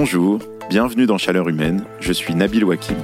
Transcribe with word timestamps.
Bonjour, 0.00 0.38
bienvenue 0.70 1.06
dans 1.06 1.18
Chaleur 1.18 1.48
Humaine, 1.48 1.84
je 1.98 2.12
suis 2.12 2.32
Nabil 2.32 2.64
Wakim. 2.64 2.94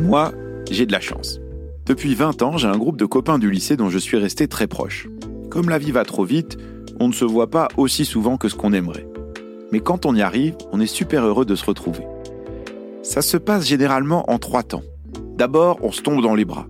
Moi, 0.00 0.32
j'ai 0.68 0.84
de 0.84 0.90
la 0.90 0.98
chance. 0.98 1.38
Depuis 1.86 2.16
20 2.16 2.42
ans, 2.42 2.56
j'ai 2.56 2.66
un 2.66 2.76
groupe 2.76 2.96
de 2.96 3.04
copains 3.04 3.38
du 3.38 3.52
lycée 3.52 3.76
dont 3.76 3.88
je 3.88 3.98
suis 3.98 4.16
resté 4.16 4.48
très 4.48 4.66
proche. 4.66 5.06
Comme 5.48 5.68
la 5.68 5.78
vie 5.78 5.92
va 5.92 6.04
trop 6.04 6.24
vite, 6.24 6.58
on 6.98 7.06
ne 7.06 7.12
se 7.12 7.24
voit 7.24 7.50
pas 7.50 7.68
aussi 7.76 8.04
souvent 8.04 8.36
que 8.36 8.48
ce 8.48 8.56
qu'on 8.56 8.72
aimerait. 8.72 9.06
Mais 9.70 9.78
quand 9.78 10.06
on 10.06 10.16
y 10.16 10.22
arrive, 10.22 10.56
on 10.72 10.80
est 10.80 10.86
super 10.86 11.24
heureux 11.24 11.44
de 11.44 11.54
se 11.54 11.64
retrouver. 11.64 12.04
Ça 13.04 13.22
se 13.22 13.36
passe 13.36 13.64
généralement 13.64 14.28
en 14.28 14.40
trois 14.40 14.64
temps. 14.64 14.82
D'abord, 15.36 15.78
on 15.82 15.92
se 15.92 16.02
tombe 16.02 16.20
dans 16.20 16.34
les 16.34 16.44
bras. 16.44 16.66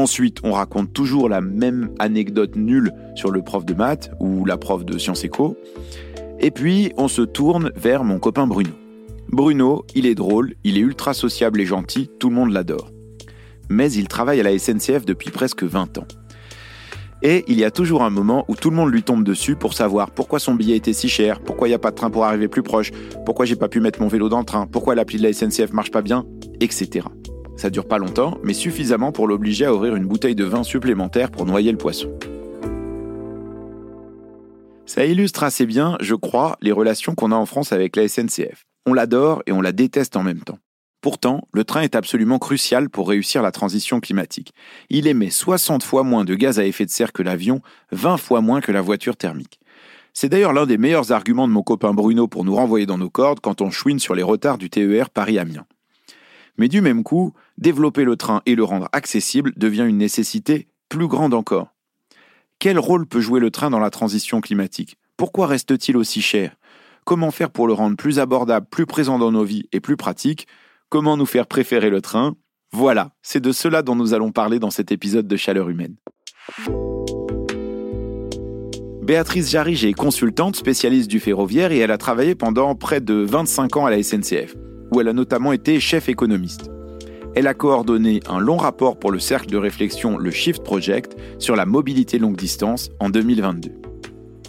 Ensuite, 0.00 0.38
on 0.44 0.52
raconte 0.52 0.94
toujours 0.94 1.28
la 1.28 1.42
même 1.42 1.90
anecdote 1.98 2.56
nulle 2.56 2.94
sur 3.16 3.30
le 3.30 3.42
prof 3.42 3.66
de 3.66 3.74
maths 3.74 4.10
ou 4.18 4.46
la 4.46 4.56
prof 4.56 4.82
de 4.82 4.96
sciences 4.96 5.24
éco. 5.24 5.58
Et 6.38 6.50
puis, 6.50 6.90
on 6.96 7.06
se 7.06 7.20
tourne 7.20 7.70
vers 7.76 8.02
mon 8.02 8.18
copain 8.18 8.46
Bruno. 8.46 8.70
Bruno, 9.28 9.84
il 9.94 10.06
est 10.06 10.14
drôle, 10.14 10.54
il 10.64 10.78
est 10.78 10.80
ultra 10.80 11.12
sociable 11.12 11.60
et 11.60 11.66
gentil, 11.66 12.08
tout 12.18 12.30
le 12.30 12.34
monde 12.34 12.50
l'adore. 12.50 12.90
Mais 13.68 13.92
il 13.92 14.08
travaille 14.08 14.40
à 14.40 14.42
la 14.42 14.58
SNCF 14.58 15.04
depuis 15.04 15.30
presque 15.30 15.64
20 15.64 15.98
ans. 15.98 16.06
Et 17.20 17.44
il 17.46 17.58
y 17.58 17.64
a 17.64 17.70
toujours 17.70 18.02
un 18.02 18.08
moment 18.08 18.46
où 18.48 18.56
tout 18.56 18.70
le 18.70 18.76
monde 18.76 18.90
lui 18.90 19.02
tombe 19.02 19.22
dessus 19.22 19.54
pour 19.54 19.74
savoir 19.74 20.12
pourquoi 20.12 20.38
son 20.38 20.54
billet 20.54 20.78
était 20.78 20.94
si 20.94 21.10
cher, 21.10 21.40
pourquoi 21.40 21.68
il 21.68 21.72
n'y 21.72 21.74
a 21.74 21.78
pas 21.78 21.90
de 21.90 21.96
train 21.96 22.08
pour 22.08 22.24
arriver 22.24 22.48
plus 22.48 22.62
proche, 22.62 22.90
pourquoi 23.26 23.44
j'ai 23.44 23.56
pas 23.56 23.68
pu 23.68 23.80
mettre 23.80 24.00
mon 24.00 24.08
vélo 24.08 24.30
dans 24.30 24.38
le 24.38 24.46
train, 24.46 24.66
pourquoi 24.66 24.94
l'appli 24.94 25.18
de 25.18 25.24
la 25.24 25.34
SNCF 25.34 25.74
marche 25.74 25.90
pas 25.90 26.00
bien, 26.00 26.24
etc. 26.58 27.04
Ça 27.60 27.68
dure 27.68 27.86
pas 27.86 27.98
longtemps, 27.98 28.38
mais 28.42 28.54
suffisamment 28.54 29.12
pour 29.12 29.28
l'obliger 29.28 29.66
à 29.66 29.74
ouvrir 29.74 29.94
une 29.94 30.06
bouteille 30.06 30.34
de 30.34 30.46
vin 30.46 30.62
supplémentaire 30.62 31.30
pour 31.30 31.44
noyer 31.44 31.70
le 31.70 31.76
poisson. 31.76 32.10
Ça 34.86 35.04
illustre 35.04 35.42
assez 35.42 35.66
bien, 35.66 35.98
je 36.00 36.14
crois, 36.14 36.56
les 36.62 36.72
relations 36.72 37.14
qu'on 37.14 37.32
a 37.32 37.36
en 37.36 37.44
France 37.44 37.74
avec 37.74 37.96
la 37.96 38.08
SNCF. 38.08 38.64
On 38.86 38.94
l'adore 38.94 39.42
et 39.44 39.52
on 39.52 39.60
la 39.60 39.72
déteste 39.72 40.16
en 40.16 40.22
même 40.22 40.40
temps. 40.40 40.58
Pourtant, 41.02 41.42
le 41.52 41.64
train 41.64 41.82
est 41.82 41.96
absolument 41.96 42.38
crucial 42.38 42.88
pour 42.88 43.10
réussir 43.10 43.42
la 43.42 43.52
transition 43.52 44.00
climatique. 44.00 44.54
Il 44.88 45.06
émet 45.06 45.28
60 45.28 45.82
fois 45.82 46.02
moins 46.02 46.24
de 46.24 46.36
gaz 46.36 46.58
à 46.58 46.64
effet 46.64 46.86
de 46.86 46.90
serre 46.90 47.12
que 47.12 47.22
l'avion, 47.22 47.60
20 47.92 48.16
fois 48.16 48.40
moins 48.40 48.62
que 48.62 48.72
la 48.72 48.80
voiture 48.80 49.18
thermique. 49.18 49.60
C'est 50.14 50.30
d'ailleurs 50.30 50.54
l'un 50.54 50.64
des 50.64 50.78
meilleurs 50.78 51.12
arguments 51.12 51.46
de 51.46 51.52
mon 51.52 51.62
copain 51.62 51.92
Bruno 51.92 52.26
pour 52.26 52.46
nous 52.46 52.54
renvoyer 52.54 52.86
dans 52.86 52.96
nos 52.96 53.10
cordes 53.10 53.40
quand 53.40 53.60
on 53.60 53.70
chouine 53.70 53.98
sur 53.98 54.14
les 54.14 54.22
retards 54.22 54.56
du 54.56 54.70
TER 54.70 55.10
Paris-Amiens. 55.10 55.66
Mais 56.60 56.68
du 56.68 56.82
même 56.82 57.04
coup, 57.04 57.32
développer 57.56 58.04
le 58.04 58.16
train 58.16 58.42
et 58.44 58.54
le 58.54 58.64
rendre 58.64 58.90
accessible 58.92 59.54
devient 59.56 59.86
une 59.88 59.96
nécessité 59.96 60.68
plus 60.90 61.08
grande 61.08 61.32
encore. 61.32 61.68
Quel 62.58 62.78
rôle 62.78 63.06
peut 63.06 63.22
jouer 63.22 63.40
le 63.40 63.50
train 63.50 63.70
dans 63.70 63.78
la 63.78 63.88
transition 63.88 64.42
climatique? 64.42 64.98
Pourquoi 65.16 65.46
reste-t-il 65.46 65.96
aussi 65.96 66.20
cher? 66.20 66.54
Comment 67.06 67.30
faire 67.30 67.48
pour 67.48 67.66
le 67.66 67.72
rendre 67.72 67.96
plus 67.96 68.18
abordable, 68.18 68.66
plus 68.70 68.84
présent 68.84 69.18
dans 69.18 69.32
nos 69.32 69.42
vies 69.42 69.70
et 69.72 69.80
plus 69.80 69.96
pratique? 69.96 70.46
Comment 70.90 71.16
nous 71.16 71.24
faire 71.24 71.46
préférer 71.46 71.88
le 71.88 72.02
train? 72.02 72.36
Voilà, 72.72 73.12
c'est 73.22 73.40
de 73.40 73.52
cela 73.52 73.80
dont 73.80 73.96
nous 73.96 74.12
allons 74.12 74.30
parler 74.30 74.58
dans 74.58 74.70
cet 74.70 74.92
épisode 74.92 75.26
de 75.26 75.36
Chaleur 75.36 75.70
humaine. 75.70 75.96
Béatrice 79.00 79.48
Jarige 79.48 79.86
est 79.86 79.94
consultante 79.94 80.56
spécialiste 80.56 81.10
du 81.10 81.20
ferroviaire 81.20 81.72
et 81.72 81.78
elle 81.78 81.90
a 81.90 81.96
travaillé 81.96 82.34
pendant 82.34 82.74
près 82.74 83.00
de 83.00 83.14
25 83.14 83.78
ans 83.78 83.86
à 83.86 83.90
la 83.90 84.02
SNCF 84.02 84.54
où 84.90 85.00
elle 85.00 85.08
a 85.08 85.12
notamment 85.12 85.52
été 85.52 85.80
chef 85.80 86.08
économiste. 86.08 86.70
Elle 87.34 87.46
a 87.46 87.54
coordonné 87.54 88.20
un 88.28 88.40
long 88.40 88.56
rapport 88.56 88.98
pour 88.98 89.12
le 89.12 89.20
cercle 89.20 89.50
de 89.50 89.56
réflexion 89.56 90.18
Le 90.18 90.30
Shift 90.30 90.64
Project 90.64 91.16
sur 91.38 91.54
la 91.54 91.64
mobilité 91.64 92.18
longue 92.18 92.36
distance 92.36 92.90
en 92.98 93.08
2022. 93.08 93.70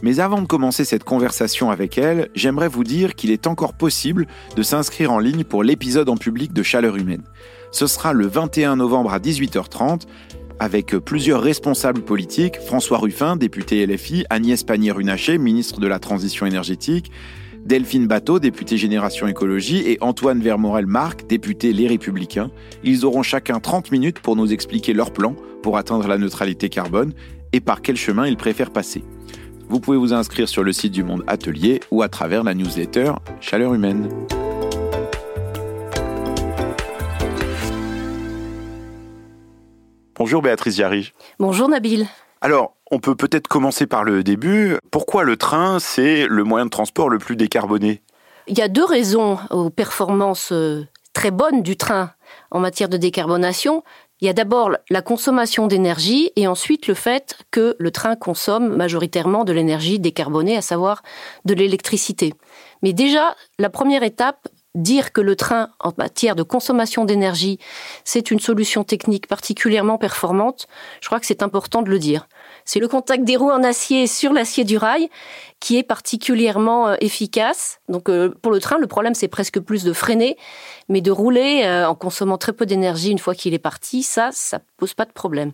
Mais 0.02 0.20
avant 0.20 0.42
de 0.42 0.48
commencer 0.48 0.83
cette 0.83 1.03
conversation 1.03 1.70
avec 1.70 1.98
elle, 1.99 2.30
j'aimerais 2.33 2.67
vous 2.67 2.83
dire 2.83 3.14
qu'il 3.14 3.30
est 3.30 3.45
encore 3.45 3.73
possible 3.73 4.26
de 4.55 4.64
s'inscrire 4.64 5.11
en 5.11 5.20
ligne 5.20 5.43
pour 5.43 5.64
l'épisode 5.64 6.10
en 6.10 6.17
public 6.17 6.54
de 6.54 6.64
Chaleur 6.64 6.95
Humaine. 6.95 7.23
Ce 7.71 7.86
sera 7.86 8.11
le 8.11 8.26
21 8.26 8.77
novembre 8.77 9.14
à 9.14 9.20
18h30 9.20 10.08
avec 10.60 10.95
plusieurs 10.98 11.42
responsables 11.42 12.02
politiques, 12.02 12.60
François 12.60 12.99
Ruffin, 12.99 13.36
député 13.36 13.86
LFI, 13.86 14.26
Agnès 14.30 14.64
Pannier-Runacher, 14.64 15.39
ministre 15.39 15.80
de 15.80 15.87
la 15.87 15.98
Transition 15.98 16.45
énergétique, 16.45 17.11
Delphine 17.66 18.08
Bateau, 18.08 18.39
député 18.39 18.76
Génération 18.76 19.27
Écologie, 19.27 19.83
et 19.86 19.98
Antoine 20.02 20.42
Vermorel-Marc, 20.42 21.27
député 21.27 21.73
Les 21.73 21.88
Républicains. 21.88 22.52
Ils 22.83 23.05
auront 23.05 23.23
chacun 23.23 23.60
30 23.60 23.92
minutes 23.92 24.20
pour 24.20 24.36
nous 24.36 24.52
expliquer 24.52 24.94
leur 24.94 25.11
plan 25.11 25.36
pour 25.61 25.77
atteindre 25.77 26.08
la 26.08 26.17
neutralité 26.17 26.70
carbone 26.70 27.14
et 27.54 27.60
par 27.60 27.82
quel 27.82 27.98
chemin 27.98 28.27
ils 28.27 28.38
préfèrent 28.38 28.72
passer. 28.72 29.04
Vous 29.70 29.80
pouvez 29.80 29.98
vous 29.98 30.11
inscrire 30.14 30.49
sur 30.49 30.64
le 30.64 30.73
site 30.73 30.92
du 30.92 31.04
Monde 31.04 31.23
Atelier 31.27 31.80
ou 31.92 32.02
à 32.02 32.10
travers 32.10 32.44
la 32.44 32.54
newsletter 32.54 33.14
Chaleur 33.39 33.73
Humaine. 33.73 34.10
Bonjour 40.16 40.42
Béatrice 40.42 40.76
Jarige. 40.76 41.14
Bonjour 41.39 41.70
Nabil. 41.70 42.08
Alors, 42.42 42.76
on 42.90 43.00
peut 43.00 43.16
peut-être 43.16 43.48
commencer 43.48 43.86
par 43.86 44.04
le 44.04 44.24
début. 44.24 44.78
Pourquoi 44.90 45.24
le 45.24 45.38
train, 45.38 45.80
c'est 45.80 46.26
le 46.28 46.44
moyen 46.44 46.66
de 46.66 46.72
transport 46.72 47.10
le 47.10 47.20
plus 47.20 47.36
décarboné? 47.36 48.02
Il 48.48 48.58
y 48.58 48.62
a 48.62 48.68
deux 48.68 48.84
raisons 48.84 49.38
aux 49.52 49.70
performances 49.70 50.52
euh, 50.52 50.88
très 51.14 51.30
bonnes 51.30 51.62
du 51.62 51.78
train 51.78 52.12
en 52.50 52.60
matière 52.60 52.90
de 52.90 52.98
décarbonation. 52.98 53.84
Il 54.20 54.28
y 54.28 54.30
a 54.30 54.34
d'abord 54.34 54.72
la 54.90 55.02
consommation 55.02 55.68
d'énergie 55.68 56.32
et 56.36 56.48
ensuite 56.48 56.88
le 56.88 56.94
fait 56.96 57.38
que 57.52 57.76
le 57.80 57.92
train 57.92 58.16
consomme 58.16 58.76
majoritairement 58.76 59.44
de 59.44 59.54
l'énergie 59.54 60.00
décarbonée, 60.00 60.58
à 60.58 60.62
savoir 60.62 61.04
de 61.46 61.54
l'électricité. 61.54 62.34
Mais 62.82 62.94
déjà, 62.94 63.36
la 63.60 63.70
première 63.70 64.04
étape, 64.04 64.48
dire 64.76 65.11
que 65.11 65.21
le 65.21 65.36
train, 65.36 65.70
en 65.80 65.92
matière 65.98 66.36
de 66.36 66.43
consommation 66.43 67.05
d'énergie, 67.05 67.59
c'est 68.05 68.32
une 68.32 68.39
solution 68.39 68.83
technique 68.83 69.27
particulièrement 69.27 69.98
performante, 69.98 70.67
je 71.02 71.08
crois 71.08 71.20
que 71.20 71.26
c'est 71.26 71.43
important 71.43 71.82
de 71.82 71.89
le 71.89 71.99
dire. 71.99 72.27
C'est 72.64 72.80
le 72.80 72.87
contact 72.87 73.23
des 73.23 73.36
roues 73.36 73.52
en 73.52 73.64
acier 73.64 74.08
sur 74.08 74.33
l'acier 74.33 74.64
du 74.64 74.77
rail 74.77 75.10
qui 75.60 75.77
est 75.77 75.83
particulièrement 75.83 76.89
euh, 76.89 76.95
efficace. 77.02 77.80
Donc 77.89 78.10
euh, 78.10 78.33
pour 78.42 78.52
le 78.52 78.60
train, 78.60 78.77
le 78.77 78.87
problème 78.87 79.14
c'est 79.14 79.27
presque 79.27 79.60
plus 79.60 79.83
de 79.83 79.93
freiner, 79.93 80.37
mais 80.89 81.02
de 81.02 81.11
rouler 81.11 81.64
euh, 81.65 81.87
en 81.87 81.95
consommant 81.95 82.37
très 82.37 82.54
peu 82.54 82.65
d'énergie 82.65 83.11
une 83.11 83.20
fois 83.20 83.36
qu'il 83.36 83.54
est 83.54 83.60
parti, 83.60 84.04
ça, 84.04 84.30
ça 84.31 84.60
pose 84.77 84.93
pas 84.93 85.05
de 85.05 85.11
problème. 85.11 85.52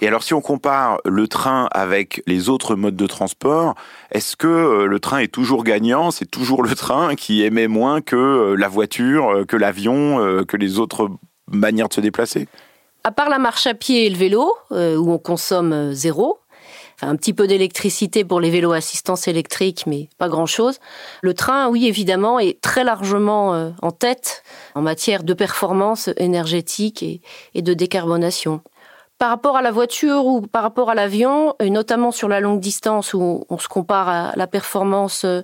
Et 0.00 0.08
alors 0.08 0.22
si 0.22 0.34
on 0.34 0.40
compare 0.40 0.98
le 1.04 1.26
train 1.26 1.68
avec 1.72 2.22
les 2.26 2.48
autres 2.48 2.74
modes 2.74 2.96
de 2.96 3.06
transport, 3.06 3.74
est-ce 4.12 4.36
que 4.36 4.84
le 4.84 5.00
train 5.00 5.18
est 5.18 5.32
toujours 5.32 5.64
gagnant? 5.64 6.10
C'est 6.10 6.30
toujours 6.30 6.62
le 6.62 6.74
train 6.74 7.14
qui 7.14 7.42
émet 7.42 7.66
moins 7.68 8.00
que 8.00 8.54
la 8.58 8.68
voiture, 8.68 9.44
que 9.48 9.56
l'avion, 9.56 10.44
que 10.46 10.56
les 10.56 10.78
autres 10.78 11.08
manières 11.50 11.88
de 11.88 11.94
se 11.94 12.00
déplacer? 12.00 12.46
À 13.04 13.10
part 13.10 13.30
la 13.30 13.38
marche 13.38 13.66
à 13.66 13.74
pied 13.74 14.06
et 14.06 14.10
le 14.10 14.16
vélo, 14.16 14.52
où 14.70 15.12
on 15.12 15.18
consomme 15.18 15.92
zéro, 15.92 16.40
un 17.02 17.16
petit 17.16 17.32
peu 17.32 17.46
d'électricité 17.46 18.24
pour 18.24 18.40
les 18.40 18.50
vélos 18.50 18.72
assistance 18.72 19.28
électrique, 19.28 19.84
mais 19.86 20.08
pas 20.18 20.28
grand-chose. 20.28 20.78
Le 21.22 21.34
train, 21.34 21.68
oui, 21.68 21.86
évidemment, 21.86 22.38
est 22.38 22.60
très 22.60 22.84
largement 22.84 23.54
euh, 23.54 23.70
en 23.82 23.90
tête 23.90 24.42
en 24.74 24.82
matière 24.82 25.22
de 25.22 25.34
performance 25.34 26.10
énergétique 26.16 27.04
et 27.54 27.62
de 27.62 27.74
décarbonation. 27.74 28.62
Par 29.18 29.30
rapport 29.30 29.56
à 29.56 29.62
la 29.62 29.70
voiture 29.70 30.26
ou 30.26 30.42
par 30.42 30.62
rapport 30.62 30.90
à 30.90 30.94
l'avion, 30.94 31.54
et 31.58 31.70
notamment 31.70 32.10
sur 32.12 32.28
la 32.28 32.40
longue 32.40 32.60
distance 32.60 33.14
où 33.14 33.44
on 33.48 33.58
se 33.58 33.66
compare 33.66 34.08
à 34.08 34.32
la 34.36 34.46
performance 34.46 35.24
euh, 35.24 35.40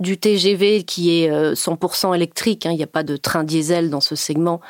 du 0.00 0.18
TGV 0.18 0.84
qui 0.84 1.22
est 1.22 1.30
100% 1.30 2.10
euh, 2.10 2.12
électrique, 2.12 2.66
hein, 2.66 2.72
il 2.72 2.76
n'y 2.76 2.82
a 2.82 2.86
pas 2.86 3.02
de 3.02 3.16
train 3.16 3.42
diesel 3.42 3.88
dans 3.88 4.02
ce 4.02 4.16
segment, 4.16 4.60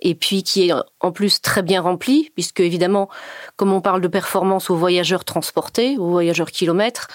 et 0.00 0.14
puis 0.14 0.42
qui 0.42 0.68
est 0.68 0.72
en 1.00 1.12
plus 1.12 1.42
très 1.42 1.62
bien 1.62 1.82
rempli, 1.82 2.30
puisque 2.34 2.60
évidemment, 2.60 3.10
comme 3.56 3.72
on 3.72 3.82
parle 3.82 4.00
de 4.00 4.08
performance 4.08 4.70
aux 4.70 4.76
voyageurs 4.76 5.26
transportés, 5.26 5.98
aux 5.98 6.08
voyageurs 6.08 6.50
kilomètres, 6.50 7.08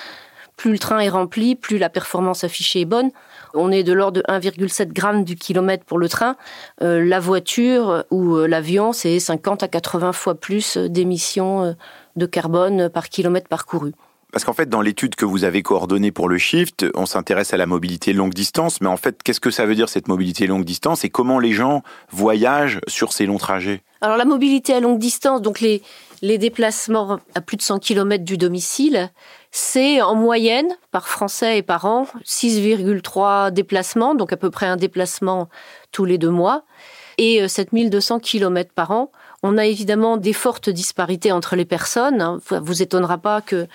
plus 0.56 0.72
le 0.72 0.80
train 0.80 1.00
est 1.00 1.10
rempli, 1.10 1.56
plus 1.56 1.80
la 1.80 1.90
performance 1.90 2.44
affichée 2.44 2.82
est 2.82 2.86
bonne. 2.86 3.12
On 3.56 3.72
est 3.72 3.84
de 3.84 3.94
l'ordre 3.94 4.22
de 4.22 4.24
1,7 4.28 4.90
g 4.96 5.24
du 5.24 5.36
kilomètre 5.36 5.86
pour 5.86 5.98
le 5.98 6.10
train. 6.10 6.36
Euh, 6.82 7.04
la 7.04 7.20
voiture 7.20 8.04
ou 8.12 8.36
euh, 8.36 8.48
l'avion, 8.48 8.94
c'est 8.94 9.20
50 9.20 9.64
à 9.64 9.68
80 9.68 10.12
fois 10.12 10.36
plus 10.36 10.78
d'émissions 10.78 11.76
de 12.16 12.26
carbone 12.26 12.90
par 12.90 13.10
kilomètre 13.10 13.48
parcouru. 13.48 13.94
Parce 14.36 14.44
qu'en 14.44 14.52
fait, 14.52 14.68
dans 14.68 14.82
l'étude 14.82 15.16
que 15.16 15.24
vous 15.24 15.46
avez 15.46 15.64
coordonnée 15.64 16.12
pour 16.12 16.28
le 16.28 16.38
Shift, 16.38 16.86
on 16.94 17.06
s'intéresse 17.06 17.54
à 17.54 17.58
la 17.58 17.66
mobilité 17.66 18.12
longue 18.12 18.34
distance, 18.34 18.82
mais 18.82 18.90
en 18.90 18.98
fait, 18.98 19.24
qu'est-ce 19.24 19.40
que 19.40 19.50
ça 19.50 19.66
veut 19.66 19.76
dire 19.76 19.88
cette 19.88 20.10
mobilité 20.10 20.46
longue 20.46 20.66
distance 20.66 21.06
et 21.06 21.10
comment 21.10 21.40
les 21.40 21.54
gens 21.54 21.84
voyagent 22.12 22.82
sur 22.86 23.14
ces 23.14 23.28
longs 23.28 23.38
trajets? 23.38 23.82
Alors 24.02 24.18
la 24.18 24.26
mobilité 24.26 24.74
à 24.74 24.82
longue 24.82 25.00
distance, 25.00 25.42
donc 25.42 25.62
les, 25.62 25.82
déplacements 26.22 27.20
à 27.34 27.40
plus 27.40 27.56
de 27.56 27.62
100 27.62 27.80
km 27.80 28.26
du 28.26 28.38
domicile, 28.38 29.10
c'est 29.52 30.02
en 30.02 30.16
moyenne, 30.16 30.68
par 30.92 31.08
Français 31.08 31.60
et 31.60 31.62
par 31.62 31.86
an, 31.86 32.06
6,3 32.26 33.52
déplacements, 33.52 34.16
donc 34.16 34.34
à 34.34 34.38
peu 34.38 34.50
près 34.50 34.66
un 34.66 34.76
déplacement 34.76 35.48
tous 35.94 36.04
les 36.04 36.18
deux 36.18 36.30
mois. 36.30 36.66
et 37.18 37.48
7200 37.48 38.20
km 38.20 38.74
par 38.76 38.92
an. 38.92 39.12
On 39.48 39.60
a 39.60 39.66
évidemment 39.66 40.18
des 40.18 40.34
fortes 40.34 40.72
disparités 40.72 41.32
entre 41.32 41.56
les 41.56 41.66
personnes. 41.66 42.20
Hein. 42.20 42.40
Vous 42.64 42.82
étonnera 42.82 43.20
pas 43.20 43.42
que 43.42 43.68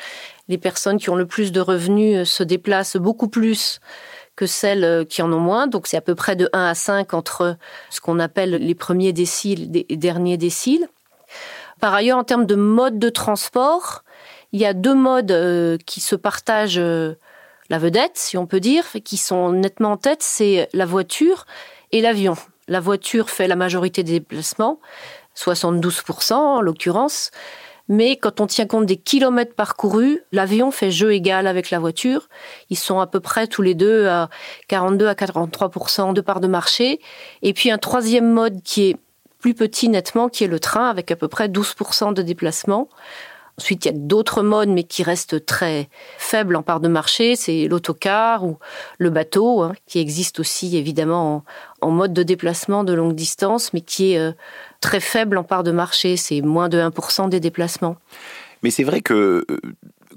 les 0.50 0.58
personnes 0.58 0.98
qui 0.98 1.08
ont 1.08 1.16
le 1.16 1.26
plus 1.26 1.52
de 1.52 1.60
revenus 1.60 2.28
se 2.28 2.42
déplacent 2.42 2.96
beaucoup 2.96 3.28
plus 3.28 3.80
que 4.36 4.46
celles 4.46 5.06
qui 5.06 5.22
en 5.22 5.32
ont 5.32 5.40
moins. 5.40 5.66
Donc 5.66 5.86
c'est 5.86 5.96
à 5.96 6.02
peu 6.02 6.14
près 6.14 6.36
de 6.36 6.50
1 6.52 6.66
à 6.66 6.74
5 6.74 7.14
entre 7.14 7.56
ce 7.88 8.00
qu'on 8.00 8.18
appelle 8.18 8.50
les 8.50 8.74
premiers 8.74 9.12
déciles 9.12 9.74
et 9.74 9.86
les 9.88 9.96
derniers 9.96 10.36
déciles. 10.36 10.88
Par 11.80 11.94
ailleurs, 11.94 12.18
en 12.18 12.24
termes 12.24 12.46
de 12.46 12.56
mode 12.56 12.98
de 12.98 13.08
transport, 13.08 14.02
il 14.52 14.60
y 14.60 14.66
a 14.66 14.74
deux 14.74 14.94
modes 14.94 15.30
euh, 15.30 15.78
qui 15.86 16.00
se 16.00 16.16
partagent 16.16 16.78
euh, 16.78 17.14
la 17.70 17.78
vedette, 17.78 18.16
si 18.16 18.36
on 18.36 18.46
peut 18.46 18.60
dire, 18.60 18.84
qui 19.04 19.16
sont 19.16 19.52
nettement 19.52 19.92
en 19.92 19.96
tête, 19.96 20.22
c'est 20.22 20.68
la 20.72 20.84
voiture 20.84 21.46
et 21.92 22.00
l'avion. 22.00 22.36
La 22.66 22.80
voiture 22.80 23.30
fait 23.30 23.46
la 23.46 23.56
majorité 23.56 24.02
des 24.02 24.18
déplacements, 24.18 24.80
72% 25.36 26.34
en 26.34 26.60
l'occurrence, 26.60 27.30
mais 27.90 28.16
quand 28.16 28.40
on 28.40 28.46
tient 28.46 28.66
compte 28.66 28.86
des 28.86 28.96
kilomètres 28.96 29.56
parcourus, 29.56 30.22
l'avion 30.30 30.70
fait 30.70 30.92
jeu 30.92 31.12
égal 31.12 31.48
avec 31.48 31.70
la 31.70 31.80
voiture. 31.80 32.28
Ils 32.70 32.78
sont 32.78 33.00
à 33.00 33.08
peu 33.08 33.18
près 33.18 33.48
tous 33.48 33.62
les 33.62 33.74
deux 33.74 34.06
à 34.06 34.30
42 34.68 35.08
à 35.08 35.14
43% 35.14 36.14
de 36.14 36.20
part 36.20 36.38
de 36.38 36.46
marché. 36.46 37.00
Et 37.42 37.52
puis 37.52 37.68
un 37.68 37.78
troisième 37.78 38.30
mode 38.30 38.62
qui 38.62 38.90
est 38.90 38.96
plus 39.40 39.54
petit 39.54 39.88
nettement, 39.88 40.28
qui 40.28 40.44
est 40.44 40.46
le 40.46 40.60
train, 40.60 40.88
avec 40.88 41.10
à 41.10 41.16
peu 41.16 41.26
près 41.26 41.48
12% 41.48 42.14
de 42.14 42.22
déplacement. 42.22 42.88
Ensuite, 43.58 43.84
il 43.84 43.88
y 43.88 43.94
a 43.94 43.98
d'autres 43.98 44.42
modes, 44.42 44.68
mais 44.68 44.84
qui 44.84 45.02
restent 45.02 45.44
très 45.44 45.88
faibles 46.18 46.56
en 46.56 46.62
part 46.62 46.80
de 46.80 46.88
marché. 46.88 47.36
C'est 47.36 47.68
l'autocar 47.68 48.44
ou 48.44 48.58
le 48.98 49.10
bateau, 49.10 49.62
hein, 49.62 49.72
qui 49.86 49.98
existe 49.98 50.40
aussi 50.40 50.76
évidemment 50.76 51.44
en, 51.80 51.90
mode 51.90 52.12
de 52.12 52.22
déplacement 52.22 52.84
de 52.84 52.92
longue 52.92 53.14
distance, 53.14 53.72
mais 53.72 53.80
qui 53.80 54.12
est 54.12 54.18
euh, 54.18 54.32
très 54.80 55.00
faible 55.00 55.36
en 55.36 55.44
part 55.44 55.62
de 55.62 55.72
marché. 55.72 56.16
C'est 56.16 56.40
moins 56.40 56.68
de 56.68 56.78
1% 56.78 57.28
des 57.28 57.40
déplacements. 57.40 57.96
Mais 58.62 58.70
c'est 58.70 58.84
vrai 58.84 59.00
que 59.00 59.44
euh, 59.50 59.60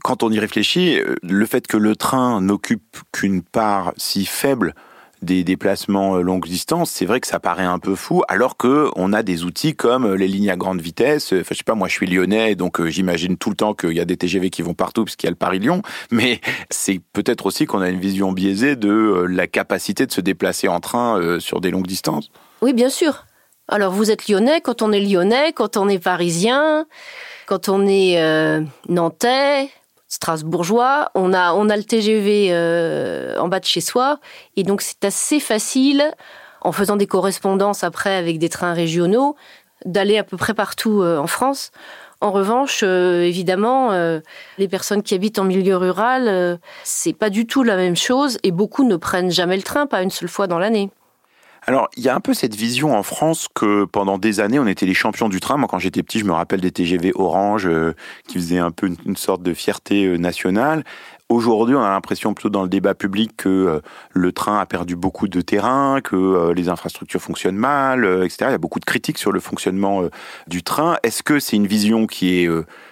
quand 0.03 0.23
on 0.23 0.31
y 0.31 0.39
réfléchit, 0.39 0.99
euh, 0.99 1.15
le 1.23 1.45
fait 1.45 1.67
que 1.67 1.77
le 1.77 1.95
train 1.95 2.41
n'occupe 2.41 2.97
qu'une 3.11 3.41
part 3.41 3.93
si 3.97 4.25
faible 4.25 4.73
des 5.23 5.43
déplacements 5.43 6.17
euh, 6.17 6.21
longue 6.21 6.45
distance, 6.45 6.91
c'est 6.91 7.05
vrai 7.05 7.19
que 7.19 7.27
ça 7.27 7.39
paraît 7.39 7.63
un 7.63 7.79
peu 7.79 7.95
fou, 7.95 8.23
alors 8.27 8.57
que 8.57 8.89
on 8.95 9.13
a 9.13 9.23
des 9.23 9.43
outils 9.43 9.75
comme 9.75 10.05
euh, 10.05 10.15
les 10.15 10.27
lignes 10.27 10.49
à 10.49 10.55
grande 10.55 10.81
vitesse. 10.81 11.33
Enfin, 11.33 11.49
je 11.51 11.57
sais 11.57 11.63
pas, 11.63 11.75
moi, 11.75 11.87
je 11.87 11.93
suis 11.93 12.07
lyonnais, 12.07 12.55
donc 12.55 12.79
euh, 12.79 12.89
j'imagine 12.89 13.37
tout 13.37 13.49
le 13.49 13.55
temps 13.55 13.73
qu'il 13.73 13.93
y 13.93 13.99
a 13.99 14.05
des 14.05 14.17
TGV 14.17 14.49
qui 14.49 14.61
vont 14.61 14.73
partout 14.73 15.05
puisqu'il 15.05 15.25
y 15.25 15.29
a 15.29 15.31
le 15.31 15.35
Paris-Lyon. 15.35 15.81
Mais 16.11 16.39
c'est 16.69 16.99
peut-être 17.13 17.45
aussi 17.45 17.65
qu'on 17.65 17.81
a 17.81 17.89
une 17.89 17.99
vision 17.99 18.31
biaisée 18.31 18.75
de 18.75 19.25
la 19.29 19.47
capacité 19.47 20.05
de 20.05 20.11
se 20.11 20.21
déplacer 20.21 20.67
en 20.67 20.79
train 20.79 21.39
sur 21.39 21.61
des 21.61 21.71
longues 21.71 21.87
distances. 21.87 22.29
Oui, 22.61 22.73
bien 22.73 22.89
sûr. 22.89 23.25
Alors, 23.67 23.93
vous 23.93 24.11
êtes 24.11 24.27
lyonnais 24.27 24.61
quand 24.61 24.81
on 24.81 24.91
est 24.91 24.99
lyonnais, 24.99 25.53
quand 25.53 25.77
on 25.77 25.87
est 25.87 25.99
parisien, 25.99 26.85
quand 27.45 27.69
on 27.69 27.87
est 27.87 28.19
nantais, 28.89 29.69
strasbourgeois, 30.13 31.09
on 31.15 31.33
a, 31.33 31.53
on 31.53 31.69
a 31.69 31.75
le 31.75 31.83
TGV 31.83 32.49
euh, 32.51 33.35
en 33.39 33.47
bas 33.47 33.59
de 33.59 33.65
chez 33.65 33.81
soi, 33.81 34.19
et 34.55 34.63
donc 34.63 34.81
c'est 34.81 35.03
assez 35.03 35.39
facile, 35.39 36.03
en 36.61 36.71
faisant 36.71 36.95
des 36.95 37.07
correspondances 37.07 37.83
après 37.83 38.15
avec 38.15 38.37
des 38.37 38.49
trains 38.49 38.73
régionaux, 38.73 39.35
d'aller 39.85 40.19
à 40.19 40.23
peu 40.23 40.37
près 40.37 40.53
partout 40.53 41.01
euh, 41.01 41.17
en 41.17 41.25
France. 41.25 41.71
En 42.21 42.31
revanche, 42.31 42.81
euh, 42.83 43.23
évidemment, 43.23 43.91
les 44.57 44.67
personnes 44.69 45.03
qui 45.03 45.13
habitent 45.13 45.39
en 45.39 45.43
milieu 45.43 45.75
rural, 45.75 46.59
c'est 46.83 47.11
pas 47.11 47.29
du 47.29 47.45
tout 47.45 47.63
la 47.63 47.75
même 47.75 47.97
chose, 47.97 48.37
et 48.43 48.51
beaucoup 48.51 48.85
ne 48.85 48.95
prennent 48.95 49.31
jamais 49.31 49.57
le 49.57 49.63
train, 49.63 49.87
pas 49.87 50.03
une 50.03 50.11
seule 50.11 50.29
fois 50.29 50.47
dans 50.47 50.59
l'année. 50.59 50.89
Alors, 51.65 51.89
il 51.95 52.03
y 52.03 52.09
a 52.09 52.15
un 52.15 52.19
peu 52.19 52.33
cette 52.33 52.55
vision 52.55 52.93
en 52.93 53.03
France 53.03 53.47
que 53.53 53.85
pendant 53.85 54.17
des 54.17 54.41
années, 54.41 54.59
on 54.59 54.67
était 54.67 54.85
les 54.85 54.93
champions 54.93 55.29
du 55.29 55.39
train. 55.39 55.55
Moi, 55.55 55.69
quand 55.69 55.79
j'étais 55.79 56.03
petit, 56.03 56.19
je 56.19 56.25
me 56.25 56.33
rappelle 56.33 56.59
des 56.59 56.71
TGV 56.71 57.13
Orange 57.15 57.67
euh, 57.67 57.95
qui 58.27 58.35
faisaient 58.35 58.59
un 58.59 58.71
peu 58.71 58.91
une, 59.05 59.15
sorte 59.15 59.41
de 59.43 59.53
fierté 59.53 60.03
euh, 60.05 60.17
nationale. 60.17 60.83
Aujourd'hui, 61.33 61.73
on 61.73 61.81
a 61.81 61.89
l'impression 61.89 62.35
plutôt 62.35 62.51
dans 62.51 62.61
le 62.61 62.69
débat 62.69 62.93
public 62.93 63.31
que 63.35 63.49
euh, 63.49 63.79
le 64.11 64.31
train 64.31 64.59
a 64.59 64.67
perdu 64.67 64.95
beaucoup 64.95 65.27
de 65.27 65.41
terrain, 65.41 65.99
que 65.99 66.15
euh, 66.15 66.53
les 66.53 66.69
infrastructures 66.69 67.19
fonctionnent 67.19 67.57
mal, 67.57 68.05
euh, 68.05 68.23
etc. 68.23 68.37
Il 68.41 68.51
y 68.51 68.53
a 68.53 68.59
beaucoup 68.59 68.79
de 68.79 68.85
critiques 68.85 69.17
sur 69.17 69.31
le 69.31 69.39
fonctionnement 69.39 70.03
du 70.45 70.61
train. 70.61 70.97
Est-ce 71.01 71.23
que 71.23 71.39
c'est 71.39 71.55
une 71.55 71.65
vision 71.65 72.05
qui 72.05 72.43
est 72.43 72.49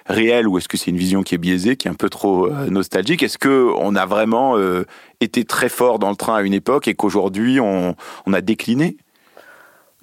réelle 0.07 0.47
ou 0.47 0.57
est-ce 0.57 0.67
que 0.67 0.75
c'est 0.75 0.89
une 0.89 0.97
vision 0.97 1.21
qui 1.21 1.35
est 1.35 1.37
biaisée, 1.37 1.75
qui 1.75 1.87
est 1.87 1.91
un 1.91 1.95
peu 1.95 2.09
trop 2.09 2.49
nostalgique? 2.49 3.21
Est-ce 3.21 3.37
que 3.37 3.71
on 3.77 3.95
a 3.95 4.07
vraiment 4.07 4.55
été 5.19 5.45
très 5.45 5.69
fort 5.69 5.99
dans 5.99 6.09
le 6.09 6.15
train 6.15 6.35
à 6.35 6.41
une 6.41 6.53
époque 6.53 6.87
et 6.87 6.95
qu'aujourd'hui 6.95 7.59
on, 7.59 7.95
a 8.33 8.41
décliné? 8.41 8.97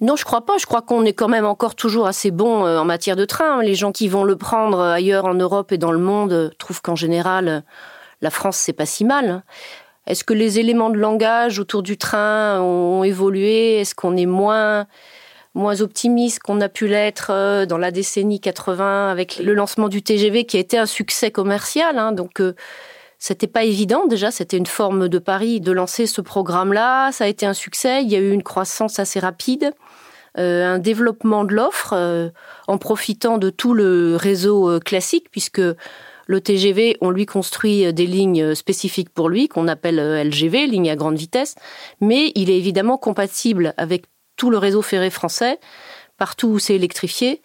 Non, 0.01 0.15
je 0.15 0.23
crois 0.23 0.45
pas. 0.45 0.57
Je 0.57 0.65
crois 0.65 0.81
qu'on 0.81 1.03
est 1.03 1.13
quand 1.13 1.27
même 1.27 1.45
encore 1.45 1.75
toujours 1.75 2.07
assez 2.07 2.31
bon 2.31 2.65
en 2.65 2.85
matière 2.85 3.15
de 3.15 3.25
train. 3.25 3.61
Les 3.61 3.75
gens 3.75 3.91
qui 3.91 4.07
vont 4.07 4.23
le 4.23 4.37
prendre 4.37 4.79
ailleurs 4.79 5.25
en 5.25 5.33
Europe 5.33 5.71
et 5.71 5.77
dans 5.77 5.91
le 5.91 5.99
monde 5.99 6.53
trouvent 6.57 6.81
qu'en 6.81 6.95
général, 6.95 7.63
la 8.21 8.29
France, 8.29 8.57
c'est 8.57 8.73
pas 8.73 8.85
si 8.85 9.05
mal. 9.05 9.29
Hein. 9.29 9.43
Est-ce 10.07 10.23
que 10.23 10.33
les 10.33 10.59
éléments 10.59 10.89
de 10.89 10.97
langage 10.97 11.59
autour 11.59 11.83
du 11.83 11.97
train 11.97 12.61
ont 12.61 13.03
évolué? 13.03 13.79
Est-ce 13.79 13.93
qu'on 13.93 14.17
est 14.17 14.25
moins 14.25 14.87
moins 15.55 15.81
optimiste 15.81 16.39
qu'on 16.39 16.61
a 16.61 16.69
pu 16.69 16.87
l'être 16.87 17.31
euh, 17.31 17.65
dans 17.65 17.77
la 17.77 17.91
décennie 17.91 18.39
80 18.39 19.09
avec 19.09 19.39
le 19.39 19.53
lancement 19.53 19.89
du 19.89 20.01
TGV 20.01 20.45
qui 20.45 20.57
a 20.57 20.59
été 20.59 20.77
un 20.77 20.85
succès 20.85 21.31
commercial. 21.31 21.97
Hein? 21.97 22.11
donc 22.11 22.39
euh, 22.39 22.55
c'était 23.17 23.47
pas 23.47 23.63
évident 23.63 24.05
déjà, 24.05 24.31
c'était 24.31 24.57
une 24.57 24.65
forme 24.65 25.09
de 25.09 25.19
pari 25.19 25.59
de 25.59 25.71
lancer 25.71 26.07
ce 26.07 26.21
programme-là. 26.21 27.11
Ça 27.11 27.25
a 27.25 27.27
été 27.27 27.45
un 27.45 27.53
succès. 27.53 28.01
Il 28.01 28.09
y 28.09 28.15
a 28.15 28.19
eu 28.19 28.31
une 28.31 28.43
croissance 28.43 28.97
assez 28.97 29.19
rapide. 29.19 29.73
Euh, 30.37 30.75
un 30.75 30.79
développement 30.79 31.43
de 31.43 31.53
l'offre 31.53 32.31
en 32.67 32.77
profitant 32.77 33.37
de 33.37 33.49
tout 33.49 33.73
le 33.73 34.15
réseau 34.15 34.79
classique, 34.79 35.27
puisque 35.31 35.61
le 36.29 36.41
TGV, 36.41 36.95
on 37.01 37.09
lui 37.09 37.25
construit 37.25 37.87
euh, 37.87 37.91
des 37.91 38.05
lignes 38.05 38.43
euh, 38.43 38.55
spécifiques 38.55 39.09
pour 39.09 39.29
lui, 39.29 39.47
qu'on 39.47 39.67
appelle 39.67 39.97
euh, 39.97 40.23
LGV, 40.23 40.67
ligne 40.67 40.91
à 40.91 40.95
grande 40.95 41.17
vitesse, 41.17 41.55
mais 42.01 42.31
il 42.35 42.51
est 42.51 42.57
évidemment 42.57 42.99
compatible 42.99 43.73
avec 43.77 44.05
tout 44.37 44.51
le 44.51 44.59
réseau 44.59 44.83
ferré 44.83 45.09
français, 45.09 45.59
partout 46.17 46.49
où 46.49 46.59
c'est 46.59 46.75
électrifié. 46.75 47.41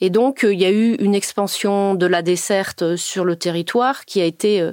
Et 0.00 0.10
donc, 0.10 0.40
il 0.42 0.60
y 0.60 0.64
a 0.64 0.72
eu 0.72 0.94
une 0.96 1.14
expansion 1.14 1.94
de 1.94 2.06
la 2.06 2.22
desserte 2.22 2.96
sur 2.96 3.24
le 3.24 3.36
territoire 3.36 4.04
qui 4.04 4.20
a 4.20 4.24
été 4.24 4.68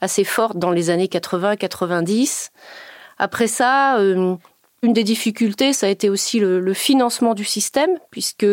assez 0.00 0.24
forte 0.24 0.56
dans 0.56 0.70
les 0.70 0.88
années 0.88 1.06
80-90. 1.06 2.48
Après 3.18 3.46
ça, 3.46 3.98
une 4.00 4.92
des 4.92 5.04
difficultés, 5.04 5.72
ça 5.72 5.86
a 5.86 5.90
été 5.90 6.08
aussi 6.08 6.40
le, 6.40 6.74
financement 6.74 7.34
du 7.34 7.44
système, 7.44 7.90
puisque 8.10 8.46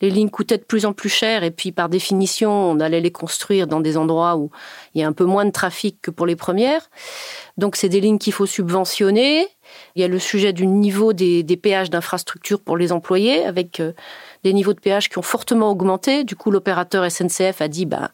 les 0.00 0.10
lignes 0.10 0.30
coûtaient 0.30 0.58
de 0.58 0.64
plus 0.64 0.86
en 0.86 0.92
plus 0.92 1.08
cher 1.08 1.42
et 1.42 1.50
puis 1.50 1.72
par 1.72 1.88
définition, 1.88 2.50
on 2.50 2.80
allait 2.80 3.00
les 3.00 3.10
construire 3.10 3.66
dans 3.66 3.80
des 3.80 3.96
endroits 3.96 4.36
où 4.36 4.50
il 4.94 5.00
y 5.00 5.04
a 5.04 5.06
un 5.06 5.12
peu 5.12 5.24
moins 5.24 5.44
de 5.44 5.50
trafic 5.50 6.00
que 6.00 6.10
pour 6.10 6.26
les 6.26 6.36
premières. 6.36 6.88
Donc 7.56 7.76
c'est 7.76 7.88
des 7.88 8.00
lignes 8.00 8.18
qu'il 8.18 8.32
faut 8.32 8.46
subventionner. 8.46 9.48
Il 9.96 10.02
y 10.02 10.04
a 10.04 10.08
le 10.08 10.18
sujet 10.18 10.52
du 10.52 10.66
niveau 10.66 11.12
des, 11.12 11.44
péages 11.60 11.90
d'infrastructure 11.90 12.60
pour 12.60 12.76
les 12.76 12.92
employés 12.92 13.44
avec 13.44 13.80
euh, 13.80 13.92
des 14.44 14.52
niveaux 14.52 14.74
de 14.74 14.80
péage 14.80 15.08
qui 15.08 15.18
ont 15.18 15.22
fortement 15.22 15.70
augmenté. 15.70 16.24
Du 16.24 16.36
coup, 16.36 16.50
l'opérateur 16.50 17.10
SNCF 17.10 17.60
a 17.60 17.68
dit 17.68 17.86
bah 17.86 18.10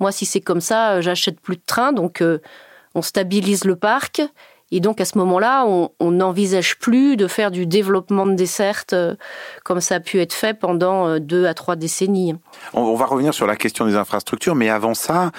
moi 0.00 0.12
si 0.12 0.26
c'est 0.26 0.40
comme 0.40 0.60
ça, 0.60 0.92
euh, 0.92 1.00
j'achète 1.00 1.40
plus 1.40 1.56
de 1.56 1.62
trains 1.66 1.92
donc 1.92 2.20
euh, 2.20 2.38
on 2.94 3.02
stabilise 3.02 3.64
le 3.64 3.74
parc 3.74 4.22
et 4.74 4.80
donc 4.80 5.00
à 5.00 5.04
ce 5.04 5.16
moment-là, 5.18 5.64
on 5.66 6.10
n'envisage 6.10 6.80
plus 6.80 7.16
de 7.16 7.28
faire 7.28 7.52
du 7.52 7.64
développement 7.64 8.26
de 8.26 8.34
desserte 8.34 8.92
euh, 8.92 9.14
comme 9.62 9.80
ça 9.80 9.94
a 9.94 10.00
pu 10.00 10.20
être 10.20 10.32
fait 10.32 10.52
pendant 10.52 11.06
euh, 11.06 11.20
deux 11.20 11.46
à 11.46 11.54
trois 11.54 11.76
décennies. 11.76 12.34
On 12.72 12.96
va 12.96 13.06
revenir 13.06 13.32
sur 13.32 13.46
la 13.46 13.54
question 13.54 13.86
des 13.86 13.94
infrastructures, 13.94 14.56
mais 14.56 14.68
avant 14.70 14.94
ça, 14.94 15.30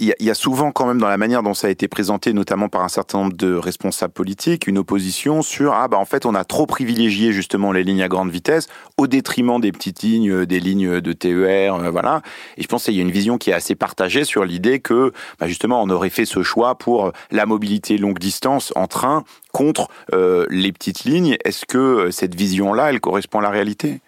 il 0.00 0.12
y, 0.18 0.30
a 0.30 0.34
souvent 0.34 0.72
quand 0.72 0.86
même 0.86 0.98
dans 0.98 1.08
la 1.08 1.16
manière 1.16 1.44
dont 1.44 1.54
ça 1.54 1.68
a 1.68 1.70
été 1.70 1.86
présenté, 1.86 2.32
notamment 2.32 2.68
par 2.68 2.82
un 2.82 2.88
certain 2.88 3.18
nombre 3.18 3.36
de 3.36 3.54
responsables 3.54 4.12
politiques, 4.12 4.66
une 4.66 4.78
opposition 4.78 5.40
sur 5.40 5.72
ah 5.72 5.86
bah 5.86 5.98
en 5.98 6.04
fait 6.04 6.26
on 6.26 6.34
a 6.34 6.44
trop 6.44 6.66
privilégié 6.66 7.32
justement 7.32 7.70
les 7.70 7.84
lignes 7.84 8.02
à 8.02 8.08
grande 8.08 8.28
vitesse 8.28 8.66
au 8.98 9.06
détriment 9.06 9.60
des 9.60 9.70
petites 9.70 10.02
lignes, 10.02 10.32
euh, 10.32 10.46
des 10.46 10.58
lignes 10.58 11.00
de 11.00 11.12
TER, 11.12 11.76
euh, 11.76 11.90
voilà. 11.92 12.22
Et 12.56 12.62
je 12.62 12.66
pense 12.66 12.86
qu'il 12.86 12.94
y 12.94 12.98
a 12.98 13.02
une 13.02 13.12
vision 13.12 13.38
qui 13.38 13.50
est 13.50 13.54
assez 13.54 13.76
partagée 13.76 14.24
sur 14.24 14.44
l'idée 14.44 14.80
que 14.80 15.12
bah 15.38 15.46
justement 15.46 15.80
on 15.80 15.88
aurait 15.90 16.10
fait 16.10 16.24
ce 16.24 16.42
choix 16.42 16.74
pour 16.74 17.12
la 17.30 17.46
mobilité 17.46 17.96
longue 17.96 18.18
distance 18.18 18.72
en 18.74 18.88
train 18.88 19.22
contre 19.52 19.88
euh, 20.12 20.44
les 20.50 20.72
petites 20.72 21.04
lignes. 21.04 21.36
Est-ce 21.44 21.66
que 21.66 22.10
cette 22.10 22.34
vision-là, 22.34 22.90
elle 22.90 23.00
correspond 23.00 23.38
à 23.38 23.42
la 23.42 23.50
réalité? 23.50 24.00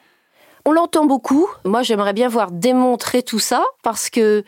On 0.64 0.73
l'entend 0.73 1.07
beaucoup. 1.07 1.47
Moi, 1.64 1.85
j'aimerais 1.85 2.12
bien 2.12 2.26
voir 2.28 2.50
démontrer 2.50 3.23
tout 3.23 3.38
ça 3.38 3.62
parce 3.85 4.11
que 4.11 4.43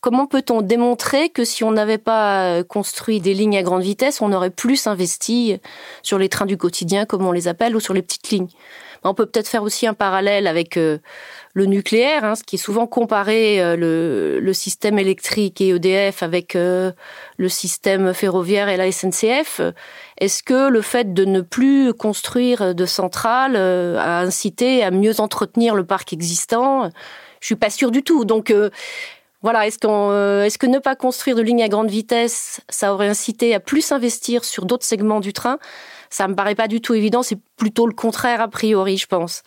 Comment 0.00 0.26
peut-on 0.26 0.62
démontrer 0.62 1.28
que 1.28 1.44
si 1.44 1.62
on 1.62 1.72
n'avait 1.72 1.98
pas 1.98 2.46
euh, 2.46 2.64
construit 2.64 3.20
des 3.20 3.34
lignes 3.34 3.58
à 3.58 3.62
grande 3.62 3.82
vitesse, 3.82 4.22
on 4.22 4.32
aurait 4.32 4.48
plus 4.48 4.86
investi 4.86 5.58
sur 6.02 6.18
les 6.18 6.30
trains 6.30 6.46
du 6.46 6.56
quotidien, 6.56 7.04
comme 7.04 7.26
on 7.26 7.32
les 7.32 7.48
appelle, 7.48 7.76
ou 7.76 7.80
sur 7.80 7.92
les 7.92 8.00
petites 8.00 8.30
lignes? 8.30 8.48
On 9.04 9.12
peut 9.12 9.26
peut-être 9.26 9.48
faire 9.48 9.62
aussi 9.62 9.86
un 9.86 9.92
parallèle 9.92 10.46
avec 10.46 10.78
euh, 10.78 10.98
le 11.52 11.66
nucléaire, 11.66 12.24
hein, 12.24 12.34
ce 12.34 12.44
qui 12.44 12.56
est 12.56 12.58
souvent 12.58 12.86
comparé 12.86 13.60
euh, 13.60 13.76
le, 13.76 14.40
le, 14.40 14.52
système 14.54 14.98
électrique 14.98 15.60
et 15.60 15.68
EDF 15.68 16.22
avec 16.22 16.54
le 16.54 17.48
système 17.48 18.14
ferroviaire 18.14 18.70
et 18.70 18.78
la 18.78 18.90
SNCF. 18.90 19.60
Est-ce 20.18 20.42
que 20.42 20.70
le 20.70 20.80
fait 20.80 21.12
de 21.12 21.26
ne 21.26 21.42
plus 21.42 21.92
construire 21.92 22.74
de 22.74 22.86
centrales 22.86 23.56
a 23.56 24.20
incité 24.20 24.82
à 24.82 24.90
mieux 24.90 25.20
entretenir 25.20 25.74
le 25.74 25.84
parc 25.84 26.14
existant? 26.14 26.90
Je 27.40 27.46
suis 27.46 27.56
pas 27.56 27.70
sûre 27.70 27.90
du 27.90 28.02
tout. 28.02 28.26
Donc 28.26 28.52
voilà, 29.42 29.66
est-ce 29.66 29.78
qu'on, 29.78 30.42
est-ce 30.42 30.58
que 30.58 30.66
ne 30.66 30.78
pas 30.78 30.96
construire 30.96 31.36
de 31.36 31.42
lignes 31.42 31.62
à 31.62 31.68
grande 31.68 31.90
vitesse, 31.90 32.60
ça 32.68 32.92
aurait 32.92 33.08
incité 33.08 33.54
à 33.54 33.60
plus 33.60 33.92
investir 33.92 34.44
sur 34.44 34.66
d'autres 34.66 34.84
segments 34.84 35.20
du 35.20 35.32
train? 35.32 35.58
Ça 36.10 36.26
me 36.28 36.34
paraît 36.34 36.54
pas 36.54 36.68
du 36.68 36.80
tout 36.80 36.94
évident. 36.94 37.22
C'est 37.22 37.38
plutôt 37.56 37.86
le 37.86 37.94
contraire 37.94 38.40
a 38.40 38.48
priori, 38.48 38.98
je 38.98 39.06
pense. 39.06 39.42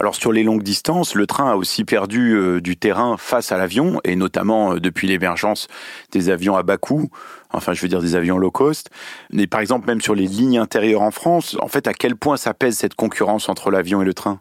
Alors 0.00 0.14
sur 0.14 0.32
les 0.32 0.42
longues 0.42 0.62
distances, 0.62 1.14
le 1.14 1.26
train 1.26 1.50
a 1.52 1.56
aussi 1.56 1.84
perdu 1.84 2.32
euh, 2.32 2.62
du 2.62 2.78
terrain 2.78 3.18
face 3.18 3.52
à 3.52 3.58
l'avion, 3.58 4.00
et 4.02 4.16
notamment 4.16 4.72
euh, 4.72 4.80
depuis 4.80 5.06
l'émergence 5.06 5.68
des 6.10 6.30
avions 6.30 6.56
à 6.56 6.62
bas 6.62 6.78
coût, 6.78 7.10
enfin 7.52 7.74
je 7.74 7.82
veux 7.82 7.88
dire 7.88 8.00
des 8.00 8.16
avions 8.16 8.38
low 8.38 8.50
cost. 8.50 8.88
Mais 9.30 9.46
par 9.46 9.60
exemple 9.60 9.86
même 9.86 10.00
sur 10.00 10.14
les 10.14 10.26
lignes 10.26 10.56
intérieures 10.56 11.02
en 11.02 11.10
France, 11.10 11.54
en 11.60 11.68
fait 11.68 11.86
à 11.86 11.92
quel 11.92 12.16
point 12.16 12.38
ça 12.38 12.54
pèse 12.54 12.78
cette 12.78 12.94
concurrence 12.94 13.50
entre 13.50 13.70
l'avion 13.70 14.00
et 14.00 14.06
le 14.06 14.14
train? 14.14 14.40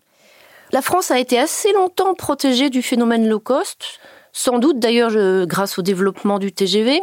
La 0.71 0.81
France 0.81 1.11
a 1.11 1.19
été 1.19 1.37
assez 1.37 1.73
longtemps 1.73 2.13
protégée 2.13 2.69
du 2.69 2.81
phénomène 2.81 3.27
low 3.27 3.41
cost, 3.41 3.99
sans 4.39 4.57
doute 4.57 4.79
d'ailleurs 4.79 5.11
grâce 5.45 5.77
au 5.77 5.81
développement 5.81 6.39
du 6.39 6.53
TGV, 6.53 7.01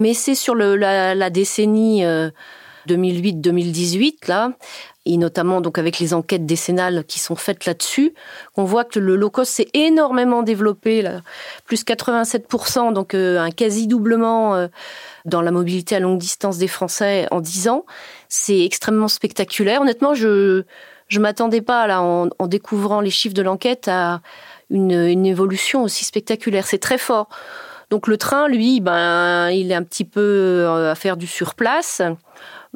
mais 0.00 0.12
c'est 0.12 0.34
sur 0.34 0.54
la, 0.54 1.30
décennie... 1.30 2.04
Euh, 2.04 2.30
2008-2018 2.86 4.28
là, 4.28 4.52
et 5.04 5.18
notamment 5.18 5.60
donc 5.60 5.76
avec 5.76 5.98
les 5.98 6.14
enquêtes 6.14 6.46
décennales 6.46 7.04
qui 7.04 7.18
sont 7.18 7.36
faites 7.36 7.66
là-dessus, 7.66 8.14
on 8.56 8.64
voit 8.64 8.84
que 8.84 8.98
le 8.98 9.14
low 9.14 9.28
cost 9.28 9.52
s'est 9.52 9.68
énormément 9.74 10.42
développé, 10.42 11.02
là, 11.02 11.20
plus 11.66 11.84
87%, 11.84 12.94
donc 12.94 13.12
euh, 13.12 13.38
un 13.38 13.50
quasi 13.50 13.88
doublement 13.88 14.54
euh, 14.54 14.68
dans 15.26 15.42
la 15.42 15.50
mobilité 15.50 15.96
à 15.96 16.00
longue 16.00 16.18
distance 16.18 16.56
des 16.56 16.68
Français 16.68 17.26
en 17.30 17.42
10 17.42 17.68
ans. 17.68 17.84
C'est 18.30 18.64
extrêmement 18.64 19.08
spectaculaire. 19.08 19.82
Honnêtement, 19.82 20.14
je 20.14 20.62
je 21.08 21.20
m'attendais 21.20 21.62
pas 21.62 21.86
là 21.86 22.02
en, 22.02 22.28
en, 22.38 22.46
découvrant 22.46 23.02
les 23.02 23.10
chiffres 23.10 23.34
de 23.34 23.42
l'enquête 23.42 23.88
à 23.88 24.20
une, 24.70 25.26
évolution 25.26 25.82
aussi 25.82 26.04
spectaculaire. 26.04 26.66
C'est 26.66 26.78
très 26.78 26.98
fort. 26.98 27.28
Donc 27.90 28.06
le 28.06 28.18
train, 28.18 28.48
lui, 28.48 28.80
ben, 28.80 29.48
il 29.50 29.70
est 29.72 29.74
un 29.74 29.82
petit 29.82 30.04
peu 30.04 30.20
euh, 30.20 30.90
à 30.90 30.94
faire 30.94 31.16
du 31.16 31.26
surplace. 31.26 32.02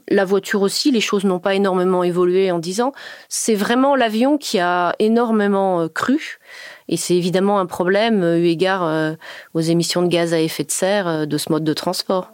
La 0.09 0.25
voiture 0.25 0.63
aussi, 0.63 0.91
les 0.91 1.03
choses 1.03 1.25
n'ont 1.25 1.39
pas 1.39 1.55
énormément 1.55 2.03
évolué 2.03 2.51
en 2.51 2.59
dix 2.59 2.81
ans. 2.81 2.93
C'est 3.29 3.55
vraiment 3.55 3.95
l'avion 3.95 4.39
qui 4.39 4.59
a 4.59 4.95
énormément 4.99 5.83
euh, 5.83 5.89
cru. 5.89 6.39
Et 6.89 6.97
c'est 6.97 7.15
évidemment 7.15 7.59
un 7.59 7.67
problème 7.67 8.23
euh, 8.23 8.39
eu 8.39 8.47
égard 8.47 9.17
aux 9.55 9.61
émissions 9.61 10.03
de 10.03 10.09
gaz 10.09 10.33
à 10.33 10.41
effet 10.41 10.65
de 10.65 10.71
serre 10.71 11.27
de 11.27 11.39
ce 11.39 11.53
mode 11.53 11.65
de 11.65 11.75
transport. 11.75 12.33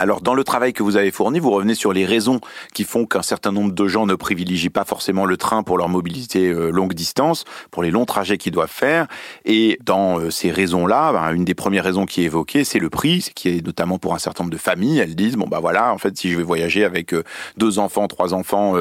Alors, 0.00 0.22
dans 0.22 0.32
le 0.32 0.44
travail 0.44 0.72
que 0.72 0.82
vous 0.82 0.96
avez 0.96 1.10
fourni, 1.10 1.40
vous 1.40 1.50
revenez 1.50 1.74
sur 1.74 1.92
les 1.92 2.06
raisons 2.06 2.40
qui 2.72 2.84
font 2.84 3.04
qu'un 3.04 3.20
certain 3.20 3.52
nombre 3.52 3.72
de 3.72 3.86
gens 3.86 4.06
ne 4.06 4.14
privilégient 4.14 4.70
pas 4.70 4.86
forcément 4.86 5.26
le 5.26 5.36
train 5.36 5.62
pour 5.62 5.76
leur 5.76 5.90
mobilité 5.90 6.48
euh, 6.48 6.70
longue 6.70 6.94
distance, 6.94 7.44
pour 7.70 7.82
les 7.82 7.90
longs 7.90 8.06
trajets 8.06 8.38
qu'ils 8.38 8.54
doivent 8.54 8.70
faire. 8.70 9.08
Et 9.44 9.78
dans 9.84 10.18
euh, 10.18 10.30
ces 10.30 10.52
raisons-là, 10.52 11.12
ben, 11.12 11.34
une 11.34 11.44
des 11.44 11.54
premières 11.54 11.84
raisons 11.84 12.06
qui 12.06 12.22
est 12.22 12.24
évoquée, 12.24 12.64
c'est 12.64 12.78
le 12.78 12.88
prix, 12.88 13.30
qui 13.34 13.50
est 13.50 13.62
notamment 13.66 13.98
pour 13.98 14.14
un 14.14 14.18
certain 14.18 14.44
nombre 14.44 14.54
de 14.54 14.58
familles. 14.58 15.00
Elles 15.00 15.14
disent, 15.14 15.36
bon 15.36 15.48
bah 15.48 15.60
voilà, 15.60 15.92
en 15.92 15.98
fait, 15.98 16.16
si 16.16 16.30
je 16.30 16.38
vais 16.38 16.44
voyager 16.44 16.82
avec 16.82 17.12
euh, 17.12 17.22
deux 17.58 17.78
enfants, 17.78 18.08
trois 18.08 18.32
enfants 18.32 18.76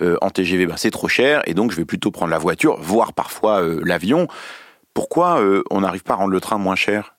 en 0.00 0.30
TGV, 0.30 0.64
ben, 0.64 0.78
c'est 0.78 0.90
trop 0.90 1.08
cher, 1.08 1.42
et 1.44 1.52
donc 1.52 1.70
je 1.70 1.76
vais 1.76 1.84
plutôt 1.84 2.10
prendre 2.10 2.30
la 2.30 2.38
voiture, 2.38 2.78
voire 2.80 3.12
parfois 3.12 3.60
l'avion. 3.82 4.26
Pourquoi 4.94 5.38
on 5.70 5.82
n'arrive 5.82 6.02
pas 6.02 6.14
à 6.14 6.16
rendre 6.16 6.32
le 6.32 6.40
train 6.40 6.56
moins 6.56 6.76
cher? 6.76 7.14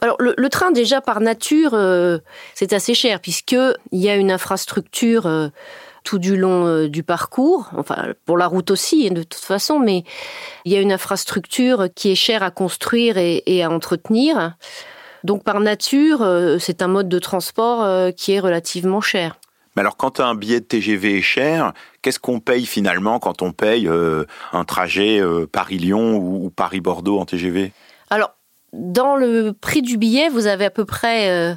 Alors 0.00 0.16
le, 0.18 0.48
train 0.48 0.70
déjà 0.70 1.00
par 1.00 1.20
nature, 1.20 1.74
euh, 1.74 2.18
c'est 2.54 2.72
assez 2.72 2.94
cher 2.94 3.20
puisque 3.20 3.56
il 3.92 4.00
y 4.00 4.08
a 4.08 4.16
une 4.16 4.30
infrastructure 4.30 5.26
euh, 5.26 5.48
tout 6.04 6.18
du 6.18 6.36
long 6.36 6.66
euh, 6.66 6.88
du 6.88 7.02
parcours, 7.02 7.70
enfin 7.76 8.14
pour 8.24 8.38
la 8.38 8.46
route 8.46 8.70
aussi 8.70 9.10
de 9.10 9.22
toute 9.22 9.34
façon, 9.34 9.78
mais 9.78 10.04
il 10.64 10.72
y 10.72 10.76
a 10.76 10.80
une 10.80 10.92
infrastructure 10.92 11.88
qui 11.94 12.10
est 12.10 12.14
chère 12.14 12.42
à 12.42 12.50
construire 12.50 13.18
et, 13.18 13.42
et 13.46 13.62
à 13.62 13.70
entretenir. 13.70 14.56
Donc 15.22 15.44
par 15.44 15.60
nature, 15.60 16.26
c'est 16.58 16.80
un 16.80 16.88
mode 16.88 17.10
de 17.10 17.18
transport 17.18 18.14
qui 18.14 18.32
est 18.32 18.40
relativement 18.40 19.02
cher. 19.02 19.36
Mais 19.76 19.80
alors 19.80 19.98
quand 19.98 20.18
un 20.18 20.34
billet 20.34 20.60
de 20.60 20.64
TGV 20.64 21.18
est 21.18 21.22
cher, 21.22 21.74
qu'est-ce 22.00 22.18
qu'on 22.18 22.40
paye 22.40 22.64
finalement 22.64 23.18
quand 23.18 23.42
on 23.42 23.52
paye 23.52 23.86
un 23.86 24.64
trajet 24.64 25.20
Paris-Lyon 25.52 26.16
ou, 26.16 26.46
ou 26.46 26.50
Paris-Bordeaux 26.50 27.18
en 27.18 27.26
TGV 27.26 27.72
Alors 28.08 28.30
dans 28.72 29.16
le 29.16 29.52
prix 29.52 29.82
du 29.82 29.96
billet, 29.96 30.28
vous 30.28 30.46
avez 30.46 30.66
à 30.66 30.70
peu 30.70 30.84
près 30.84 31.56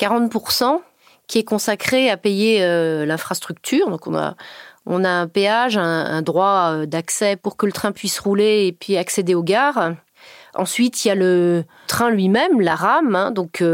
40% 0.00 0.64
euh, 0.64 0.78
qui 1.26 1.38
est 1.38 1.44
consacré 1.44 2.10
à 2.10 2.16
payer 2.16 2.62
euh, 2.62 3.06
l'infrastructure. 3.06 3.90
Donc 3.90 4.06
on 4.06 4.16
a 4.16 4.34
on 4.86 5.02
a 5.02 5.08
un 5.08 5.28
péage, 5.28 5.78
un, 5.78 6.20
droit 6.20 6.72
euh, 6.72 6.86
d'accès 6.86 7.36
pour 7.36 7.56
que 7.56 7.64
le 7.64 7.72
train 7.72 7.90
puisse 7.90 8.18
rouler 8.18 8.66
et 8.66 8.72
puis 8.72 8.98
accéder 8.98 9.34
aux 9.34 9.42
gares. 9.42 9.94
Ensuite, 10.54 11.04
il 11.04 11.08
y 11.08 11.10
a 11.10 11.14
le 11.14 11.64
train 11.86 12.10
lui-même, 12.10 12.60
la 12.60 12.74
rame, 12.74 13.16
hein, 13.16 13.30
donc 13.30 13.64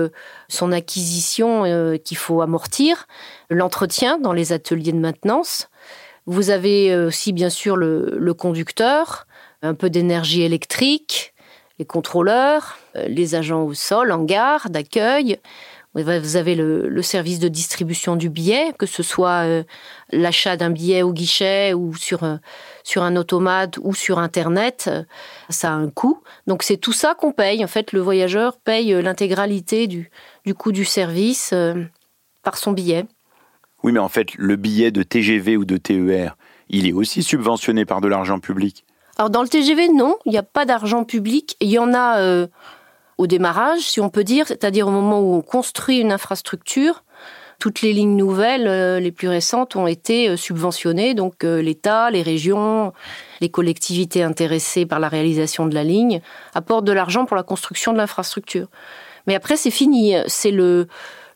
son 0.48 0.72
acquisition 0.72 1.64
qu'il 2.02 2.16
faut 2.16 2.40
amortir, 2.40 3.06
l'entretien 3.50 4.18
dans 4.18 4.32
les 4.32 4.52
ateliers 4.52 4.92
de 4.92 4.98
maintenance. 4.98 5.68
Vous 6.24 6.48
avez 6.48 6.96
aussi 6.96 7.34
bien 7.34 7.50
sûr 7.50 7.76
le, 7.76 8.16
le 8.16 8.34
conducteur, 8.34 9.26
un 9.60 9.74
peu 9.74 9.90
d'énergie 9.90 10.42
électrique, 10.42 11.34
les 11.80 11.86
contrôleurs, 11.86 12.78
euh, 12.94 13.08
les 13.08 13.34
agents 13.34 13.64
au 13.64 13.72
sol, 13.72 14.12
en 14.12 14.22
gare, 14.22 14.68
d'accueil. 14.68 15.38
Vous 15.94 16.36
avez 16.36 16.54
le, 16.54 17.02
service 17.02 17.40
de 17.40 17.48
distribution 17.48 18.14
du 18.14 18.28
billet, 18.28 18.72
que 18.78 18.86
ce 18.86 19.02
soit 19.02 19.44
euh, 19.44 19.64
l'achat 20.12 20.56
d'un 20.56 20.70
billet 20.70 21.02
au 21.02 21.12
guichet 21.12 21.72
ou 21.72 21.96
sur, 21.96 22.22
euh, 22.22 22.36
sur 22.84 23.02
un 23.02 23.16
automate 23.16 23.78
ou 23.82 23.92
sur 23.92 24.20
Internet. 24.20 24.88
Ça 25.48 25.70
a 25.70 25.72
un 25.72 25.90
coût. 25.90 26.22
Donc 26.46 26.62
c'est 26.62 26.76
tout 26.76 26.92
ça 26.92 27.14
qu'on 27.14 27.32
paye. 27.32 27.64
En 27.64 27.66
fait, 27.66 27.92
le 27.92 27.98
voyageur 27.98 28.58
paye 28.58 28.92
l'intégralité 29.02 29.88
du, 29.88 30.10
du 30.44 30.54
coût 30.54 30.70
du 30.70 30.84
service 30.84 31.52
par 32.44 32.56
son 32.56 32.70
billet. 32.70 33.06
Oui, 33.82 33.90
mais 33.90 33.98
en 33.98 34.08
fait, 34.08 34.34
le 34.36 34.54
billet 34.54 34.92
de 34.92 35.02
TGV 35.02 35.56
ou 35.56 35.64
de 35.64 35.76
TER, 35.76 36.36
il 36.68 36.86
est 36.86 36.92
aussi 36.92 37.24
subventionné 37.24 37.84
par 37.84 38.00
de 38.00 38.06
l'argent 38.06 38.38
public. 38.38 38.84
Alors 39.20 39.28
dans 39.28 39.42
le 39.42 39.48
TGV, 39.48 39.90
non, 39.90 40.16
il 40.24 40.32
n'y 40.32 40.38
a 40.38 40.42
pas 40.42 40.64
d'argent 40.64 41.04
public. 41.04 41.54
Il 41.60 41.68
y 41.68 41.78
en 41.78 41.92
a 41.92 42.20
euh, 42.20 42.46
au 43.18 43.26
démarrage, 43.26 43.80
si 43.80 44.00
on 44.00 44.08
peut 44.08 44.24
dire, 44.24 44.48
c'est-à-dire 44.48 44.88
au 44.88 44.90
moment 44.90 45.20
où 45.20 45.34
on 45.34 45.42
construit 45.42 45.98
une 45.98 46.10
infrastructure. 46.10 47.04
Toutes 47.58 47.82
les 47.82 47.92
lignes 47.92 48.16
nouvelles, 48.16 48.66
euh, 48.66 48.98
les 48.98 49.12
plus 49.12 49.28
récentes, 49.28 49.76
ont 49.76 49.86
été 49.86 50.30
euh, 50.30 50.38
subventionnées. 50.38 51.12
Donc 51.12 51.42
l'État, 51.42 52.10
les 52.10 52.22
régions, 52.22 52.94
les 53.42 53.50
collectivités 53.50 54.22
intéressées 54.22 54.86
par 54.86 55.00
la 55.00 55.10
réalisation 55.10 55.66
de 55.66 55.74
la 55.74 55.84
ligne 55.84 56.22
apportent 56.54 56.86
de 56.86 56.92
l'argent 56.92 57.26
pour 57.26 57.36
la 57.36 57.42
construction 57.42 57.92
de 57.92 57.98
l'infrastructure. 57.98 58.68
Mais 59.26 59.34
après, 59.34 59.58
c'est 59.58 59.70
fini. 59.70 60.14
C'est 60.28 60.50
le, 60.50 60.88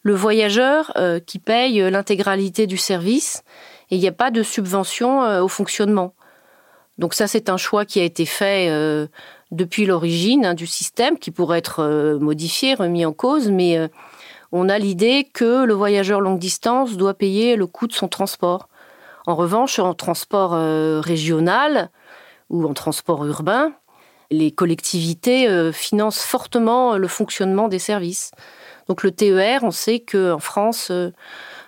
le 0.05 0.15
voyageur 0.15 0.95
qui 1.27 1.39
paye 1.39 1.91
l'intégralité 1.91 2.67
du 2.67 2.79
service 2.79 3.43
et 3.91 3.97
il 3.97 4.01
n'y 4.01 4.09
a 4.09 4.13
pas 4.13 4.31
de 4.31 4.43
subvention 4.43 5.21
au 5.43 5.49
fonctionnement. 5.49 6.15
Donc 6.99 7.15
ça, 7.15 7.27
c'est 7.27 7.49
un 7.49 7.57
choix 7.57 7.85
qui 7.85 8.01
a 8.01 8.05
été 8.05 8.25
fait 8.25 8.69
euh, 8.71 9.07
depuis 9.51 9.85
l'origine 9.87 10.47
hein, 10.47 10.55
du 10.55 10.67
système, 10.67 11.19
qui 11.19 11.31
pourrait 11.31 11.59
être 11.59 11.81
euh, 11.81 12.19
modifié, 12.19 12.75
remis 12.75 13.05
en 13.05 13.13
cause, 13.13 13.51
mais 13.51 13.77
euh, 13.77 13.89
on 14.53 14.69
a 14.69 14.79
l'idée 14.79 15.29
que 15.33 15.65
le 15.65 15.75
voyageur 15.75 16.21
longue 16.21 16.39
distance 16.39 16.97
doit 16.97 17.15
payer 17.15 17.57
le 17.57 17.67
coût 17.67 17.89
de 17.89 17.93
son 17.93 18.07
transport. 18.09 18.69
En 19.27 19.35
revanche, 19.35 19.79
en 19.79 19.95
transport 19.95 20.53
régional 21.03 21.91
ou 22.51 22.67
en 22.67 22.75
transport 22.75 23.25
urbain, 23.25 23.73
les 24.31 24.51
collectivités 24.51 25.73
financent 25.73 26.23
fortement 26.23 26.99
le 26.99 27.09
fonctionnement 27.09 27.69
des 27.69 27.79
services. 27.79 28.33
Donc 28.87 29.03
le 29.03 29.11
TER, 29.13 29.61
on 29.63 29.71
sait 29.71 30.01
qu'en 30.01 30.39
France, 30.41 30.93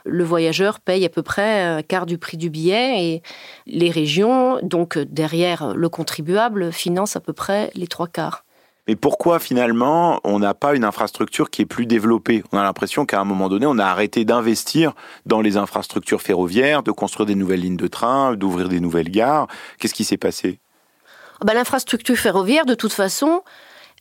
le 0.07 0.25
voyageur 0.25 0.81
paye 0.81 1.05
à 1.05 1.09
peu 1.09 1.23
près 1.23 1.63
un 1.63 1.83
quart 1.83 2.07
du 2.07 2.19
prix 2.19 2.37
du 2.37 2.51
billet 2.51 3.05
et 3.05 3.23
les 3.67 3.91
régions, 3.91 4.59
donc 4.63 4.99
derrière 4.99 5.75
le 5.75 5.89
contribuable, 5.89 6.73
financent 6.73 7.17
à 7.17 7.21
peu 7.21 7.33
près 7.33 7.71
les 7.75 7.87
trois 7.87 8.07
quarts. 8.07 8.45
Mais 8.89 8.95
pourquoi 8.95 9.41
finalement 9.41 10.21
on 10.23 10.39
n'a 10.39 10.55
pas 10.55 10.77
une 10.77 10.85
infrastructure 10.85 11.51
qui 11.51 11.63
est 11.63 11.67
plus 11.67 11.87
développée? 11.87 12.45
On 12.53 12.59
a 12.59 12.63
l'impression 12.63 13.05
qu'à 13.05 13.21
un 13.21 13.25
moment 13.25 13.49
donné, 13.49 13.67
on 13.67 13.79
a 13.79 13.85
arrêté 13.85 14.25
d'investir 14.25 14.93
dans 15.27 15.41
les 15.41 15.57
infrastructures 15.57 16.23
ferroviaires, 16.23 16.85
de 16.85 16.93
construire 16.93 17.27
des 17.27 17.35
nouvelles 17.35 17.61
lignes 17.61 17.77
de 17.77 17.89
train, 17.89 18.35
d'ouvrir 18.35 18.69
des 18.69 18.79
nouvelles 18.79 19.11
gares. 19.11 19.49
Qu'est-ce 19.79 19.95
qui 19.95 20.05
s'est 20.05 20.17
passé? 20.17 20.61
Bah, 21.45 21.53
L'infrastructure 21.53 22.17
ferroviaire, 22.17 22.65
de 22.65 22.75
toute 22.75 22.93
façon, 22.93 23.43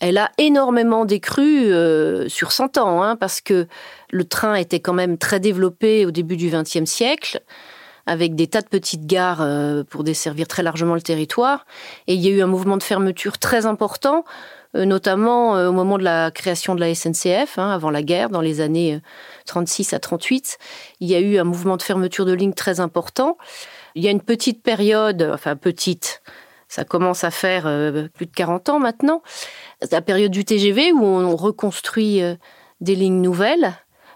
elle 0.01 0.17
a 0.17 0.31
énormément 0.37 1.05
décru 1.05 1.71
euh, 1.71 2.27
sur 2.27 2.51
100 2.51 2.77
ans, 2.77 3.01
hein, 3.01 3.15
parce 3.15 3.41
que 3.41 3.67
le 4.11 4.25
train 4.25 4.55
était 4.55 4.79
quand 4.79 4.93
même 4.93 5.17
très 5.17 5.39
développé 5.39 6.05
au 6.05 6.11
début 6.11 6.37
du 6.37 6.49
XXe 6.49 6.85
siècle, 6.85 7.41
avec 8.05 8.35
des 8.35 8.47
tas 8.47 8.61
de 8.61 8.67
petites 8.67 9.07
gares 9.07 9.41
euh, 9.41 9.83
pour 9.83 10.03
desservir 10.03 10.47
très 10.47 10.63
largement 10.63 10.95
le 10.95 11.01
territoire. 11.01 11.65
Et 12.07 12.15
il 12.15 12.21
y 12.21 12.27
a 12.27 12.31
eu 12.31 12.41
un 12.41 12.47
mouvement 12.47 12.77
de 12.77 12.83
fermeture 12.83 13.37
très 13.37 13.65
important, 13.65 14.25
euh, 14.75 14.85
notamment 14.85 15.53
au 15.53 15.71
moment 15.71 15.97
de 15.97 16.03
la 16.03 16.29
création 16.29 16.75
de 16.75 16.81
la 16.81 16.93
SNCF, 16.93 17.57
hein, 17.57 17.71
avant 17.71 17.89
la 17.89 18.03
guerre, 18.03 18.29
dans 18.29 18.41
les 18.41 18.59
années 18.59 18.99
36 19.45 19.93
à 19.93 19.99
38. 19.99 20.57
Il 20.99 21.07
y 21.07 21.15
a 21.15 21.19
eu 21.19 21.37
un 21.37 21.45
mouvement 21.45 21.77
de 21.77 21.81
fermeture 21.81 22.25
de 22.25 22.33
lignes 22.33 22.53
très 22.53 22.81
important. 22.81 23.37
Il 23.95 24.03
y 24.03 24.09
a 24.09 24.11
une 24.11 24.21
petite 24.21 24.61
période, 24.61 25.31
enfin 25.33 25.55
petite, 25.55 26.21
ça 26.67 26.83
commence 26.83 27.23
à 27.23 27.31
faire 27.31 27.63
plus 28.13 28.25
de 28.25 28.31
40 28.31 28.69
ans 28.69 28.79
maintenant, 28.79 29.21
la 29.91 30.01
période 30.01 30.31
du 30.31 30.45
TGV 30.45 30.91
où 30.91 31.03
on 31.03 31.35
reconstruit 31.35 32.21
euh, 32.21 32.35
des 32.81 32.95
lignes 32.95 33.21
nouvelles, 33.21 33.73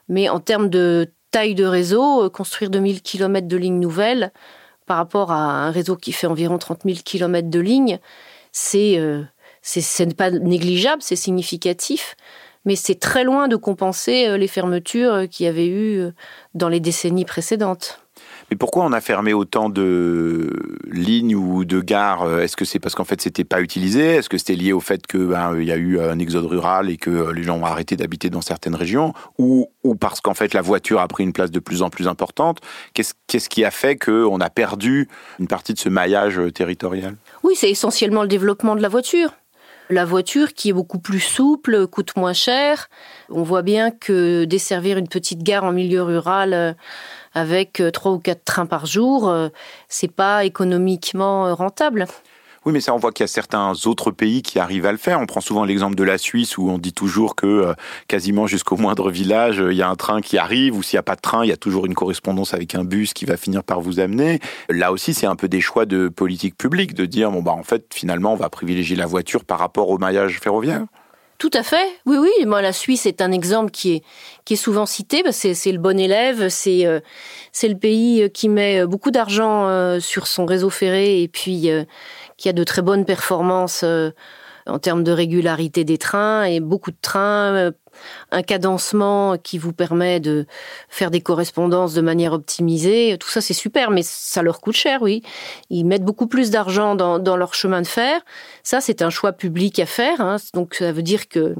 mais 0.07 0.29
en 0.29 0.39
termes 0.39 0.69
de 0.69 1.11
taille 1.31 1.55
de 1.55 1.65
réseau, 1.65 2.25
euh, 2.25 2.29
construire 2.29 2.69
2000 2.69 3.01
km 3.01 3.47
de 3.47 3.57
lignes 3.57 3.79
nouvelles 3.79 4.31
par 4.85 4.97
rapport 4.97 5.31
à 5.31 5.37
un 5.37 5.71
réseau 5.71 5.95
qui 5.95 6.11
fait 6.11 6.27
environ 6.27 6.57
30 6.57 6.81
000 6.85 6.97
km 7.03 7.49
de 7.49 7.59
lignes, 7.59 7.99
c'est 8.51 8.97
euh, 8.97 9.23
ce 9.61 10.03
n'est 10.03 10.13
pas 10.13 10.31
négligeable, 10.31 11.01
c'est 11.01 11.15
significatif, 11.15 12.15
mais 12.65 12.75
c'est 12.75 12.99
très 12.99 13.23
loin 13.23 13.47
de 13.47 13.55
compenser 13.55 14.37
les 14.37 14.47
fermetures 14.47 15.27
qu'il 15.29 15.45
y 15.45 15.49
avait 15.49 15.67
eu 15.67 16.09
dans 16.55 16.69
les 16.69 16.79
décennies 16.79 17.25
précédentes. 17.25 18.01
Mais 18.51 18.57
pourquoi 18.57 18.83
on 18.85 18.93
a 18.93 19.01
fermé 19.01 19.33
autant 19.33 19.69
de 19.69 20.51
lignes 20.91 21.35
ou 21.35 21.65
de 21.65 21.81
gares 21.81 22.39
Est-ce 22.39 22.57
que 22.57 22.65
c'est 22.65 22.79
parce 22.79 22.95
qu'en 22.95 23.03
fait 23.03 23.21
c'était 23.21 23.43
pas 23.43 23.61
utilisé? 23.61 24.15
Est-ce 24.15 24.29
que 24.29 24.37
c'était 24.37 24.55
lié 24.55 24.73
au 24.73 24.79
fait 24.79 25.05
qu'il 25.05 25.27
ben, 25.27 25.59
y 25.61 25.71
a 25.71 25.75
eu 25.75 25.99
un 25.99 26.17
exode 26.19 26.45
rural 26.45 26.89
et 26.89 26.97
que 26.97 27.31
les 27.31 27.43
gens 27.43 27.57
ont 27.57 27.65
arrêté 27.65 27.95
d'habiter 27.95 28.29
dans 28.29 28.41
certaines 28.41 28.75
régions? 28.75 29.13
Ou, 29.37 29.67
parce 29.99 30.21
qu'en 30.21 30.33
fait 30.33 30.53
la 30.53 30.61
voiture 30.61 30.99
a 30.99 31.07
pris 31.07 31.23
une 31.23 31.33
place 31.33 31.51
de 31.51 31.59
plus 31.59 31.81
en 31.81 31.89
plus 31.89 32.07
importante? 32.07 32.59
Qu'est-ce 32.93 33.49
qui 33.49 33.63
a 33.63 33.71
fait 33.71 33.97
qu'on 33.97 34.39
a 34.39 34.49
perdu 34.49 35.07
une 35.39 35.47
partie 35.47 35.73
de 35.73 35.79
ce 35.79 35.89
maillage 35.89 36.39
territorial? 36.53 37.15
Oui, 37.43 37.53
c'est 37.55 37.69
essentiellement 37.69 38.23
le 38.23 38.27
développement 38.27 38.75
de 38.75 38.81
la 38.81 38.89
voiture. 38.89 39.31
La 39.91 40.05
voiture 40.05 40.53
qui 40.53 40.69
est 40.69 40.73
beaucoup 40.73 40.99
plus 40.99 41.19
souple, 41.19 41.87
coûte 41.87 42.15
moins 42.15 42.33
cher. 42.33 42.89
On 43.29 43.41
voit 43.41 43.63
bien 43.63 43.89
que 43.89 44.45
desservir 44.45 44.99
une 44.99 45.07
petite 45.07 45.41
gare 45.41 45.63
en 45.63 45.71
milieu 45.71 46.03
rural 46.03 46.75
avec 47.33 47.79
euh, 47.79 47.91
trois 47.91 48.11
ou 48.11 48.19
quatre 48.19 48.43
trains 48.43 48.65
par 48.65 48.85
jour, 48.85 49.29
euh, 49.29 49.49
c'est 49.87 50.11
pas 50.11 50.45
économiquement 50.45 51.47
euh, 51.47 51.53
rentable. 51.53 52.05
Oui, 52.65 52.73
mais 52.73 52.81
ça, 52.81 52.93
on 52.93 52.97
voit 52.97 53.13
qu'il 53.13 53.23
y 53.23 53.25
a 53.25 53.27
certains 53.27 53.71
autres 53.85 54.11
pays 54.11 54.41
qui 54.41 54.59
arrivent 54.59 54.85
à 54.85 54.91
le 54.91 54.97
faire. 54.97 55.21
On 55.21 55.25
prend 55.25 55.39
souvent 55.39 55.63
l'exemple 55.63 55.95
de 55.95 56.03
la 56.03 56.17
Suisse 56.17 56.57
où 56.57 56.69
on 56.69 56.77
dit 56.77 56.91
toujours 56.91 57.35
que 57.35 57.73
quasiment 58.09 58.47
jusqu'au 58.47 58.75
moindre 58.75 59.09
village, 59.09 59.63
il 59.65 59.77
y 59.77 59.81
a 59.81 59.87
un 59.87 59.95
train 59.95 60.19
qui 60.19 60.37
arrive 60.37 60.75
ou 60.75 60.83
s'il 60.83 60.97
n'y 60.97 60.99
a 60.99 61.03
pas 61.03 61.15
de 61.15 61.21
train, 61.21 61.45
il 61.45 61.47
y 61.47 61.53
a 61.53 61.57
toujours 61.57 61.85
une 61.85 61.95
correspondance 61.95 62.53
avec 62.53 62.75
un 62.75 62.83
bus 62.83 63.13
qui 63.13 63.23
va 63.23 63.37
finir 63.37 63.63
par 63.63 63.79
vous 63.79 64.01
amener. 64.01 64.41
Là 64.67 64.91
aussi, 64.91 65.13
c'est 65.13 65.25
un 65.25 65.37
peu 65.37 65.47
des 65.47 65.61
choix 65.61 65.85
de 65.85 66.09
politique 66.09 66.57
publique 66.57 66.95
de 66.95 67.05
dire, 67.05 67.31
bon, 67.31 67.41
bah, 67.41 67.53
en 67.53 67.63
fait, 67.63 67.93
finalement, 67.93 68.33
on 68.33 68.35
va 68.35 68.49
privilégier 68.49 68.97
la 68.97 69.05
voiture 69.05 69.45
par 69.45 69.57
rapport 69.57 69.89
au 69.89 69.97
maillage 69.97 70.37
ferroviaire. 70.41 70.83
Tout 71.39 71.51
à 71.53 71.63
fait. 71.63 71.87
Oui, 72.05 72.17
oui. 72.17 72.45
Moi, 72.45 72.61
la 72.61 72.73
Suisse 72.73 73.05
est 73.05 73.21
un 73.21 73.31
exemple 73.31 73.71
qui 73.71 73.93
est 73.93 74.03
qui 74.43 74.55
est 74.55 74.57
souvent 74.57 74.85
cité. 74.85 75.23
C'est 75.31 75.53
c'est 75.53 75.71
le 75.71 75.77
bon 75.77 75.97
élève. 75.97 76.49
C'est 76.49 76.85
euh, 76.85 76.99
c'est 77.53 77.69
le 77.69 77.77
pays 77.77 78.29
qui 78.33 78.49
met 78.49 78.85
beaucoup 78.85 79.09
d'argent 79.09 79.69
euh, 79.69 80.01
sur 80.01 80.27
son 80.27 80.45
réseau 80.45 80.69
ferré 80.69 81.21
et 81.21 81.29
puis 81.29 81.71
euh, 81.71 81.85
qui 82.35 82.49
a 82.49 82.53
de 82.53 82.63
très 82.65 82.81
bonnes 82.81 83.05
performances 83.05 83.85
en 84.69 84.79
termes 84.79 85.03
de 85.03 85.11
régularité 85.11 85.83
des 85.83 85.97
trains 85.97 86.43
et 86.43 86.59
beaucoup 86.59 86.91
de 86.91 86.97
trains, 87.01 87.55
euh, 87.55 87.71
un 88.31 88.43
cadencement 88.43 89.37
qui 89.37 89.57
vous 89.57 89.73
permet 89.73 90.19
de 90.19 90.45
faire 90.87 91.11
des 91.11 91.21
correspondances 91.21 91.93
de 91.93 92.01
manière 92.01 92.33
optimisée. 92.33 93.17
Tout 93.19 93.29
ça, 93.29 93.41
c'est 93.41 93.53
super, 93.53 93.91
mais 93.91 94.03
ça 94.03 94.41
leur 94.41 94.61
coûte 94.61 94.75
cher, 94.75 95.01
oui. 95.01 95.21
Ils 95.69 95.85
mettent 95.85 96.05
beaucoup 96.05 96.27
plus 96.27 96.51
d'argent 96.51 96.95
dans, 96.95 97.37
leur 97.37 97.53
chemin 97.53 97.81
de 97.81 97.87
fer. 97.87 98.21
Ça, 98.63 98.81
c'est 98.81 99.01
un 99.01 99.09
choix 99.09 99.33
public 99.33 99.79
à 99.79 99.85
faire. 99.85 100.21
Hein. 100.21 100.37
Donc, 100.53 100.75
ça 100.75 100.91
veut 100.91 101.03
dire 101.03 101.27
que 101.27 101.55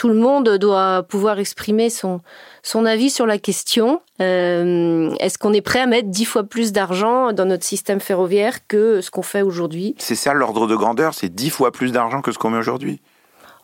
tout 0.00 0.08
le 0.08 0.14
monde 0.14 0.56
doit 0.56 1.02
pouvoir 1.02 1.38
exprimer 1.40 1.90
son, 1.90 2.22
son 2.62 2.86
avis 2.86 3.10
sur 3.10 3.26
la 3.26 3.36
question. 3.36 4.00
Euh, 4.22 5.14
est-ce 5.20 5.36
qu'on 5.36 5.52
est 5.52 5.60
prêt 5.60 5.80
à 5.80 5.86
mettre 5.86 6.08
dix 6.08 6.24
fois 6.24 6.44
plus 6.44 6.72
d'argent 6.72 7.34
dans 7.34 7.44
notre 7.44 7.64
système 7.64 8.00
ferroviaire 8.00 8.66
que 8.66 9.02
ce 9.02 9.10
qu'on 9.10 9.20
fait 9.20 9.42
aujourd'hui? 9.42 9.94
C'est 9.98 10.14
ça 10.14 10.32
l'ordre 10.32 10.66
de 10.66 10.74
grandeur, 10.74 11.12
c'est 11.12 11.28
dix 11.28 11.50
fois 11.50 11.70
plus 11.70 11.92
d'argent 11.92 12.22
que 12.22 12.32
ce 12.32 12.38
qu'on 12.38 12.48
met 12.48 12.56
aujourd'hui 12.56 13.02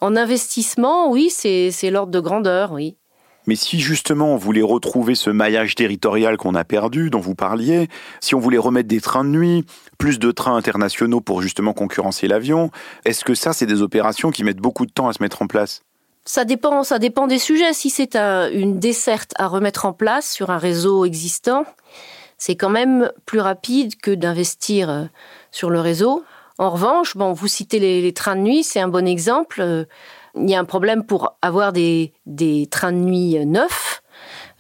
En 0.03 0.15
investissement, 0.15 1.11
oui, 1.11 1.31
c'est 1.31 1.73
l'ordre 1.91 2.13
de 2.13 2.21
grandeur, 2.21 2.73
oui. 2.73 2.99
Mais 3.47 3.57
si 3.57 3.81
justement 3.81 4.35
on 4.35 4.37
voulait 4.37 4.61
retrouver 4.61 5.15
ce 5.15 5.31
maillage 5.31 5.75
territorial 5.75 6.37
qu'on 6.37 6.55
a 6.55 6.65
perdu, 6.65 7.09
dont 7.09 7.21
vous 7.21 7.35
parliez, 7.35 7.89
si 8.21 8.35
on 8.35 8.41
voulait 8.41 8.59
remettre 8.59 8.89
des 8.89 9.01
trains 9.01 9.25
de 9.25 9.31
nuit, 9.31 9.65
plus 9.97 10.19
de 10.19 10.31
trains 10.33 10.57
internationaux 10.57 11.23
pour 11.23 11.41
justement 11.41 11.73
concurrencer 11.73 12.29
l'avion, 12.29 12.71
est-ce 13.07 13.25
que 13.25 13.35
ça, 13.35 13.55
c'est 13.55 13.65
des 13.65 13.81
opérations 13.81 14.31
qui 14.31 14.45
mettent 14.45 14.61
beaucoup 14.61 14.85
de 14.85 14.93
temps 14.93 15.09
à 15.09 15.15
se 15.15 15.23
mettre 15.23 15.41
en 15.41 15.47
place? 15.47 15.86
Ça 16.27 16.45
dépend, 16.45 16.83
ça 16.83 16.99
dépend 16.99 17.29
des 17.29 17.39
sujets. 17.39 17.73
Si 17.73 17.89
c'est 17.89 18.17
une 18.17 18.79
desserte 18.79 19.33
à 19.39 19.47
remettre 19.47 19.87
en 19.87 19.93
place 19.93 20.31
sur 20.31 20.51
un 20.51 20.59
réseau 20.59 21.05
existant, 21.05 21.65
c'est 22.37 22.57
quand 22.57 22.69
même 22.69 23.11
plus 23.25 23.39
rapide 23.39 23.97
que 23.97 24.11
d'investir 24.11 24.91
euh, 24.91 25.05
sur 25.53 25.71
le 25.71 25.81
réseau. 25.81 26.25
En 26.59 26.71
revanche, 26.71 27.17
bon, 27.17 27.33
vous 27.33 27.47
citez 27.47 27.79
les, 27.79 28.13
trains 28.13 28.37
de 28.37 28.41
nuit, 28.41 28.65
c'est 28.65 28.81
un 28.81 28.89
bon 28.89 29.07
exemple. 29.07 29.61
Euh, 29.61 29.85
il 30.35 30.51
y 30.51 30.55
a 30.55 30.59
un 30.59 30.65
problème 30.65 31.05
pour 31.05 31.37
avoir 31.41 31.73
des, 31.73 32.13
trains 32.71 32.93
de 32.93 32.99
nuit 32.99 33.47
neufs. 33.47 34.03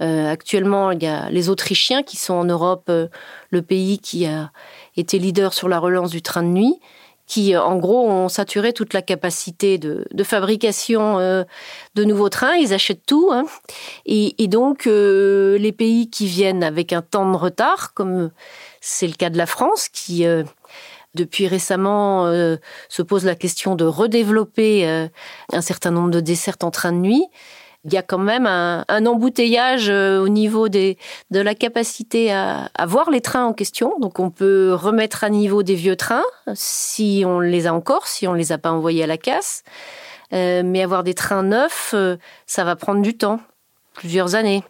Euh, 0.00 0.30
actuellement, 0.30 0.92
il 0.92 1.02
y 1.02 1.06
a 1.06 1.28
les 1.30 1.50
Autrichiens 1.50 2.02
qui 2.02 2.16
sont 2.16 2.34
en 2.34 2.44
Europe 2.44 2.90
le 3.50 3.62
pays 3.62 3.98
qui 3.98 4.24
a 4.24 4.52
été 4.96 5.18
leader 5.18 5.52
sur 5.52 5.68
la 5.68 5.78
relance 5.78 6.10
du 6.10 6.22
train 6.22 6.42
de 6.42 6.48
nuit 6.48 6.78
qui, 7.26 7.54
euh, 7.54 7.62
en 7.62 7.76
gros, 7.76 8.08
ont 8.08 8.28
saturé 8.28 8.72
toute 8.72 8.94
la 8.94 9.02
capacité 9.02 9.78
de, 9.78 10.06
fabrication 10.22 11.18
euh, 11.18 11.44
de 11.94 12.04
nouveaux 12.04 12.28
trains. 12.28 12.54
Ils 12.54 12.72
achètent 12.72 13.04
tout. 13.06 13.30
Hein. 13.32 13.44
Et, 14.06 14.48
donc, 14.48 14.86
euh, 14.86 15.58
les 15.58 15.72
pays 15.72 16.08
qui 16.08 16.26
viennent 16.26 16.62
avec 16.62 16.92
un 16.92 17.02
temps 17.02 17.30
de 17.30 17.36
retard, 17.36 17.94
comme 17.94 18.30
c'est 18.80 19.08
le 19.08 19.14
cas 19.14 19.30
de 19.30 19.38
la 19.38 19.46
France, 19.46 19.88
qui, 19.88 20.24
depuis 21.14 21.48
récemment, 21.48 22.26
se 22.88 23.02
pose 23.02 23.24
la 23.24 23.34
question 23.34 23.74
de 23.74 23.84
redévelopper 23.84 25.08
un 25.52 25.60
certain 25.60 25.90
nombre 25.90 26.10
de 26.10 26.20
dessertes 26.20 26.62
en 26.62 26.70
train 26.70 26.92
de 26.92 26.98
nuit, 26.98 27.26
il 27.86 27.94
y 27.94 27.96
a 27.96 28.02
quand 28.02 28.18
même 28.18 28.46
un, 28.46 29.06
embouteillage 29.06 29.88
euh, 29.88 30.20
au 30.20 30.28
niveau 30.28 30.68
des, 30.68 30.98
de 31.30 31.40
la 31.40 31.54
capacité 31.54 32.32
à, 32.32 32.68
voir 32.86 33.10
les 33.10 33.20
trains 33.20 33.46
en 33.46 33.52
question. 33.52 33.94
Donc 34.00 34.18
on 34.18 34.30
peut 34.30 34.74
remettre 34.74 35.22
à 35.22 35.30
niveau 35.30 35.62
des 35.62 35.76
vieux 35.76 35.96
trains 35.96 36.24
si 36.54 37.22
on 37.24 37.38
les 37.38 37.66
a 37.66 37.74
encore, 37.74 38.08
si 38.08 38.26
on 38.26 38.34
les 38.34 38.50
a 38.50 38.58
pas 38.58 38.72
envoyés 38.72 39.04
à 39.04 39.06
la 39.06 39.16
casse. 39.16 39.62
Euh, 40.32 40.62
mais 40.64 40.82
avoir 40.82 41.04
des 41.04 41.14
trains 41.14 41.44
neufs, 41.44 41.92
euh, 41.94 42.16
ça 42.46 42.64
va 42.64 42.74
prendre 42.74 43.00
du 43.00 43.16
temps, 43.16 43.38
plusieurs 43.94 44.34
années. 44.34 44.64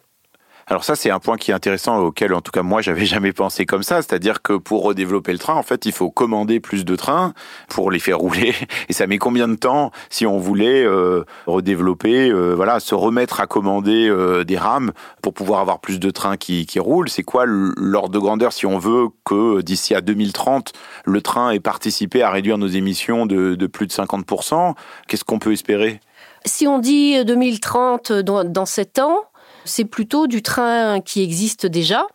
Alors 0.68 0.82
ça, 0.82 0.96
c'est 0.96 1.10
un 1.10 1.20
point 1.20 1.36
qui 1.36 1.52
est 1.52 1.54
intéressant 1.54 2.00
auquel, 2.00 2.34
en 2.34 2.40
tout 2.40 2.50
cas, 2.50 2.64
moi, 2.64 2.82
j'avais 2.82 3.06
jamais 3.06 3.32
pensé 3.32 3.66
comme 3.66 3.84
ça. 3.84 4.02
C'est-à-dire 4.02 4.42
que 4.42 4.54
pour 4.54 4.82
redévelopper 4.82 5.30
le 5.32 5.38
train, 5.38 5.54
en 5.54 5.62
fait, 5.62 5.86
il 5.86 5.92
faut 5.92 6.10
commander 6.10 6.58
plus 6.58 6.84
de 6.84 6.96
trains 6.96 7.34
pour 7.68 7.92
les 7.92 8.00
faire 8.00 8.18
rouler. 8.18 8.52
Et 8.88 8.92
ça 8.92 9.06
met 9.06 9.18
combien 9.18 9.46
de 9.46 9.54
temps 9.54 9.92
si 10.10 10.26
on 10.26 10.38
voulait 10.38 10.82
euh, 10.82 11.24
redévelopper, 11.46 12.30
euh, 12.30 12.54
voilà, 12.54 12.80
se 12.80 12.96
remettre 12.96 13.38
à 13.38 13.46
commander 13.46 14.08
euh, 14.08 14.42
des 14.42 14.58
rames 14.58 14.90
pour 15.22 15.34
pouvoir 15.34 15.60
avoir 15.60 15.78
plus 15.78 16.00
de 16.00 16.10
trains 16.10 16.36
qui, 16.36 16.66
qui 16.66 16.80
roulent? 16.80 17.08
C'est 17.08 17.22
quoi 17.22 17.44
l'ordre 17.46 18.10
de 18.10 18.18
grandeur 18.18 18.52
si 18.52 18.66
on 18.66 18.78
veut 18.78 19.06
que 19.24 19.60
d'ici 19.60 19.94
à 19.94 20.00
2030, 20.00 20.72
le 21.04 21.20
train 21.20 21.50
ait 21.50 21.60
participé 21.60 22.22
à 22.22 22.30
réduire 22.30 22.58
nos 22.58 22.66
émissions 22.66 23.26
de, 23.26 23.66
plus 23.66 23.86
de 23.86 23.92
50% 23.92 24.74
Qu'est-ce 25.06 25.24
qu'on 25.24 25.38
peut 25.38 25.52
espérer? 25.52 26.00
Si 26.44 26.66
on 26.66 26.80
dit 26.80 27.24
2030 27.24 28.12
dans, 28.12 28.42
dans 28.44 28.66
7 28.66 28.98
ans, 28.98 29.24
c'est 29.66 29.84
plutôt 29.84 30.26
du 30.26 30.42
train 30.42 31.00
qui 31.00 31.22
existe 31.22 31.66
déjà. 31.66 32.06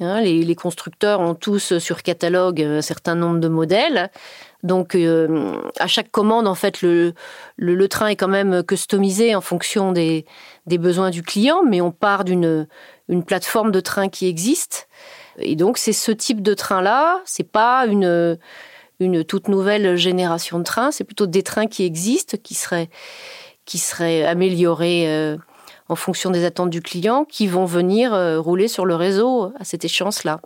Hein, 0.00 0.20
les, 0.20 0.54
constructeurs 0.54 1.20
ont 1.20 1.34
tous 1.34 1.78
sur 1.78 2.04
catalogue 2.04 2.62
un 2.62 2.82
certain 2.82 3.16
nombre 3.16 3.40
de 3.40 3.48
modèles. 3.48 4.10
Donc, 4.62 4.94
euh, 4.94 5.60
à 5.80 5.88
chaque 5.88 6.10
commande, 6.12 6.46
en 6.46 6.54
fait, 6.54 6.82
le, 6.82 7.14
train 7.88 8.06
est 8.06 8.16
quand 8.16 8.28
même 8.28 8.62
customisé 8.62 9.34
en 9.34 9.40
fonction 9.40 9.90
des, 9.90 10.24
besoins 10.66 11.10
du 11.10 11.22
client, 11.22 11.62
mais 11.66 11.80
on 11.80 11.90
part 11.90 12.24
d'une 12.24 12.68
une 13.08 13.24
plateforme 13.24 13.72
de 13.72 13.80
train 13.80 14.08
qui 14.08 14.26
existe. 14.26 14.88
Et 15.38 15.56
donc, 15.56 15.78
c'est 15.78 15.92
ce 15.92 16.12
type 16.12 16.42
de 16.42 16.54
train-là. 16.54 17.20
C'est 17.24 17.50
pas 17.50 17.86
une, 17.86 18.38
une 19.00 19.24
toute 19.24 19.48
nouvelle 19.48 19.96
génération 19.96 20.58
de 20.58 20.64
trains. 20.64 20.90
C'est 20.90 21.04
plutôt 21.04 21.26
des 21.26 21.42
trains 21.42 21.66
qui 21.66 21.84
existent, 21.84 22.36
qui 22.42 22.54
seraient, 22.54 22.90
qui 23.64 23.78
seraient 23.78 24.24
améliorés. 24.24 25.08
Euh, 25.08 25.36
en 25.88 25.96
fonction 25.96 26.30
des 26.30 26.44
attentes 26.44 26.70
du 26.70 26.82
client 26.82 27.24
qui 27.24 27.46
vont 27.46 27.64
venir 27.64 28.12
euh, 28.12 28.40
rouler 28.40 28.68
sur 28.68 28.84
le 28.84 28.94
réseau 28.94 29.52
à 29.58 29.64
cette 29.64 29.84
échéance-là. 29.84 30.40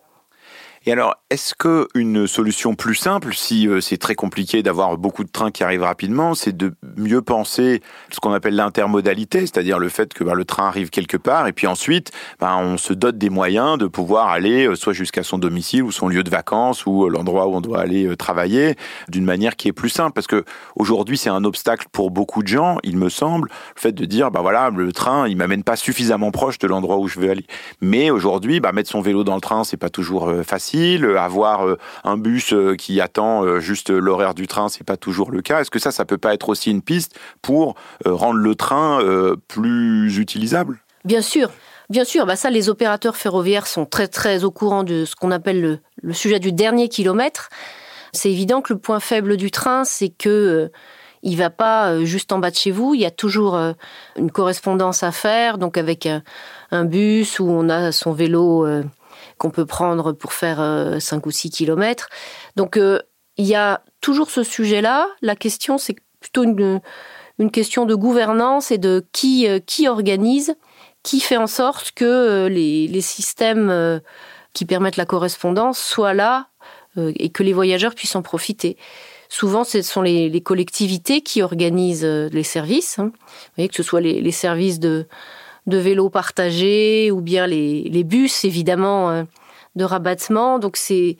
Et 0.84 0.90
alors, 0.90 1.14
est-ce 1.30 1.54
que 1.54 1.86
une 1.94 2.26
solution 2.26 2.74
plus 2.74 2.96
simple, 2.96 3.34
si 3.34 3.68
euh, 3.68 3.80
c'est 3.80 3.98
très 3.98 4.16
compliqué 4.16 4.64
d'avoir 4.64 4.98
beaucoup 4.98 5.22
de 5.22 5.30
trains 5.30 5.52
qui 5.52 5.62
arrivent 5.62 5.84
rapidement, 5.84 6.34
c'est 6.34 6.56
de 6.56 6.74
mieux 6.96 7.22
penser 7.22 7.82
ce 8.10 8.18
qu'on 8.18 8.32
appelle 8.32 8.56
l'intermodalité, 8.56 9.42
c'est-à-dire 9.42 9.78
le 9.78 9.88
fait 9.88 10.12
que 10.12 10.24
bah, 10.24 10.34
le 10.34 10.44
train 10.44 10.66
arrive 10.66 10.90
quelque 10.90 11.16
part 11.16 11.46
et 11.46 11.52
puis 11.52 11.68
ensuite, 11.68 12.10
bah, 12.40 12.56
on 12.58 12.78
se 12.78 12.92
dote 12.92 13.16
des 13.16 13.30
moyens 13.30 13.78
de 13.78 13.86
pouvoir 13.86 14.30
aller 14.30 14.66
euh, 14.66 14.74
soit 14.74 14.92
jusqu'à 14.92 15.22
son 15.22 15.38
domicile 15.38 15.84
ou 15.84 15.92
son 15.92 16.08
lieu 16.08 16.24
de 16.24 16.30
vacances 16.30 16.84
ou 16.84 17.04
euh, 17.04 17.08
l'endroit 17.08 17.46
où 17.46 17.54
on 17.54 17.60
doit 17.60 17.78
aller 17.78 18.16
travailler 18.16 18.74
d'une 19.08 19.24
manière 19.24 19.54
qui 19.54 19.68
est 19.68 19.72
plus 19.72 19.88
simple. 19.88 20.14
Parce 20.14 20.26
que 20.26 20.44
aujourd'hui, 20.74 21.16
c'est 21.16 21.30
un 21.30 21.44
obstacle 21.44 21.86
pour 21.92 22.10
beaucoup 22.10 22.42
de 22.42 22.48
gens, 22.48 22.78
il 22.82 22.96
me 22.96 23.08
semble, 23.08 23.48
le 23.76 23.80
fait 23.80 23.92
de 23.92 24.04
dire, 24.04 24.32
bah 24.32 24.40
voilà, 24.40 24.70
le 24.70 24.92
train, 24.92 25.28
il 25.28 25.36
m'amène 25.36 25.62
pas 25.62 25.76
suffisamment 25.76 26.32
proche 26.32 26.58
de 26.58 26.66
l'endroit 26.66 26.98
où 26.98 27.06
je 27.06 27.20
veux 27.20 27.30
aller. 27.30 27.46
Mais 27.80 28.10
aujourd'hui, 28.10 28.58
bah, 28.58 28.72
mettre 28.72 28.90
son 28.90 29.00
vélo 29.00 29.22
dans 29.22 29.36
le 29.36 29.40
train, 29.40 29.62
c'est 29.62 29.76
pas 29.76 29.88
toujours 29.88 30.28
facile 30.44 30.71
avoir 31.16 31.66
euh, 31.66 31.78
un 32.04 32.16
bus 32.16 32.52
euh, 32.52 32.74
qui 32.76 33.00
attend 33.00 33.44
euh, 33.44 33.60
juste 33.60 33.90
l'horaire 33.90 34.34
du 34.34 34.46
train, 34.46 34.68
c'est 34.68 34.84
pas 34.84 34.96
toujours 34.96 35.30
le 35.30 35.42
cas. 35.42 35.60
Est-ce 35.60 35.70
que 35.70 35.78
ça, 35.78 35.90
ça 35.90 36.04
peut 36.04 36.18
pas 36.18 36.34
être 36.34 36.48
aussi 36.48 36.70
une 36.70 36.82
piste 36.82 37.18
pour 37.40 37.74
rendre 38.04 38.38
le 38.38 38.54
train 38.54 39.00
plus 39.48 40.18
utilisable? 40.18 40.78
Bien 41.04 41.22
sûr. 41.22 41.50
Bien 41.90 42.04
sûr, 42.04 42.26
bah 42.26 42.36
ça, 42.36 42.50
les 42.50 42.68
opérateurs 42.68 43.16
ferroviaires 43.16 43.66
sont 43.66 43.84
très 43.84 44.08
très 44.08 44.44
au 44.44 44.50
courant 44.50 44.82
de 44.82 45.04
ce 45.04 45.14
qu'on 45.14 45.30
appelle 45.30 45.80
le, 46.02 46.12
sujet 46.12 46.38
du 46.38 46.52
dernier 46.52 46.88
kilomètre. 46.88 47.50
C'est 48.12 48.30
évident 48.30 48.62
que 48.62 48.72
le 48.72 48.78
point 48.78 49.00
faible 49.00 49.36
du 49.36 49.50
train, 49.50 49.84
c'est 49.84 50.08
que 50.08 50.70
il 51.22 51.36
va 51.36 51.50
pas 51.50 52.04
juste 52.04 52.32
en 52.32 52.38
bas 52.38 52.50
de 52.50 52.56
chez 52.56 52.70
vous. 52.70 52.94
Il 52.94 53.00
y 53.00 53.06
a 53.06 53.10
toujours 53.10 53.58
une 54.16 54.30
correspondance 54.30 55.02
à 55.02 55.12
faire, 55.12 55.58
donc 55.58 55.76
avec 55.76 56.08
un 56.70 56.84
bus 56.84 57.38
où 57.38 57.48
on 57.48 57.68
a 57.68 57.92
son 57.92 58.12
vélo 58.12 58.66
qu'on 59.42 59.50
peut 59.50 59.66
prendre 59.66 60.12
pour 60.12 60.34
faire 60.34 60.58
5 61.00 61.16
euh, 61.16 61.20
ou 61.26 61.30
6 61.32 61.50
kilomètres. 61.50 62.08
Donc 62.54 62.76
euh, 62.76 63.00
il 63.36 63.44
y 63.44 63.56
a 63.56 63.82
toujours 64.00 64.30
ce 64.30 64.44
sujet-là. 64.44 65.08
La 65.20 65.34
question, 65.34 65.78
c'est 65.78 65.96
plutôt 66.20 66.44
une, 66.44 66.80
question 67.50 67.84
de 67.84 67.96
gouvernance 67.96 68.70
et 68.70 68.78
de 68.78 69.04
qui, 69.10 69.48
euh, 69.48 69.58
qui 69.58 69.88
organise, 69.88 70.54
qui 71.02 71.18
fait 71.18 71.38
en 71.38 71.48
sorte 71.48 71.90
que 71.90 72.46
les, 72.46 72.86
les 72.86 73.00
systèmes 73.00 74.00
qui 74.52 74.64
permettent 74.64 74.96
la 74.96 75.06
correspondance 75.06 75.80
soient 75.80 76.14
là 76.14 76.46
et 76.96 77.30
que 77.30 77.42
les 77.42 77.52
voyageurs 77.52 77.96
puissent 77.96 78.14
en 78.14 78.22
profiter. 78.22 78.76
Souvent, 79.28 79.64
ce 79.64 79.82
sont 79.82 80.02
les, 80.02 80.40
collectivités 80.42 81.22
qui 81.22 81.42
organisent 81.42 82.04
les 82.04 82.44
services. 82.44 83.00
Hein. 83.00 83.06
Vous 83.06 83.52
voyez, 83.56 83.68
que 83.68 83.74
ce 83.74 83.82
soit 83.82 84.00
les 84.00 84.30
services 84.30 84.78
de, 84.78 85.08
de 85.66 85.78
vélos 85.78 86.10
partagés 86.10 87.10
ou 87.10 87.20
bien 87.20 87.46
les, 87.46 87.82
les 87.84 88.04
bus, 88.04 88.44
évidemment, 88.44 89.10
euh, 89.10 89.22
de 89.76 89.84
rabattement. 89.84 90.58
Donc 90.58 90.76
c'est 90.76 91.16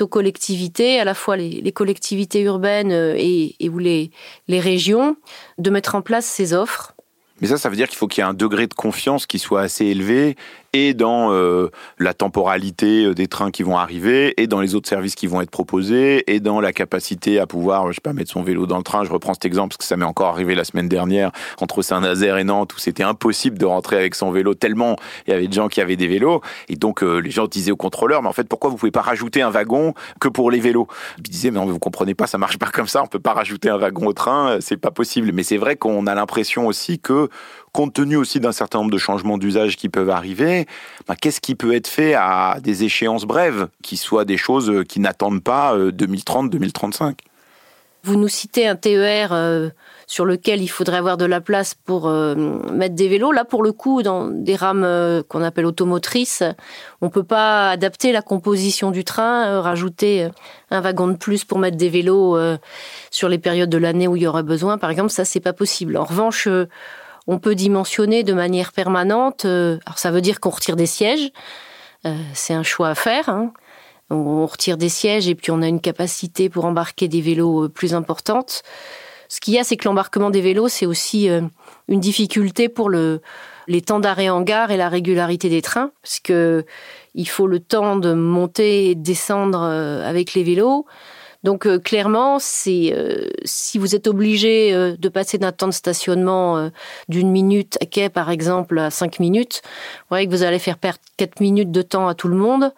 aux 0.00 0.08
collectivités, 0.08 0.98
à 0.98 1.04
la 1.04 1.14
fois 1.14 1.36
les, 1.36 1.60
les 1.60 1.72
collectivités 1.72 2.40
urbaines 2.40 2.92
euh, 2.92 3.14
et, 3.16 3.54
et 3.60 3.68
ou 3.68 3.78
les, 3.78 4.10
les 4.48 4.60
régions, 4.60 5.16
de 5.58 5.70
mettre 5.70 5.94
en 5.94 6.02
place 6.02 6.26
ces 6.26 6.54
offres. 6.54 6.94
Mais 7.40 7.48
ça, 7.48 7.58
ça 7.58 7.68
veut 7.68 7.76
dire 7.76 7.88
qu'il 7.88 7.98
faut 7.98 8.06
qu'il 8.06 8.22
y 8.22 8.24
ait 8.24 8.28
un 8.28 8.34
degré 8.34 8.66
de 8.66 8.74
confiance 8.74 9.26
qui 9.26 9.38
soit 9.38 9.62
assez 9.62 9.86
élevé 9.86 10.36
et 10.72 10.94
dans 10.94 11.32
euh, 11.32 11.70
la 11.98 12.14
temporalité 12.14 13.04
euh, 13.04 13.14
des 13.14 13.26
trains 13.26 13.50
qui 13.50 13.62
vont 13.62 13.76
arriver, 13.76 14.40
et 14.40 14.46
dans 14.46 14.60
les 14.60 14.74
autres 14.74 14.88
services 14.88 15.14
qui 15.14 15.26
vont 15.26 15.40
être 15.40 15.50
proposés, 15.50 16.24
et 16.32 16.40
dans 16.40 16.60
la 16.60 16.72
capacité 16.72 17.38
à 17.38 17.46
pouvoir, 17.46 17.88
je 17.88 17.94
sais 17.94 18.00
pas, 18.00 18.12
mettre 18.12 18.30
son 18.30 18.42
vélo 18.42 18.66
dans 18.66 18.78
le 18.78 18.82
train. 18.82 19.04
Je 19.04 19.12
reprends 19.12 19.34
cet 19.34 19.44
exemple 19.44 19.68
parce 19.70 19.78
que 19.78 19.84
ça 19.84 19.96
m'est 19.96 20.04
encore 20.04 20.28
arrivé 20.28 20.54
la 20.54 20.64
semaine 20.64 20.88
dernière 20.88 21.30
entre 21.60 21.82
Saint-Nazaire 21.82 22.38
et 22.38 22.44
Nantes 22.44 22.74
où 22.74 22.78
c'était 22.78 23.02
impossible 23.02 23.58
de 23.58 23.66
rentrer 23.66 23.96
avec 23.96 24.14
son 24.14 24.30
vélo 24.30 24.54
tellement 24.54 24.96
il 25.26 25.30
y 25.30 25.34
avait 25.34 25.46
des 25.46 25.54
gens 25.54 25.68
qui 25.68 25.80
avaient 25.80 25.96
des 25.96 26.06
vélos. 26.06 26.40
Et 26.68 26.76
donc 26.76 27.02
euh, 27.02 27.18
les 27.18 27.30
gens 27.30 27.46
disaient 27.46 27.70
au 27.70 27.76
contrôleur, 27.76 28.22
mais 28.22 28.28
en 28.28 28.32
fait 28.32 28.48
pourquoi 28.48 28.70
vous 28.70 28.76
pouvez 28.76 28.92
pas 28.92 29.02
rajouter 29.02 29.42
un 29.42 29.50
wagon 29.50 29.94
que 30.20 30.28
pour 30.28 30.50
les 30.50 30.60
vélos? 30.60 30.86
Ils 31.18 31.22
disaient, 31.22 31.50
mais 31.50 31.60
non, 31.60 31.66
vous 31.66 31.78
comprenez 31.78 32.14
pas, 32.14 32.26
ça 32.26 32.38
marche 32.38 32.58
pas 32.58 32.70
comme 32.70 32.88
ça. 32.88 33.02
On 33.02 33.06
peut 33.06 33.18
pas 33.18 33.34
rajouter 33.34 33.68
un 33.68 33.76
wagon 33.76 34.06
au 34.06 34.12
train, 34.12 34.58
c'est 34.60 34.76
pas 34.76 34.90
possible. 34.90 35.32
Mais 35.32 35.42
c'est 35.42 35.56
vrai 35.56 35.76
qu'on 35.76 36.06
a 36.06 36.14
l'impression 36.14 36.66
aussi 36.66 36.98
que 36.98 37.28
compte 37.72 37.94
tenu 37.94 38.16
aussi 38.16 38.38
d'un 38.38 38.52
certain 38.52 38.78
nombre 38.78 38.90
de 38.90 38.98
changements 38.98 39.38
d'usage 39.38 39.76
qui 39.76 39.88
peuvent 39.88 40.10
arriver, 40.10 40.66
bah, 41.08 41.16
qu'est-ce 41.20 41.40
qui 41.40 41.54
peut 41.54 41.74
être 41.74 41.88
fait 41.88 42.14
à 42.14 42.58
des 42.62 42.84
échéances 42.84 43.24
brèves, 43.24 43.68
qui 43.82 43.96
soient 43.96 44.24
des 44.24 44.36
choses 44.36 44.70
euh, 44.70 44.84
qui 44.84 45.00
n'attendent 45.00 45.42
pas 45.42 45.76
2030-2035 45.76 47.02
euh, 47.02 47.12
Vous 48.04 48.16
nous 48.16 48.28
citez 48.28 48.68
un 48.68 48.76
TER 48.76 49.32
euh, 49.32 49.70
sur 50.06 50.26
lequel 50.26 50.60
il 50.60 50.68
faudrait 50.68 50.98
avoir 50.98 51.16
de 51.16 51.24
la 51.24 51.40
place 51.40 51.74
pour 51.74 52.10
mettre 52.10 52.94
des 52.94 53.08
vélos. 53.08 53.32
Là, 53.32 53.46
pour 53.46 53.62
le 53.62 53.72
coup, 53.72 54.02
dans 54.02 54.26
des 54.26 54.56
rames 54.56 55.22
qu'on 55.28 55.42
appelle 55.42 55.64
automotrices, 55.64 56.42
on 57.00 57.08
peut 57.08 57.22
pas 57.22 57.70
adapter 57.70 58.12
la 58.12 58.20
composition 58.20 58.90
du 58.90 59.04
train, 59.04 59.62
rajouter 59.62 60.28
un 60.70 60.80
wagon 60.82 61.08
de 61.08 61.16
plus 61.16 61.46
pour 61.46 61.58
mettre 61.58 61.78
des 61.78 61.88
vélos 61.88 62.36
sur 63.10 63.30
les 63.30 63.38
périodes 63.38 63.70
de 63.70 63.78
l'année 63.78 64.06
où 64.06 64.16
il 64.16 64.24
y 64.24 64.26
aurait 64.26 64.42
besoin. 64.42 64.76
Par 64.76 64.90
exemple, 64.90 65.10
ça, 65.10 65.24
c'est 65.24 65.40
pas 65.40 65.54
possible. 65.54 65.96
En 65.96 66.04
revanche, 66.04 66.46
on 67.26 67.38
peut 67.38 67.54
dimensionner 67.54 68.22
de 68.22 68.32
manière 68.32 68.72
permanente. 68.72 69.44
Euh, 69.44 69.78
alors 69.86 69.98
ça 69.98 70.10
veut 70.10 70.20
dire 70.20 70.40
qu'on 70.40 70.50
retire 70.50 70.76
des 70.76 70.86
sièges. 70.86 71.30
Euh, 72.06 72.16
c'est 72.34 72.54
un 72.54 72.62
choix 72.62 72.88
à 72.88 72.94
faire. 72.94 73.28
Hein. 73.28 73.52
On 74.10 74.46
retire 74.46 74.76
des 74.76 74.88
sièges 74.88 75.28
et 75.28 75.34
puis 75.34 75.50
on 75.50 75.62
a 75.62 75.68
une 75.68 75.80
capacité 75.80 76.48
pour 76.48 76.64
embarquer 76.64 77.08
des 77.08 77.20
vélos 77.20 77.64
euh, 77.64 77.68
plus 77.68 77.94
importante. 77.94 78.62
Ce 79.28 79.40
qu'il 79.40 79.54
y 79.54 79.58
a, 79.58 79.64
c'est 79.64 79.76
que 79.76 79.88
l'embarquement 79.88 80.30
des 80.30 80.42
vélos, 80.42 80.68
c'est 80.68 80.84
aussi 80.84 81.26
une 81.88 82.00
difficulté 82.00 82.68
pour 82.68 82.90
le, 82.90 83.22
les 83.66 83.80
temps 83.80 83.98
d'arrêt 83.98 84.28
en 84.28 84.42
gare 84.42 84.70
et 84.70 84.76
la 84.76 84.90
régularité 84.90 85.48
des 85.48 85.62
trains, 85.62 85.90
parce 86.02 86.20
que 86.20 86.66
il 87.14 87.26
faut 87.26 87.46
le 87.46 87.58
temps 87.58 87.96
de 87.96 88.12
monter 88.12 88.90
et 88.90 88.94
de 88.94 89.02
descendre 89.02 89.62
avec 89.62 90.34
les 90.34 90.42
vélos. 90.42 90.84
Donc 91.42 91.66
euh, 91.66 91.78
clairement, 91.78 92.38
c'est 92.38 92.92
euh, 92.94 93.28
si 93.44 93.78
vous 93.78 93.94
êtes 93.94 94.06
obligé 94.06 94.72
euh, 94.72 94.96
de 94.96 95.08
passer 95.08 95.38
d'un 95.38 95.52
temps 95.52 95.66
de 95.66 95.72
stationnement 95.72 96.70
d'une 97.08 97.30
minute 97.30 97.78
à 97.80 97.86
quai 97.86 98.08
par 98.08 98.30
exemple 98.30 98.78
à 98.78 98.90
cinq 98.90 99.18
minutes, 99.18 99.62
vous 99.64 100.06
voyez 100.10 100.26
que 100.26 100.30
vous 100.30 100.42
allez 100.42 100.58
faire 100.58 100.78
perdre 100.78 101.00
quatre 101.16 101.40
minutes 101.40 101.70
de 101.70 101.82
temps 101.82 102.08
à 102.08 102.14
tout 102.14 102.28
le 102.28 102.36
monde. 102.36 102.72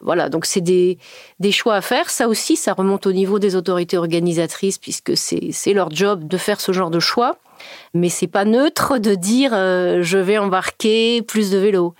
Voilà, 0.00 0.28
donc 0.28 0.46
c'est 0.46 0.60
des, 0.60 0.98
des 1.40 1.50
choix 1.50 1.74
à 1.74 1.80
faire. 1.80 2.08
Ça 2.08 2.28
aussi, 2.28 2.54
ça 2.56 2.72
remonte 2.72 3.06
au 3.06 3.12
niveau 3.12 3.40
des 3.40 3.56
autorités 3.56 3.98
organisatrices 3.98 4.78
puisque 4.78 5.16
c'est 5.16 5.72
leur 5.72 5.90
job 5.90 6.26
de 6.26 6.36
faire 6.36 6.60
ce 6.60 6.72
genre 6.72 6.90
de 6.90 7.00
choix. 7.00 7.38
Mais 7.94 8.08
c'est 8.08 8.28
pas 8.28 8.44
neutre 8.44 8.98
de 8.98 9.14
dire 9.14 9.50
je 9.52 10.18
vais 10.18 10.38
embarquer 10.38 11.22
plus 11.22 11.50
de 11.50 11.58
vélos. 11.58 11.94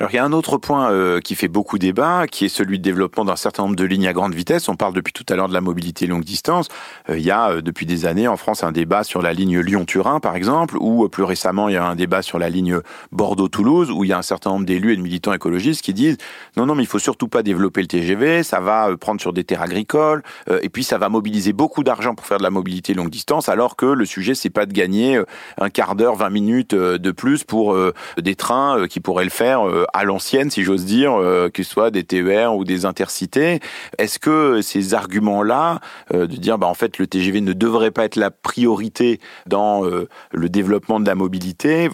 Alors 0.00 0.10
il 0.12 0.16
y 0.16 0.18
a 0.18 0.24
un 0.24 0.32
autre 0.32 0.56
point 0.56 0.90
euh, 0.90 1.20
qui 1.20 1.34
fait 1.34 1.46
beaucoup 1.46 1.76
débat, 1.76 2.26
qui 2.26 2.46
est 2.46 2.48
celui 2.48 2.78
de 2.78 2.82
développement 2.82 3.26
d'un 3.26 3.36
certain 3.36 3.64
nombre 3.64 3.76
de 3.76 3.84
lignes 3.84 4.08
à 4.08 4.14
grande 4.14 4.34
vitesse. 4.34 4.66
On 4.70 4.74
parle 4.74 4.94
depuis 4.94 5.12
tout 5.12 5.26
à 5.28 5.36
l'heure 5.36 5.50
de 5.50 5.52
la 5.52 5.60
mobilité 5.60 6.06
longue 6.06 6.24
distance. 6.24 6.68
Euh, 7.10 7.18
il 7.18 7.22
y 7.22 7.30
a 7.30 7.50
euh, 7.50 7.60
depuis 7.60 7.84
des 7.84 8.06
années 8.06 8.26
en 8.26 8.38
France 8.38 8.64
un 8.64 8.72
débat 8.72 9.04
sur 9.04 9.20
la 9.20 9.34
ligne 9.34 9.60
Lyon-Turin, 9.60 10.18
par 10.18 10.36
exemple, 10.36 10.78
ou 10.80 11.06
plus 11.10 11.24
récemment 11.24 11.68
il 11.68 11.74
y 11.74 11.76
a 11.76 11.84
un 11.84 11.96
débat 11.96 12.22
sur 12.22 12.38
la 12.38 12.48
ligne 12.48 12.78
Bordeaux-Toulouse, 13.12 13.90
où 13.90 14.04
il 14.04 14.08
y 14.08 14.14
a 14.14 14.16
un 14.16 14.22
certain 14.22 14.52
nombre 14.52 14.64
d'élus 14.64 14.94
et 14.94 14.96
de 14.96 15.02
militants 15.02 15.34
écologistes 15.34 15.82
qui 15.82 15.92
disent 15.92 16.16
non, 16.56 16.64
non, 16.64 16.74
mais 16.74 16.84
il 16.84 16.88
faut 16.88 16.98
surtout 16.98 17.28
pas 17.28 17.42
développer 17.42 17.82
le 17.82 17.86
TGV, 17.86 18.42
ça 18.42 18.60
va 18.60 18.96
prendre 18.96 19.20
sur 19.20 19.34
des 19.34 19.44
terres 19.44 19.60
agricoles, 19.60 20.22
et 20.62 20.70
puis 20.70 20.82
ça 20.82 20.96
va 20.96 21.10
mobiliser 21.10 21.52
beaucoup 21.52 21.84
d'argent 21.84 22.14
pour 22.14 22.24
faire 22.24 22.38
de 22.38 22.42
la 22.42 22.50
mobilité 22.50 22.94
longue 22.94 23.10
distance, 23.10 23.50
alors 23.50 23.76
que 23.76 23.84
le 23.84 24.06
sujet 24.06 24.34
c'est 24.34 24.48
pas 24.48 24.64
de 24.64 24.72
gagner 24.72 25.20
un 25.58 25.68
quart 25.68 25.94
d'heure, 25.94 26.16
20 26.16 26.30
minutes 26.30 26.74
de 26.74 27.10
plus 27.10 27.44
pour 27.44 27.76
des 28.16 28.34
trains 28.34 28.86
qui 28.88 29.00
pourraient 29.00 29.24
le 29.24 29.30
faire 29.30 29.66
à 29.92 30.04
l'ancienne, 30.04 30.50
si 30.50 30.62
j'ose 30.62 30.84
dire, 30.84 31.14
euh, 31.14 31.48
que 31.48 31.62
ce 31.62 31.70
soit 31.70 31.90
des 31.90 32.04
TER 32.04 32.54
ou 32.54 32.64
des 32.64 32.84
intercités. 32.84 33.60
Est-ce 33.98 34.18
que 34.18 34.62
ces 34.62 34.94
arguments-là, 34.94 35.80
euh, 36.14 36.26
de 36.26 36.36
dire 36.36 36.58
bah, 36.58 36.66
en 36.66 36.74
fait 36.74 36.98
le 36.98 37.06
TGV 37.06 37.40
ne 37.40 37.52
devrait 37.52 37.90
pas 37.90 38.04
être 38.04 38.16
la 38.16 38.30
priorité 38.30 39.20
dans 39.46 39.84
euh, 39.84 40.08
le 40.32 40.48
développement 40.48 41.00
de 41.00 41.06
la 41.06 41.14
mobilité, 41.14 41.88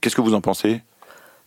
qu'est-ce 0.00 0.16
que 0.16 0.20
vous 0.20 0.34
en 0.34 0.40
pensez? 0.40 0.82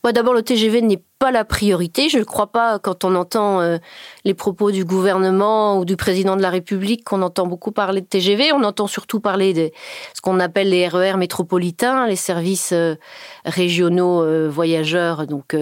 D'abord, 0.04 0.34
le 0.34 0.42
TGV 0.42 0.82
n'est 0.82 1.04
pas 1.20 1.30
la 1.30 1.44
priorité. 1.44 2.08
Je 2.08 2.18
ne 2.18 2.24
crois 2.24 2.48
pas, 2.48 2.80
quand 2.80 3.04
on 3.04 3.14
entend 3.16 3.60
euh, 3.60 3.78
les 4.24 4.34
propos 4.34 4.72
du 4.72 4.86
gouvernement 4.86 5.78
ou 5.78 5.86
du 5.86 5.98
président 5.98 6.38
de 6.38 6.42
la 6.42 6.50
République, 6.50 7.04
qu'on 7.04 7.22
entend 7.22 7.46
beaucoup 7.46 7.72
parler 7.72 8.00
de 8.00 8.06
TGV. 8.06 8.54
On 8.54 8.64
entend 8.64 8.88
surtout 8.88 9.20
parler 9.20 9.54
de 9.54 9.70
ce 10.16 10.22
qu'on 10.22 10.40
appelle 10.40 10.70
les 10.70 10.88
RER 10.88 11.14
e 11.14 11.18
métropolitains, 11.18 12.08
les 12.08 12.16
services 12.16 12.72
euh, 12.72 12.96
régionaux 13.44 14.24
euh, 14.24 14.48
voyageurs, 14.50 15.28
donc 15.28 15.56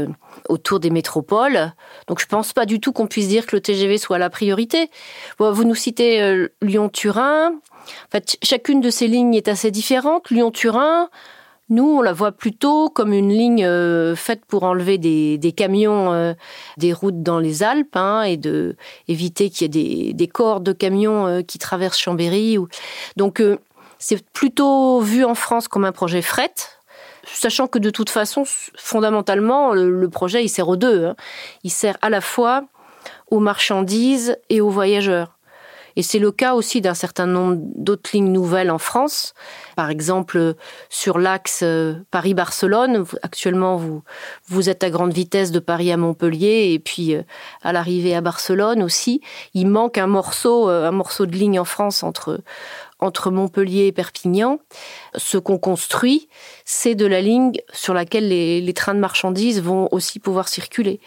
autour 0.47 0.79
des 0.79 0.91
métropoles. 0.91 1.73
Donc, 2.07 2.21
je 2.21 2.27
pense 2.27 2.53
pas 2.53 2.67
du 2.67 2.79
tout 2.79 2.93
qu'on 2.93 3.07
puisse 3.07 3.27
dire 3.27 3.47
que 3.47 3.55
le 3.55 3.61
TGV 3.61 3.97
soit 3.97 4.19
la 4.19 4.29
priorité. 4.29 4.91
vous 5.39 5.63
nous 5.63 5.75
citez 5.75 6.47
Lyon-Turin. 6.61 7.53
En 7.53 8.11
fait, 8.11 8.37
chacune 8.43 8.81
de 8.81 8.89
ces 8.89 9.07
lignes 9.07 9.33
est 9.33 9.47
assez 9.47 9.71
différente. 9.71 10.29
Lyon-Turin, 10.29 11.09
nous, 11.69 11.97
on 11.97 12.01
la 12.01 12.13
voit 12.13 12.31
plutôt 12.31 12.89
comme 12.89 13.11
une 13.11 13.29
ligne 13.29 13.65
euh, 13.65 14.15
faite 14.15 14.45
pour 14.45 14.63
enlever 14.63 14.97
des, 14.97 15.37
des 15.37 15.51
camions 15.51 16.13
euh, 16.13 16.33
des 16.77 16.93
routes 16.93 17.21
dans 17.23 17.39
les 17.39 17.61
Alpes 17.61 17.95
hein, 17.95 18.21
et 18.21 18.37
de 18.37 18.77
éviter 19.09 19.49
qu'il 19.49 19.63
y 19.63 19.65
ait 19.65 19.67
des, 20.07 20.13
des 20.13 20.27
corps 20.27 20.61
de 20.61 20.71
camions 20.71 21.27
euh, 21.27 21.41
qui 21.41 21.59
traversent 21.59 21.97
Chambéry. 21.97 22.57
Ou... 22.57 22.69
Donc, 23.17 23.43
c'est 23.99 24.25
plutôt 24.29 25.01
vu 25.01 25.25
en 25.25 25.35
France 25.35 25.67
comme 25.67 25.83
un 25.83 25.91
projet 25.91 26.21
fret, 26.21 26.53
sachant 27.25 27.67
que 27.67 27.79
de 27.79 27.89
toute 27.89 28.09
façon, 28.09 28.43
fondamentalement, 28.77 29.73
le, 29.73 30.09
projet, 30.09 30.43
il 30.43 30.49
sert 30.49 30.69
aux 30.69 30.77
deux. 30.77 31.07
Hein. 31.07 31.15
Il 31.63 31.71
sert 31.71 31.97
à 32.01 32.09
la 32.09 32.21
fois 32.21 32.63
aux 33.29 33.39
marchandises 33.39 34.37
et 34.49 34.61
aux 34.61 34.69
voyageurs. 34.69 35.36
Et 35.97 36.03
c'est 36.03 36.19
le 36.19 36.31
cas 36.31 36.53
aussi 36.53 36.79
d'un 36.79 36.93
certain 36.93 37.25
nombre 37.25 37.57
d'autres 37.57 38.11
lignes 38.13 38.31
nouvelles 38.31 38.69
en 38.69 38.77
France. 38.77 39.33
Par 39.75 39.89
exemple, 39.89 40.53
sur 40.89 41.17
l'axe 41.17 41.61
euh, 41.63 41.95
Paris-Barcelone, 42.11 43.03
actuellement, 43.23 43.77
vous, 43.77 44.03
vous 44.47 44.69
êtes 44.69 44.83
à 44.83 44.91
grande 44.91 45.11
vitesse 45.11 45.51
de 45.51 45.57
Paris 45.57 45.91
à 45.91 45.97
Montpellier 45.97 46.71
et 46.71 46.77
puis 46.77 47.15
euh, 47.15 47.23
à 47.63 47.73
l'arrivée 47.73 48.15
à 48.15 48.21
Barcelone 48.21 48.83
aussi. 48.83 49.21
Il 49.55 49.69
manque 49.69 49.97
un 49.97 50.05
morceau, 50.05 50.69
euh, 50.69 50.87
un 50.87 50.91
morceau 50.91 51.25
de 51.25 51.35
ligne 51.35 51.59
en 51.59 51.65
France 51.65 52.03
entre, 52.03 52.41
entre 52.99 53.31
Montpellier 53.31 53.87
et 53.87 53.91
Perpignan. 53.91 54.59
Ce 55.15 55.39
qu'on 55.39 55.57
construit, 55.57 56.29
c'est 56.63 56.93
de 56.93 57.07
la 57.07 57.21
ligne 57.21 57.53
sur 57.73 57.95
laquelle 57.95 58.27
les, 58.27 58.61
les 58.61 58.73
trains 58.75 58.93
de 58.93 58.99
marchandises 58.99 59.63
vont 59.63 59.89
aussi 59.91 60.19
pouvoir 60.19 60.47
circuler 60.47 60.99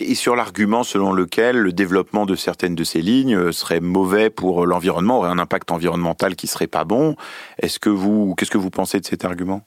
et 0.00 0.14
sur 0.14 0.36
l'argument 0.36 0.82
selon 0.82 1.12
lequel 1.12 1.56
le 1.56 1.72
développement 1.72 2.26
de 2.26 2.34
certaines 2.34 2.74
de 2.74 2.84
ces 2.84 3.00
lignes 3.00 3.36
euh, 3.36 3.52
serait 3.52 3.80
mauvais 3.80 4.30
pour 4.30 4.66
l'environnement, 4.66 5.18
aurait 5.18 5.30
un 5.30 5.38
impact 5.38 5.70
environnemental 5.70 6.36
qui 6.36 6.46
serait 6.46 6.66
pas 6.66 6.84
bon. 6.84 7.16
Est-ce 7.58 7.78
que 7.78 7.90
vous, 7.90 8.34
qu'est-ce 8.34 8.50
que 8.50 8.58
vous 8.58 8.70
pensez 8.70 9.00
de 9.00 9.06
cet 9.06 9.24
argument? 9.24 9.62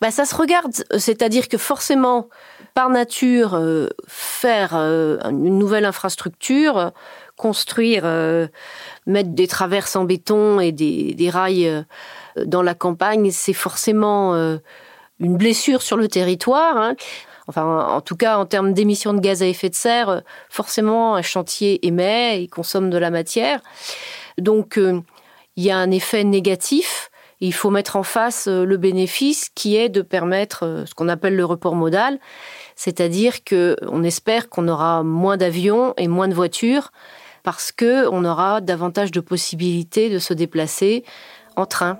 Bah, 0.00 0.10
ça 0.10 0.24
se 0.24 0.34
regarde, 0.34 0.72
c'est-à-dire 0.98 1.48
que 1.48 1.58
forcément, 1.58 2.28
par 2.74 2.90
nature, 2.90 3.54
euh, 3.54 3.88
faire 4.08 4.74
euh, 4.74 5.18
une 5.30 5.58
nouvelle 5.58 5.84
infrastructure, 5.84 6.92
construire, 7.36 8.04
mettre 9.06 9.30
des 9.30 9.46
traverses 9.48 9.96
en 9.96 10.04
béton 10.04 10.60
et 10.60 10.70
des, 10.70 11.14
des 11.14 11.30
rails 11.30 11.84
dans 12.36 12.62
la 12.62 12.74
campagne, 12.74 13.30
c'est 13.32 13.52
forcément 13.52 14.34
une 15.18 15.36
blessure 15.36 15.82
sur 15.82 15.96
le 15.96 16.06
territoire. 16.06 16.76
Hein. 16.76 16.94
Enfin, 17.48 17.86
en 17.88 18.00
tout 18.00 18.16
cas, 18.16 18.36
en 18.38 18.46
termes 18.46 18.72
d'émissions 18.72 19.14
de 19.14 19.20
gaz 19.20 19.42
à 19.42 19.46
effet 19.46 19.68
de 19.68 19.74
serre, 19.74 20.08
euh, 20.08 20.20
forcément, 20.48 21.16
un 21.16 21.22
chantier 21.22 21.84
émet, 21.86 22.42
il 22.42 22.48
consomme 22.48 22.90
de 22.90 22.98
la 22.98 23.10
matière. 23.10 23.60
Donc, 24.38 24.78
euh, 24.78 25.00
il 25.56 25.64
y 25.64 25.70
a 25.70 25.76
un 25.76 25.90
effet 25.90 26.24
négatif. 26.24 27.10
il 27.40 27.52
faut 27.52 27.70
mettre 27.70 27.96
en 27.96 28.04
face 28.04 28.46
euh, 28.46 28.64
le 28.64 28.76
bénéfice 28.76 29.50
qui 29.54 29.76
est 29.76 29.88
de 29.88 30.02
permettre 30.02 30.84
ce 30.86 30.94
qu'on 30.94 31.08
appelle 31.08 31.34
le 31.34 31.44
report 31.44 31.74
modal, 31.74 32.20
c'est-à-dire 32.76 33.42
que 33.42 33.76
on 33.82 34.04
espère 34.04 34.48
qu'on 34.48 34.68
aura 34.68 35.02
moins 35.02 35.36
d'avions 35.36 35.94
et 35.96 36.06
moins 36.06 36.28
de 36.28 36.34
voitures 36.34 36.92
parce 37.42 37.72
que 37.72 38.06
on 38.08 38.24
aura 38.24 38.60
davantage 38.60 39.10
de 39.10 39.20
possibilités 39.20 40.08
de 40.08 40.20
se 40.20 40.34
déplacer 40.34 41.04
en 41.56 41.66
train. 41.66 41.98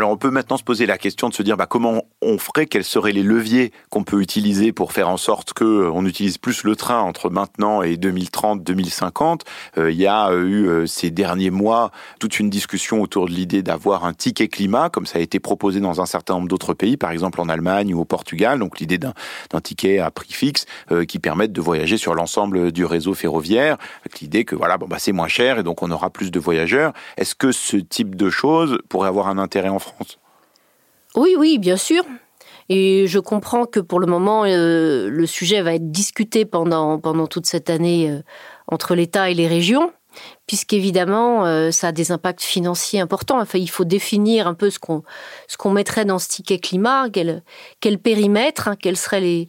Alors 0.00 0.12
on 0.12 0.16
peut 0.16 0.30
maintenant 0.30 0.56
se 0.56 0.62
poser 0.62 0.86
la 0.86 0.96
question 0.96 1.28
de 1.28 1.34
se 1.34 1.42
dire 1.42 1.58
bah, 1.58 1.66
comment 1.66 2.04
on 2.22 2.38
ferait, 2.38 2.64
quels 2.64 2.84
seraient 2.84 3.12
les 3.12 3.22
leviers 3.22 3.70
qu'on 3.90 4.02
peut 4.02 4.22
utiliser 4.22 4.72
pour 4.72 4.92
faire 4.92 5.10
en 5.10 5.18
sorte 5.18 5.52
que 5.52 5.62
euh, 5.62 6.06
utilise 6.06 6.38
plus 6.38 6.64
le 6.64 6.74
train 6.74 7.00
entre 7.00 7.28
maintenant 7.28 7.82
et 7.82 7.96
2030-2050. 7.96 9.40
Euh, 9.76 9.92
il 9.92 9.98
y 9.98 10.06
a 10.06 10.30
euh, 10.30 10.46
eu 10.46 10.88
ces 10.88 11.10
derniers 11.10 11.50
mois 11.50 11.90
toute 12.18 12.40
une 12.40 12.48
discussion 12.48 13.02
autour 13.02 13.26
de 13.26 13.32
l'idée 13.32 13.62
d'avoir 13.62 14.06
un 14.06 14.14
ticket 14.14 14.48
climat, 14.48 14.88
comme 14.88 15.04
ça 15.04 15.18
a 15.18 15.20
été 15.20 15.38
proposé 15.38 15.80
dans 15.80 16.00
un 16.00 16.06
certain 16.06 16.32
nombre 16.32 16.48
d'autres 16.48 16.72
pays, 16.72 16.96
par 16.96 17.10
exemple 17.10 17.38
en 17.38 17.50
Allemagne 17.50 17.92
ou 17.92 18.00
au 18.00 18.06
Portugal. 18.06 18.58
Donc 18.58 18.80
l'idée 18.80 18.96
d'un 18.96 19.12
ticket 19.62 19.98
à 19.98 20.10
prix 20.10 20.32
fixe 20.32 20.64
qui 21.08 21.18
permette 21.18 21.52
de 21.52 21.60
voyager 21.60 21.98
sur 21.98 22.14
l'ensemble 22.14 22.72
du 22.72 22.86
réseau 22.86 23.12
ferroviaire, 23.12 23.76
avec 24.00 24.20
l'idée 24.20 24.46
que 24.46 24.56
voilà 24.56 24.78
bon 24.78 24.86
bah 24.86 24.96
c'est 24.98 25.12
moins 25.12 25.28
cher 25.28 25.58
et 25.58 25.62
donc 25.62 25.82
on 25.82 25.90
aura 25.90 26.08
plus 26.08 26.30
de 26.30 26.40
voyageurs. 26.40 26.94
Est-ce 27.18 27.34
que 27.34 27.52
ce 27.52 27.76
type 27.76 28.14
de 28.14 28.30
choses 28.30 28.78
pourrait 28.88 29.08
avoir 29.08 29.28
un 29.28 29.36
intérêt 29.36 29.68
en 29.68 29.78
France? 29.78 29.89
Oui, 31.16 31.34
oui, 31.38 31.58
bien 31.58 31.76
sûr. 31.76 32.04
Et 32.68 33.08
je 33.08 33.18
comprends 33.18 33.66
que 33.66 33.80
pour 33.80 33.98
le 33.98 34.06
moment, 34.06 34.44
euh, 34.44 35.10
le 35.10 35.26
sujet 35.26 35.60
va 35.60 35.74
être 35.74 35.90
discuté 35.90 36.44
pendant, 36.44 37.00
pendant 37.00 37.26
toute 37.26 37.46
cette 37.46 37.68
année 37.68 38.08
euh, 38.08 38.22
entre 38.68 38.94
l'État 38.94 39.28
et 39.28 39.34
les 39.34 39.48
régions, 39.48 39.92
puisqu'évidemment, 40.46 41.44
euh, 41.46 41.72
ça 41.72 41.88
a 41.88 41.92
des 41.92 42.12
impacts 42.12 42.42
financiers 42.42 43.00
importants. 43.00 43.40
Enfin, 43.40 43.58
il 43.58 43.68
faut 43.68 43.84
définir 43.84 44.46
un 44.46 44.54
peu 44.54 44.70
ce 44.70 44.78
qu'on 44.78 45.02
ce 45.48 45.68
mettrait 45.68 46.04
dans 46.04 46.20
ce 46.20 46.28
ticket 46.28 46.58
climat, 46.60 47.10
quel, 47.12 47.42
quel 47.80 47.98
périmètre, 47.98 48.68
hein, 48.68 48.76
quels 48.76 48.96
seraient 48.96 49.20
les, 49.20 49.48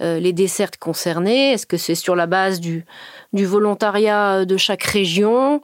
les 0.00 0.34
dessertes 0.34 0.76
concernées. 0.76 1.52
Est-ce 1.52 1.66
que 1.66 1.78
c'est 1.78 1.94
sur 1.94 2.14
la 2.14 2.26
base 2.26 2.60
du, 2.60 2.84
du 3.32 3.46
volontariat 3.46 4.44
de 4.44 4.56
chaque 4.58 4.84
région? 4.84 5.62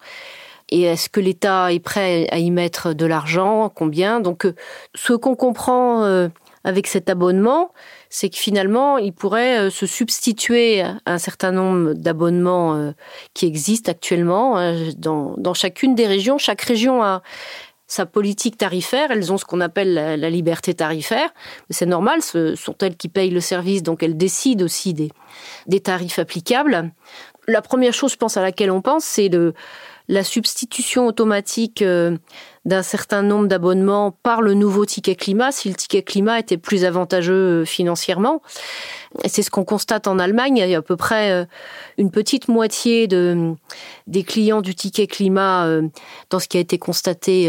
Et 0.71 0.83
est-ce 0.83 1.09
que 1.09 1.21
l'État 1.21 1.73
est 1.73 1.81
prêt 1.81 2.27
à 2.31 2.39
y 2.39 2.51
mettre 2.51 2.95
de 2.95 3.07
l'argent 3.07 3.71
Combien? 3.75 4.21
Donc, 4.21 4.47
euh, 4.47 4.55
ce 4.95 5.13
qu'on 5.13 5.37
comprend 5.37 6.05
euh, 6.05 6.29
avec 6.65 6.87
cet 6.87 7.11
abonnement, 7.11 7.73
c'est 8.09 8.31
que 8.31 8.37
finalement, 8.37 8.97
il 8.97 9.13
pourrait 9.13 9.59
euh, 9.59 9.71
se 9.71 9.87
substituer 9.87 10.81
à 10.81 10.97
un 11.07 11.19
certain 11.19 11.53
nombre 11.53 11.93
d'abonnements 11.93 12.93
qui 13.35 13.47
existent 13.47 13.91
actuellement 13.91 14.57
hein, 14.57 14.75
dans, 14.97 15.35
dans 15.37 15.55
chacune 15.55 15.95
des 15.95 16.07
régions. 16.07 16.39
Chaque 16.39 16.63
région 16.63 17.03
a 17.03 17.23
sa 17.87 18.07
politique 18.07 18.57
tarifaire, 18.57 19.11
elles 19.11 19.31
ont 19.31 19.37
ce 19.37 19.45
qu'on 19.45 19.61
appelle 19.61 19.95
la, 19.95 20.31
liberté 20.31 20.75
tarifaire. 20.75 21.29
C'est 21.69 21.87
normal, 21.87 22.23
ce 22.23 22.57
sont 22.57 22.75
elles 22.81 22.97
qui 22.97 23.09
payent 23.09 23.31
le 23.31 23.41
service, 23.41 23.83
donc 23.83 24.03
elles 24.03 24.17
décident 24.17 24.65
aussi 24.65 24.95
des, 24.95 25.11
des 25.67 25.81
tarifs 25.81 26.19
applicables. 26.19 26.91
La 27.47 27.61
première 27.61 27.93
chose, 27.93 28.13
je 28.13 28.17
pense, 28.17 28.39
à 28.39 28.43
laquelle 28.43 28.71
on 28.71 28.81
pense, 28.81 29.05
c'est 29.05 29.29
le, 29.29 29.53
la 30.09 30.23
substitution 30.23 31.07
automatique 31.07 31.81
euh, 31.81 32.17
d'un 32.67 32.83
certain 32.83 33.23
nombre 33.23 33.47
d'abonnements 33.47 34.11
par 34.23 34.43
le 34.43 34.53
nouveau 34.53 34.85
ticket 34.85 35.15
climat, 35.15 35.51
si 35.51 35.69
le 35.69 35.75
ticket 35.75 36.03
climat 36.03 36.39
était 36.39 36.59
plus 36.59 36.85
avantageux 36.85 37.63
euh, 37.63 37.65
financièrement. 37.65 38.43
C'est 39.25 39.43
ce 39.43 39.51
qu'on 39.51 39.65
constate 39.65 40.07
en 40.07 40.19
Allemagne. 40.19 40.59
Il 40.59 40.69
y 40.69 40.75
a 40.75 40.79
à 40.79 40.83
peu 40.83 40.97
près 40.97 41.31
euh, 41.31 41.45
une 41.97 42.11
petite 42.11 42.49
moitié 42.49 43.07
de, 43.07 43.55
des 44.07 44.25
clients 44.25 44.61
du 44.61 44.75
ticket 44.75 45.07
climat 45.07 45.69
dans 46.31 46.41
ce 46.41 46.49
qui 46.49 46.57
a 46.57 46.61
été 46.61 46.79
constaté 46.79 47.49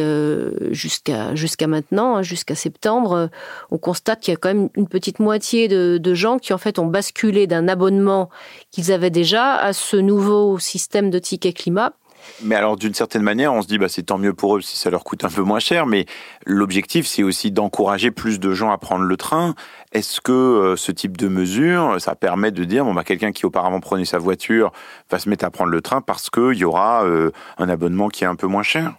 jusqu'à 0.69 1.33
jusqu'à 1.33 1.65
maintenant, 1.65 2.17
hein, 2.17 2.21
jusqu'à 2.21 2.53
septembre. 2.53 3.29
On 3.71 3.79
constate 3.79 4.21
qu'il 4.21 4.31
y 4.31 4.35
a 4.35 4.37
quand 4.37 4.49
même 4.49 4.69
une 4.75 4.87
petite 4.87 5.17
moitié 5.19 5.67
de, 5.67 5.97
de 5.97 6.13
gens 6.13 6.37
qui 6.37 6.53
en 6.53 6.59
fait 6.59 6.77
ont 6.77 6.85
basculé 6.85 7.47
d'un 7.47 7.67
abonnement 7.67 8.29
qu'ils 8.71 8.91
avaient 8.91 9.09
déjà 9.09 9.55
à 9.55 9.73
ce 9.73 9.97
nouveau 9.97 10.59
système 10.59 11.09
de 11.09 11.17
ticket 11.17 11.51
climat. 11.51 11.93
Mais 12.41 12.55
alors, 12.55 12.75
d'une 12.75 12.93
certaine 12.93 13.21
manière, 13.21 13.53
on 13.53 13.61
se 13.61 13.67
dit, 13.67 13.77
bah, 13.77 13.89
c'est 13.89 14.03
tant 14.03 14.17
mieux 14.17 14.33
pour 14.33 14.57
eux 14.57 14.61
si 14.61 14.77
ça 14.77 14.89
leur 14.89 15.03
coûte 15.03 15.23
un 15.23 15.29
peu 15.29 15.41
moins 15.41 15.59
cher. 15.59 15.85
Mais 15.85 16.05
l'objectif, 16.45 17.07
c'est 17.07 17.23
aussi 17.23 17.51
d'encourager 17.51 18.11
plus 18.11 18.39
de 18.39 18.53
gens 18.53 18.71
à 18.71 18.77
prendre 18.77 19.05
le 19.05 19.17
train. 19.17 19.55
Est-ce 19.93 20.19
que 20.21 20.31
euh, 20.31 20.75
ce 20.75 20.91
type 20.91 21.17
de 21.17 21.27
mesure, 21.27 21.95
ça 21.99 22.15
permet 22.15 22.51
de 22.51 22.63
dire, 22.63 22.83
bon, 22.83 22.93
bah, 22.93 23.03
quelqu'un 23.03 23.31
qui 23.31 23.45
auparavant 23.45 23.79
prenait 23.79 24.05
sa 24.05 24.17
voiture 24.17 24.71
va 25.09 25.19
se 25.19 25.29
mettre 25.29 25.45
à 25.45 25.49
prendre 25.49 25.71
le 25.71 25.81
train 25.81 26.01
parce 26.01 26.29
qu'il 26.29 26.55
y 26.55 26.65
aura 26.65 27.05
euh, 27.05 27.31
un 27.57 27.69
abonnement 27.69 28.09
qui 28.09 28.23
est 28.23 28.27
un 28.27 28.35
peu 28.35 28.47
moins 28.47 28.63
cher? 28.63 28.93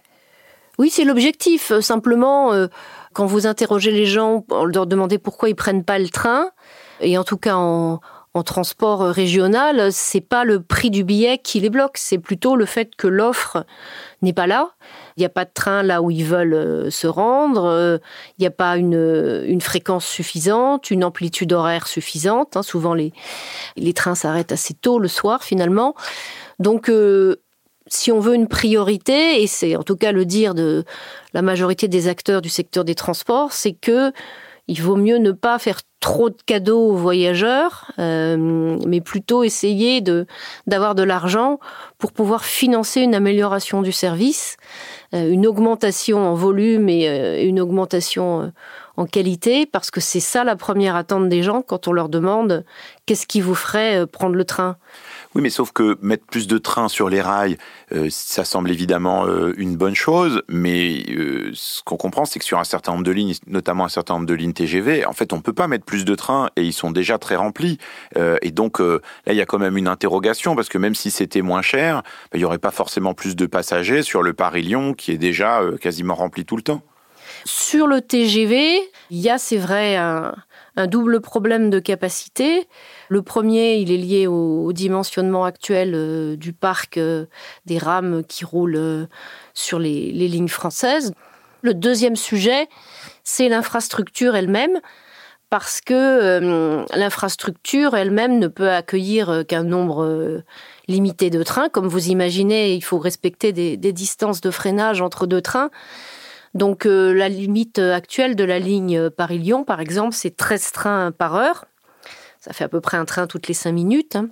Oui, 0.79 0.89
c'est 0.89 1.03
l'objectif. 1.03 1.71
Simplement, 1.79 2.53
euh, 2.53 2.67
quand 3.13 3.25
vous 3.25 3.47
interrogez 3.47 3.91
les 3.91 4.05
gens, 4.05 4.45
leur 4.65 4.85
demandez 4.85 5.17
pourquoi 5.17 5.49
ils 5.49 5.55
prennent 5.55 5.83
pas 5.83 5.97
le 5.97 6.09
train, 6.09 6.51
et 7.01 7.17
en 7.17 7.23
tout 7.23 7.37
cas 7.37 7.55
en 7.55 7.99
en 8.37 8.43
transport 8.43 9.01
régional, 9.01 9.91
c'est 9.91 10.21
pas 10.21 10.43
le 10.43 10.61
prix 10.61 10.89
du 10.89 11.03
billet 11.03 11.37
qui 11.37 11.59
les 11.59 11.69
bloque, 11.69 11.97
c'est 11.97 12.19
plutôt 12.19 12.55
le 12.55 12.65
fait 12.65 12.95
que 12.95 13.07
l'offre 13.07 13.65
n'est 14.21 14.33
pas 14.33 14.47
là. 14.47 14.71
Il 15.15 15.21
n'y 15.21 15.25
a 15.25 15.29
pas 15.29 15.45
de 15.45 15.51
train 15.53 15.83
là 15.83 16.01
où 16.01 16.11
ils 16.11 16.23
veulent 16.23 16.53
euh, 16.53 16.89
se 16.89 17.07
rendre. 17.07 17.65
Euh, 17.65 17.97
il 18.37 18.43
n'y 18.43 18.47
a 18.47 18.51
pas 18.51 18.77
une, 18.77 19.59
fréquence 19.61 20.05
suffisante, 20.05 20.91
une 20.91 21.03
amplitude 21.03 21.53
horaire 21.53 21.87
suffisante. 21.87 22.55
Hein. 22.55 22.61
Souvent, 22.61 22.93
les, 22.93 23.11
les 23.75 23.93
trains 23.93 24.15
s'arrêtent 24.15 24.51
assez 24.51 24.73
tôt 24.73 24.99
le 24.99 25.07
soir, 25.07 25.43
finalement. 25.43 25.95
Donc, 26.59 26.89
euh, 26.89 27.37
si 27.87 28.11
on 28.11 28.19
veut 28.19 28.35
une 28.35 28.47
priorité, 28.47 29.41
et 29.41 29.47
c'est 29.47 29.75
en 29.75 29.83
tout 29.83 29.95
cas 29.95 30.11
le 30.11 30.25
dire 30.25 30.53
de 30.53 30.83
la 31.33 31.41
majorité 31.41 31.87
des 31.87 32.07
acteurs 32.07 32.41
du 32.41 32.49
secteur 32.49 32.83
des 32.83 32.95
transports, 32.95 33.53
c'est 33.53 33.73
que 33.73 34.11
il 34.67 34.81
vaut 34.81 34.95
mieux 34.95 35.17
ne 35.17 35.31
pas 35.31 35.59
faire 35.59 35.79
trop 35.99 36.29
de 36.29 36.37
cadeaux 36.45 36.91
aux 36.91 36.95
voyageurs, 36.95 37.91
euh, 37.99 38.77
mais 38.85 39.01
plutôt 39.01 39.43
essayer 39.43 40.01
de 40.01 40.25
d'avoir 40.67 40.93
de 40.93 41.03
l'argent 41.03 41.59
pour 41.97 42.11
pouvoir 42.11 42.45
financer 42.45 43.01
une 43.01 43.15
amélioration 43.15 43.81
du 43.81 43.91
service, 43.91 44.57
euh, 45.13 45.29
une 45.29 45.47
augmentation 45.47 46.19
en 46.19 46.35
volume 46.35 46.89
et 46.89 47.07
euh, 47.07 47.43
une 47.43 47.59
augmentation 47.59 48.51
en 48.97 49.05
qualité, 49.05 49.65
parce 49.65 49.91
que 49.91 50.01
c'est 50.01 50.19
ça 50.19 50.43
la 50.43 50.55
première 50.55 50.95
attente 50.95 51.29
des 51.29 51.43
gens 51.43 51.61
quand 51.61 51.87
on 51.87 51.93
leur 51.93 52.09
demande 52.09 52.65
qu'est-ce 53.05 53.27
qui 53.27 53.41
vous 53.41 53.55
ferait 53.55 54.05
prendre 54.07 54.35
le 54.35 54.45
train? 54.45 54.77
Oui, 55.35 55.41
mais 55.41 55.49
sauf 55.49 55.71
que 55.71 55.97
mettre 56.01 56.25
plus 56.25 56.47
de 56.47 56.57
trains 56.57 56.87
sur 56.87 57.09
les 57.09 57.21
rails, 57.21 57.57
euh, 57.91 58.07
ça 58.09 58.45
semble 58.45 58.71
évidemment 58.71 59.25
euh, 59.25 59.53
une 59.57 59.75
bonne 59.75 59.95
chose, 59.95 60.41
mais 60.47 61.03
euh, 61.09 61.51
ce 61.53 61.83
qu'on 61.83 61.97
comprend, 61.97 62.25
c'est 62.25 62.39
que 62.39 62.45
sur 62.45 62.59
un 62.59 62.63
certain 62.63 62.93
nombre 62.93 63.03
de 63.03 63.11
lignes, 63.11 63.35
notamment 63.45 63.85
un 63.85 63.89
certain 63.89 64.15
nombre 64.15 64.25
de 64.25 64.33
lignes 64.33 64.53
TGV, 64.53 65.05
en 65.05 65.13
fait, 65.13 65.33
on 65.33 65.41
peut 65.41 65.53
pas 65.53 65.67
mettre 65.67 65.85
plus 65.85 66.05
de 66.05 66.15
trains 66.15 66.49
et 66.55 66.63
ils 66.63 66.73
sont 66.73 66.91
déjà 66.91 67.17
très 67.17 67.35
remplis. 67.35 67.77
et 68.41 68.51
donc 68.51 68.79
là, 68.79 68.99
il 69.27 69.35
y 69.35 69.41
a 69.41 69.45
quand 69.45 69.59
même 69.59 69.77
une 69.77 69.87
interrogation 69.87 70.55
parce 70.55 70.69
que 70.69 70.77
même 70.77 70.95
si 70.95 71.11
c'était 71.11 71.41
moins 71.41 71.61
cher, 71.61 72.03
bah, 72.31 72.37
il 72.37 72.39
y 72.39 72.45
aurait 72.45 72.57
pas 72.57 72.71
forcément 72.71 73.13
plus 73.13 73.35
de 73.35 73.45
passagers 73.45 74.03
sur 74.03 74.23
le 74.23 74.33
Paris-Lyon 74.33 74.93
qui 74.93 75.11
est 75.11 75.17
déjà 75.17 75.61
quasiment 75.81 76.15
rempli 76.15 76.45
tout 76.45 76.55
le 76.55 76.61
temps. 76.61 76.81
Sur 77.45 77.87
le 77.87 78.01
TGV, 78.01 78.79
il 79.09 79.17
y 79.19 79.29
a, 79.29 79.37
c'est 79.37 79.57
vrai, 79.57 79.95
un, 79.95 80.33
double 80.87 81.21
problème 81.21 81.69
de 81.69 81.79
capacité. 81.79 82.67
Le 83.09 83.21
premier, 83.23 83.77
il 83.77 83.91
est 83.91 83.97
lié 83.97 84.27
au, 84.27 84.71
dimensionnement 84.73 85.43
actuel 85.43 85.93
euh, 85.95 86.35
du 86.35 86.53
parc 86.53 86.97
euh, 86.97 87.25
des 87.65 87.79
rames 87.79 88.23
qui 88.23 88.45
roulent 88.45 88.75
euh, 88.75 89.05
sur 89.55 89.79
les, 89.79 90.11
lignes 90.11 90.47
françaises. 90.47 91.13
Le 91.63 91.73
deuxième 91.73 92.15
sujet, 92.15 92.67
c'est 93.23 93.49
l'infrastructure 93.49 94.35
elle-même, 94.35 94.79
parce 95.49 95.81
que 95.81 96.85
l'infrastructure 96.95 97.95
elle-même 97.95 98.37
ne 98.37 98.47
peut 98.47 98.69
accueillir 98.69 99.43
qu'un 99.47 99.63
nombre 99.63 100.43
limité 100.87 101.29
de 101.29 101.41
trains. 101.41 101.69
Comme 101.69 101.87
vous 101.87 102.09
imaginez, 102.09 102.75
il 102.75 102.83
faut 102.83 102.99
respecter 102.99 103.53
des 103.53 103.93
distances 103.93 104.41
de 104.41 104.51
freinage 104.51 105.01
entre 105.01 105.25
deux 105.25 105.41
trains. 105.41 105.71
Donc 106.53 106.85
la 106.85 107.29
limite 107.29 107.79
actuelle 107.79 108.35
de 108.35 108.43
la 108.43 108.59
ligne 108.59 109.09
Paris-Lyon, 109.09 109.63
par 109.63 109.79
exemple, 109.79 110.13
c'est 110.13 110.35
13 110.35 110.71
trains 110.71 111.11
par 111.11 111.35
heure. 111.35 111.65
Ça 112.39 112.53
fait 112.53 112.63
à 112.63 112.69
peu 112.69 112.81
près 112.81 112.97
un 112.97 113.05
train 113.05 113.27
toutes 113.27 113.47
les 113.47 113.53
cinq 113.53 113.73
minutes. 113.73 114.15
Hein. 114.15 114.29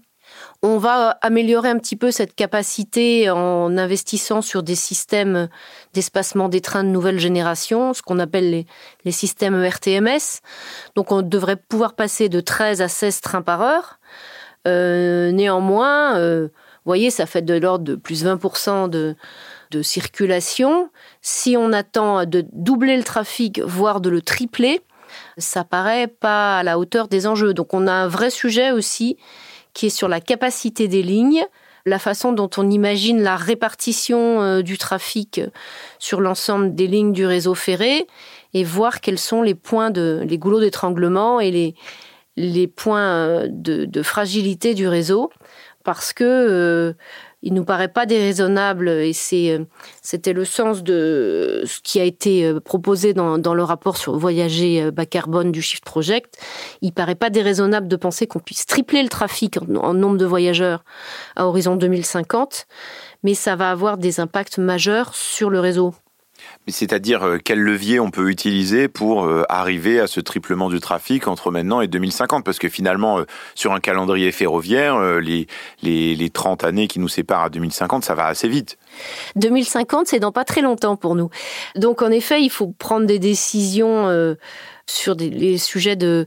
On 0.62 0.78
va 0.78 1.18
améliorer 1.22 1.70
un 1.70 1.78
petit 1.78 1.96
peu 1.96 2.12
cette 2.12 2.36
capacité 2.36 3.30
en 3.30 3.78
investissant 3.78 4.42
sur 4.42 4.64
des 4.64 4.76
systèmes 4.76 5.48
d'espacement 5.94 6.50
des 6.50 6.62
trains 6.62 6.84
de 6.84 6.90
nouvelle 6.90 7.20
génération, 7.20 7.94
ce 7.94 8.02
qu'on 8.02 8.20
appelle 8.20 8.66
les, 9.04 9.12
systèmes 9.12 9.64
RTMS. 9.64 10.42
Donc 10.96 11.12
on 11.12 11.22
devrait 11.22 11.56
pouvoir 11.56 11.94
passer 11.94 12.30
de 12.30 12.40
13 12.40 12.82
à 12.82 12.88
16 12.88 13.22
trains 13.22 13.42
par 13.42 13.62
heure. 13.62 14.00
Euh, 14.68 15.32
néanmoins, 15.32 16.18
euh, 16.18 16.48
vous 16.48 16.90
voyez, 16.90 17.12
ça 17.12 17.26
fait 17.26 17.44
de 17.44 17.54
l'ordre 17.54 17.86
de 17.86 17.96
plus 17.96 18.26
20% 18.26 18.90
de, 18.90 19.16
de 19.76 19.82
circulation. 19.82 20.90
Si 21.22 21.56
on 21.58 21.74
attend 21.74 22.26
de 22.26 22.46
doubler 22.54 22.96
le 22.96 23.04
trafic, 23.04 23.60
voire 23.60 24.00
de 24.00 24.10
le 24.10 24.22
tripler, 24.22 24.82
ça 25.38 25.64
paraît 25.64 26.08
pas 26.08 26.60
à 26.60 26.64
la 26.64 26.80
hauteur 26.80 27.08
des 27.08 27.28
enjeux. 27.28 27.54
Donc 27.54 27.74
on 27.74 27.88
a 27.88 27.92
un 27.92 28.08
vrai 28.08 28.30
sujet 28.30 28.72
aussi 28.72 29.18
qui 29.74 29.88
est 29.88 29.90
sur 29.90 30.08
la 30.08 30.22
capacité 30.22 30.88
des 30.88 31.04
lignes, 31.04 31.46
la 31.86 32.00
façon 32.00 32.32
dont 32.32 32.50
on 32.58 32.70
imagine 32.70 33.22
la 33.22 33.36
répartition 33.36 34.42
euh, 34.42 34.62
du 34.62 34.78
trafic 34.78 35.42
sur 36.00 36.22
l'ensemble 36.22 36.74
des 36.74 36.88
lignes 36.88 37.12
du 37.12 37.26
réseau 37.26 37.54
ferré 37.54 38.08
et 38.54 38.64
voir 38.64 39.02
quels 39.02 39.20
sont 39.20 39.42
les 39.42 39.56
points 39.56 39.92
de 39.92 40.24
les 40.26 40.38
goulots 40.38 40.62
d'étranglement 40.62 41.40
et 41.40 41.52
les 41.52 41.76
les 42.38 42.68
points 42.68 43.14
euh, 43.14 43.48
de, 43.50 44.02
fragilité 44.02 44.74
du 44.74 44.88
réseau 44.88 45.32
parce 45.84 46.12
que 46.14 46.24
euh, 46.24 46.94
il 47.46 47.54
nous 47.54 47.64
paraît 47.64 47.88
pas 47.88 48.08
déraisonnable 48.08 48.90
et 48.90 49.14
euh, 49.34 49.64
c'était 50.02 50.34
le 50.34 50.46
sens 50.46 50.84
de 50.84 51.62
ce 51.66 51.80
qui 51.80 52.00
a 52.00 52.04
été 52.04 52.44
euh, 52.44 52.60
proposé 52.60 53.14
dans, 53.14 53.54
le 53.54 53.64
rapport 53.64 53.98
sur 53.98 54.18
voyager 54.18 54.82
euh, 54.82 54.92
bas 54.92 55.06
carbone 55.06 55.52
du 55.52 55.62
Shift 55.62 55.86
Project. 55.86 56.40
Il 56.82 56.92
paraît 56.92 57.16
pas 57.16 57.30
déraisonnable 57.30 57.88
de 57.88 57.96
penser 57.96 58.26
qu'on 58.26 58.40
puisse 58.40 58.66
tripler 58.66 59.04
le 59.04 59.10
trafic 59.10 59.60
en, 59.62 59.94
nombre 59.94 60.18
de 60.18 60.26
voyageurs 60.26 60.84
à 61.36 61.46
horizon 61.46 61.76
2050, 61.76 62.66
mais 63.24 63.36
ça 63.36 63.56
va 63.56 63.70
avoir 63.70 64.00
des 64.00 64.20
impacts 64.20 64.58
majeurs 64.58 65.14
sur 65.14 65.52
le 65.52 65.60
réseau. 65.60 65.94
C'est-à-dire 66.68 67.24
euh, 67.24 67.38
quel 67.44 67.60
levier 67.60 68.00
on 68.00 68.10
peut 68.10 68.30
utiliser 68.30 68.88
pour 68.88 69.26
euh, 69.26 69.44
arriver 69.50 70.00
à 70.00 70.08
ce 70.08 70.20
triplement 70.20 70.70
du 70.70 70.80
trafic 70.80 71.28
entre 71.28 71.52
maintenant 71.52 71.82
et 71.82 71.88
2050 71.88 72.44
Parce 72.44 72.58
que 72.58 72.70
finalement, 72.70 73.20
euh, 73.20 73.26
sur 73.54 73.74
un 73.74 73.80
calendrier 73.80 74.32
ferroviaire, 74.32 75.00
les, 75.20 75.48
les, 75.84 76.16
les 76.16 76.30
30 76.30 76.64
années 76.64 76.88
qui 76.88 77.00
nous 77.00 77.08
séparent 77.08 77.44
à 77.44 77.50
2050, 77.50 78.04
ça 78.04 78.16
va 78.16 78.26
assez 78.26 78.48
vite. 78.48 78.78
2050, 79.36 80.08
c'est 80.08 80.20
dans 80.20 80.32
pas 80.32 80.44
très 80.44 80.62
longtemps 80.62 80.96
pour 80.96 81.16
nous. 81.16 81.30
Donc 81.76 82.02
en 82.02 82.10
effet, 82.10 82.42
il 82.42 82.50
faut 82.50 82.68
prendre 82.68 83.06
des 83.06 83.20
décisions 83.20 84.36
sur 84.88 85.16
les 85.16 85.58
sujets 85.58 85.96
de 85.96 86.26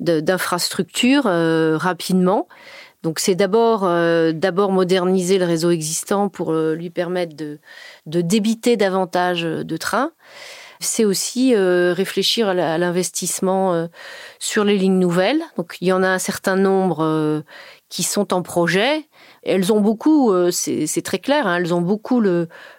d'infrastructure 0.00 1.24
rapidement. 1.24 2.46
Donc 3.02 3.20
c'est 3.20 3.36
d'abord 3.36 3.84
euh, 3.84 4.32
d'abord 4.32 4.72
moderniser 4.72 5.38
le 5.38 5.44
réseau 5.44 5.70
existant 5.70 6.28
pour 6.28 6.52
euh, 6.52 6.74
lui 6.74 6.90
permettre 6.90 7.36
de, 7.36 7.58
de 8.06 8.20
débiter 8.20 8.76
davantage 8.76 9.42
de 9.42 9.76
trains. 9.76 10.12
C'est 10.80 11.04
aussi 11.04 11.54
euh, 11.56 11.92
réfléchir 11.92 12.48
à 12.48 12.78
l'investissement 12.78 13.88
sur 14.38 14.64
les 14.64 14.78
lignes 14.78 14.98
nouvelles. 14.98 15.42
Donc 15.56 15.76
il 15.80 15.88
y 15.88 15.92
en 15.92 16.04
a 16.04 16.08
un 16.08 16.20
certain 16.20 16.54
nombre 16.54 17.42
qui 17.88 18.04
sont 18.04 18.32
en 18.32 18.42
projet. 18.42 19.08
Elles 19.42 19.72
ont 19.72 19.80
beaucoup, 19.80 20.32
c'est 20.52 21.02
très 21.02 21.18
clair, 21.18 21.48
hein, 21.48 21.56
elles 21.56 21.74
ont 21.74 21.80
beaucoup 21.80 22.22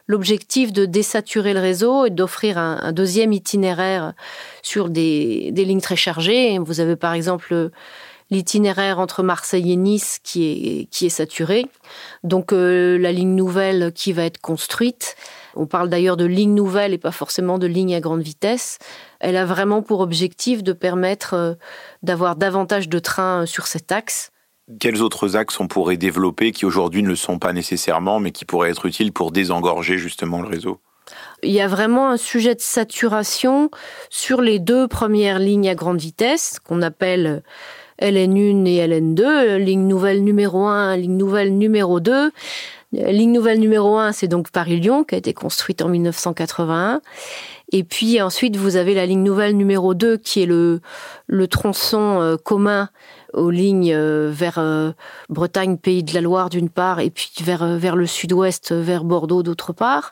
l'objectif 0.07 0.71
de 0.71 0.85
désaturer 0.85 1.53
le 1.53 1.59
réseau 1.59 2.05
et 2.05 2.09
d'offrir 2.09 2.57
un, 2.57 2.79
un, 2.81 2.93
deuxième 2.93 3.33
itinéraire 3.33 4.13
sur 4.61 4.89
des, 4.89 5.51
des 5.51 5.65
lignes 5.65 5.81
très 5.81 5.97
chargées. 5.97 6.57
Vous 6.57 6.79
avez 6.79 6.95
par 6.95 7.11
exemple 7.11 7.69
l'itinéraire 8.29 8.99
entre 8.99 9.23
Marseille 9.23 9.71
et 9.71 9.75
Nice 9.75 10.19
qui 10.23 10.45
est, 10.45 10.85
qui 10.85 11.05
est 11.05 11.09
saturé. 11.09 11.65
Donc 12.23 12.53
euh, 12.53 12.97
la 12.97 13.11
ligne 13.11 13.35
nouvelle 13.35 13.91
qui 13.93 14.13
va 14.13 14.23
être 14.23 14.39
construite, 14.39 15.15
on 15.55 15.65
parle 15.65 15.89
d'ailleurs 15.89 16.17
de 16.17 16.25
ligne 16.25 16.53
nouvelle 16.53 16.93
et 16.93 16.97
pas 16.97 17.11
forcément 17.11 17.57
de 17.57 17.67
ligne 17.67 17.95
à 17.95 17.99
grande 17.99 18.21
vitesse, 18.21 18.77
elle 19.19 19.37
a 19.37 19.45
vraiment 19.45 19.81
pour 19.81 19.99
objectif 19.99 20.63
de 20.63 20.73
permettre 20.73 21.33
euh, 21.33 21.53
d'avoir 22.03 22.35
davantage 22.35 22.89
de 22.89 22.99
trains 22.99 23.45
sur 23.45 23.67
cet 23.67 23.91
axe. 23.91 24.31
Quels 24.79 25.01
autres 25.01 25.35
axes 25.35 25.59
on 25.59 25.67
pourrait 25.67 25.97
développer 25.97 26.51
qui 26.51 26.65
aujourd'hui 26.65 27.01
ne 27.01 27.07
le 27.07 27.15
sont 27.15 27.39
pas 27.39 27.53
nécessairement, 27.53 28.19
mais 28.19 28.31
qui 28.31 28.45
pourraient 28.45 28.69
être 28.69 28.85
utiles 28.85 29.11
pour 29.11 29.31
désengorger 29.31 29.97
justement 29.97 30.41
le 30.41 30.47
réseau? 30.47 30.79
Il 31.41 31.51
y 31.51 31.61
a 31.61 31.67
vraiment 31.67 32.09
un 32.09 32.17
sujet 32.17 32.53
de 32.53 32.61
saturation 32.61 33.71
sur 34.11 34.41
les 34.41 34.59
deux 34.59 34.87
premières 34.87 35.39
lignes 35.39 35.69
à 35.69 35.73
grande 35.73 35.99
vitesse, 35.99 36.59
qu'on 36.63 36.83
appelle 36.83 37.41
LN1 38.01 38.65
et 38.65 38.87
LN2, 38.87 39.57
ligne 39.57 39.87
nouvelle 39.87 40.23
numéro 40.23 40.65
1, 40.65 40.97
ligne 40.97 41.17
nouvelle 41.17 41.57
numéro 41.57 41.99
2. 41.99 42.31
Ligne 42.91 43.31
nouvelle 43.31 43.59
numéro 43.59 43.97
1, 43.97 44.13
c'est 44.13 44.27
donc 44.27 44.49
Paris-Lyon, 44.49 45.03
qui 45.03 45.13
a 45.13 45.19
été 45.19 45.33
construite 45.33 45.83
en 45.83 45.89
1981. 45.89 47.01
Et 47.71 47.83
puis 47.83 48.19
ensuite, 48.19 48.55
vous 48.55 48.77
avez 48.77 48.95
la 48.95 49.05
ligne 49.05 49.21
nouvelle 49.21 49.55
numéro 49.55 49.93
2, 49.93 50.17
qui 50.17 50.41
est 50.41 50.47
le, 50.47 50.81
le 51.27 51.47
tronçon 51.47 52.19
euh, 52.19 52.35
commun 52.35 52.89
aux 53.33 53.51
lignes 53.51 53.93
euh, 53.93 54.31
vers 54.33 54.57
euh, 54.57 54.91
Bretagne, 55.29 55.77
Pays 55.77 56.01
de 56.01 56.15
la 56.15 56.21
Loire 56.21 56.49
d'une 56.49 56.69
part, 56.69 56.99
et 56.99 57.11
puis 57.11 57.31
vers, 57.43 57.77
vers 57.77 57.95
le 57.95 58.07
sud-ouest, 58.07 58.73
vers 58.73 59.03
Bordeaux 59.03 59.43
d'autre 59.43 59.71
part. 59.71 60.09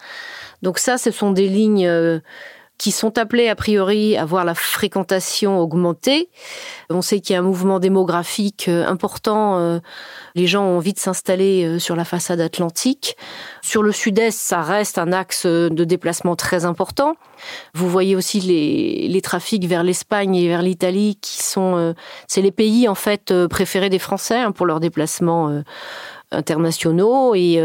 Donc 0.61 0.77
ça, 0.77 0.99
ce 0.99 1.09
sont 1.09 1.31
des 1.31 1.47
lignes 1.47 1.89
qui 2.77 2.91
sont 2.91 3.17
appelés 3.17 3.49
a 3.49 3.55
priori 3.55 4.17
à 4.17 4.25
voir 4.25 4.45
la 4.45 4.53
fréquentation 4.53 5.59
augmenter. 5.59 6.29
On 6.89 7.01
sait 7.01 7.19
qu'il 7.19 7.33
y 7.33 7.35
a 7.35 7.39
un 7.39 7.43
mouvement 7.43 7.79
démographique 7.79 8.67
euh, 8.67 8.85
important. 8.85 9.57
Euh, 9.57 9.79
les 10.35 10.45
gens 10.45 10.63
ont 10.63 10.77
envie 10.77 10.93
de 10.93 10.99
s'installer 10.99 11.65
euh, 11.65 11.79
sur 11.79 11.95
la 11.95 12.05
façade 12.05 12.39
atlantique. 12.39 13.17
Sur 13.63 13.81
le 13.81 13.91
sud-est, 13.91 14.37
ça 14.37 14.61
reste 14.61 14.99
un 14.99 15.11
axe 15.11 15.45
de 15.45 15.83
déplacement 15.83 16.35
très 16.35 16.65
important. 16.65 17.15
Vous 17.73 17.89
voyez 17.89 18.15
aussi 18.15 18.41
les, 18.41 19.07
les 19.07 19.21
trafics 19.21 19.65
vers 19.65 19.83
l'Espagne 19.83 20.35
et 20.35 20.47
vers 20.47 20.61
l'Italie 20.61 21.17
qui 21.19 21.43
sont, 21.43 21.93
c'est 22.27 22.41
les 22.41 22.51
pays 22.51 22.87
en 22.87 22.95
fait 22.95 23.33
préférés 23.47 23.89
des 23.89 23.99
Français 23.99 24.39
hein, 24.39 24.51
pour 24.51 24.65
leurs 24.65 24.79
déplacements 24.79 25.61
internationaux. 26.31 27.35
Et 27.35 27.61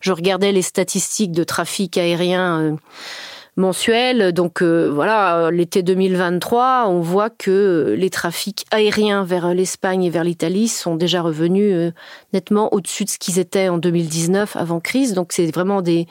je 0.00 0.12
regardais 0.12 0.52
les 0.52 0.62
statistiques 0.62 1.32
de 1.32 1.44
trafic 1.44 1.96
aérien 1.96 2.76
mensuel. 3.58 4.32
Donc 4.32 4.62
euh, 4.62 4.88
voilà, 4.90 5.50
l'été 5.50 5.82
2023, 5.82 6.84
on 6.86 7.00
voit 7.00 7.28
que 7.28 7.94
les 7.98 8.08
trafics 8.08 8.64
aériens 8.70 9.24
vers 9.24 9.52
l'Espagne 9.52 10.04
et 10.04 10.10
vers 10.10 10.24
l'Italie 10.24 10.68
sont 10.68 10.94
déjà 10.94 11.20
revenus 11.20 11.74
euh, 11.74 11.92
nettement 12.32 12.72
au-dessus 12.72 13.04
de 13.04 13.10
ce 13.10 13.18
qu'ils 13.18 13.38
étaient 13.38 13.68
en 13.68 13.76
2019 13.76 14.56
avant 14.56 14.80
crise. 14.80 15.12
Donc 15.12 15.32
c'est 15.32 15.52
vraiment 15.52 15.82
des, 15.82 16.06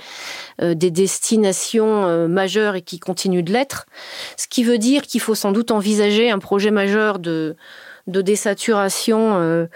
euh, 0.61 0.75
des 0.75 0.91
destinations 0.91 2.27
majeures 2.27 2.75
et 2.75 2.81
qui 2.81 2.99
continuent 2.99 3.43
de 3.43 3.53
l'être. 3.53 3.87
Ce 4.35 4.47
qui 4.47 4.63
veut 4.63 4.77
dire 4.77 5.03
qu'il 5.03 5.21
faut 5.21 5.35
sans 5.35 5.51
doute 5.51 5.71
envisager 5.71 6.29
un 6.29 6.39
projet 6.39 6.71
majeur 6.71 7.17
de 7.19 7.55
de 8.07 8.21
désaturation 8.21 9.67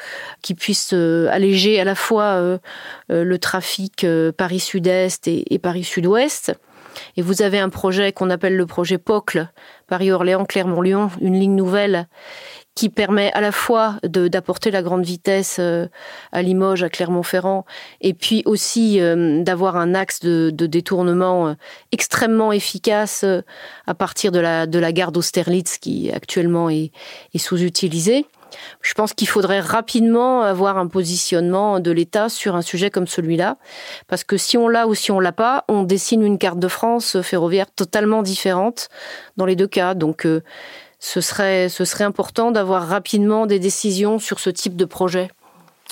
qui 0.42 0.56
puisse 0.56 0.94
alléger 0.94 1.82
à 1.82 1.84
la 1.84 1.96
fois 1.96 2.60
le 3.10 3.38
trafic 3.38 4.06
Paris 4.38 4.62
Sud-Est 4.62 5.28
et 5.28 5.60
Paris 5.60 5.84
Sud-Ouest 5.84 6.54
et 7.18 7.22
vous 7.22 7.42
avez 7.42 7.60
un 7.60 7.70
projet 7.70 8.12
qu'on 8.12 8.30
appelle 8.30 8.56
le 8.56 8.66
projet 8.66 8.98
POCLE, 8.98 9.50
Paris-Orléans, 9.88 10.46
Clermont-Lyon, 10.46 11.10
une 11.22 11.40
ligne 11.40 11.56
nouvelle 11.56 12.08
qui 12.76 12.90
permet 12.90 13.32
à 13.34 13.42
la 13.42 13.52
fois 13.52 13.98
d'apporter 14.04 14.72
la 14.72 14.82
grande 14.82 15.04
vitesse 15.04 15.58
euh, 15.60 15.88
à 16.32 16.42
Limoges, 16.42 16.84
à 16.84 16.90
Clermont-Ferrand, 16.90 17.66
et 18.00 18.14
puis 18.14 18.44
aussi 18.46 19.02
euh, 19.02 19.44
d'avoir 19.44 19.76
un 19.76 19.94
axe 19.94 20.22
de, 20.22 20.50
détournement 20.52 21.50
euh, 21.50 21.54
extrêmement 21.92 22.54
efficace 22.54 23.26
à 23.88 23.94
partir 23.94 24.32
de 24.32 24.40
la, 24.40 24.68
de 24.68 24.80
la 24.80 24.94
gare 24.94 25.12
d'Austerlitz 25.12 25.78
qui 25.80 26.12
actuellement 26.12 26.70
est, 26.70 26.92
est 27.34 27.40
sous-utilisée. 27.40 28.26
Je 28.82 28.94
pense 28.94 29.14
qu'il 29.14 29.28
faudrait 29.28 29.60
rapidement 29.60 30.42
avoir 30.42 30.78
un 30.78 30.88
positionnement 30.88 31.80
de 31.80 31.92
l'État 31.92 32.30
sur 32.30 32.56
un 32.56 32.62
sujet 32.62 32.90
comme 32.90 33.08
celui-là, 33.08 33.58
parce 34.08 34.24
que 34.24 34.38
si 34.38 34.58
on 34.58 34.68
l'a 34.68 34.88
ou 34.88 34.96
si 34.96 35.12
on 35.12 35.20
l'a 35.20 35.32
pas, 35.32 35.66
on 35.68 35.84
dessine 35.84 36.24
une 36.24 36.38
carte 36.38 36.60
de 36.60 36.68
France 36.68 37.22
ferroviaire 37.22 37.72
totalement 37.72 38.22
différente 38.22 38.90
dans 39.38 39.46
les 39.46 39.56
deux 39.56 39.68
cas. 39.68 39.94
Donc 39.94 40.28
ce 41.00 41.22
serait, 41.22 41.70
ce 41.70 41.84
serait 41.84 42.04
important 42.04 42.52
d'avoir 42.52 42.88
rapidement 42.88 43.46
des 43.46 43.60
décisions 43.60 44.20
sur 44.20 44.40
ce 44.40 44.50
type 44.50 44.76
de 44.76 44.86
projet. 44.86 45.30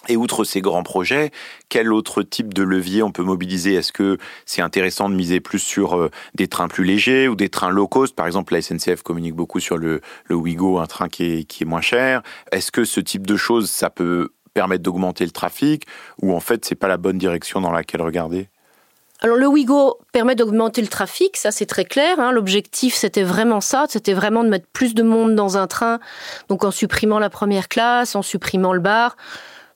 Et 0.08 0.16
outre 0.16 0.44
ces 0.44 0.62
grands 0.62 0.84
projets, 0.84 1.32
quel 1.68 1.92
autre 1.92 2.24
type 2.24 2.54
de 2.54 2.64
levier 2.64 3.04
on 3.04 3.12
peut 3.12 3.24
mobiliser? 3.24 3.74
Est-ce 3.74 3.92
que 3.92 4.18
c'est 4.46 4.62
intéressant 4.62 5.10
de 5.10 5.16
miser 5.16 5.40
plus 5.40 5.60
sur 5.60 5.98
euh, 5.98 6.10
des 6.36 6.48
trains 6.48 6.70
plus 6.70 6.86
légers 6.86 7.28
ou 7.28 7.36
des 7.36 7.50
trains 7.50 7.70
low 7.70 7.88
cost? 7.88 8.16
Par 8.16 8.26
exemple, 8.26 8.54
la 8.54 8.62
SNCF 8.62 9.04
communique 9.04 9.36
beaucoup 9.36 9.60
sur 9.60 9.78
le, 9.78 10.02
le 10.26 10.36
Ouigo, 10.36 10.80
un 10.80 10.88
train 10.88 11.10
qui 11.10 11.26
est, 11.26 11.44
qui 11.44 11.64
est 11.64 11.68
moins 11.68 11.82
cher. 11.82 12.22
Est-ce 12.52 12.72
que 12.72 12.86
ce 12.86 13.02
type 13.02 13.28
de 13.28 13.36
choses, 13.36 13.70
ça 13.70 13.90
peut 13.90 14.30
permettre 14.54 14.84
d'augmenter 14.84 15.26
le 15.26 15.32
trafic 15.32 15.86
ou 16.22 16.34
en 16.34 16.40
fait, 16.40 16.66
c'est 16.66 16.76
pas 16.76 16.88
la 16.88 16.98
bonne 16.98 17.18
direction 17.18 17.62
dans 17.62 17.72
laquelle 17.72 18.02
regarder? 18.02 18.50
Alors 19.22 19.36
le 19.36 19.48
Ouigo 19.48 20.00
permet 20.14 20.34
d'augmenter 20.34 20.82
le 20.82 20.88
trafic, 20.88 21.36
ça 21.36 21.52
c'est 21.52 21.66
très 21.66 21.84
clair. 21.84 22.20
Hein. 22.20 22.32
L'objectif 22.32 22.96
c'était 22.96 23.24
vraiment 23.24 23.60
ça, 23.60 23.86
c'était 23.90 24.14
vraiment 24.14 24.46
de 24.46 24.50
mettre 24.50 24.68
plus 24.72 24.96
de 24.96 25.04
monde 25.04 25.36
dans 25.36 25.58
un 25.58 25.68
train, 25.68 26.00
donc 26.48 26.64
en 26.64 26.72
supprimant 26.72 27.20
la 27.20 27.30
première 27.30 27.68
classe, 27.68 28.16
en 28.16 28.22
supprimant 28.22 28.72
le 28.72 28.80
bar, 28.80 29.18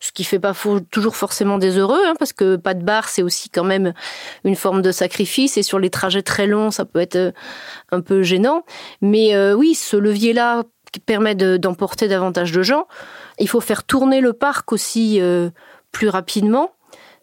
ce 0.03 0.11
qui 0.11 0.25
fait 0.25 0.39
pas 0.39 0.53
toujours 0.91 1.15
forcément 1.15 1.57
des 1.57 1.77
heureux, 1.77 2.01
hein, 2.05 2.13
parce 2.19 2.33
que 2.33 2.57
pas 2.57 2.73
de 2.73 2.83
bar 2.83 3.07
c'est 3.07 3.23
aussi 3.23 3.49
quand 3.49 3.63
même 3.63 3.93
une 4.43 4.57
forme 4.57 4.81
de 4.81 4.91
sacrifice 4.91 5.55
et 5.55 5.63
sur 5.63 5.79
les 5.79 5.89
trajets 5.89 6.21
très 6.21 6.45
longs 6.45 6.71
ça 6.71 6.83
peut 6.83 6.99
être 6.99 7.15
euh, 7.15 7.31
un 7.89 8.01
peu 8.01 8.21
gênant. 8.21 8.65
Mais 8.99 9.33
euh, 9.33 9.53
oui, 9.53 9.75
ce 9.75 9.95
levier-là 9.95 10.63
permet 11.05 11.35
d'emporter 11.35 12.09
davantage 12.09 12.51
de 12.51 12.63
gens. 12.63 12.85
Il 13.39 13.47
faut 13.47 13.61
faire 13.61 13.85
tourner 13.85 14.19
le 14.19 14.33
parc 14.33 14.73
aussi 14.73 15.21
euh, 15.21 15.49
plus 15.93 16.09
rapidement 16.09 16.73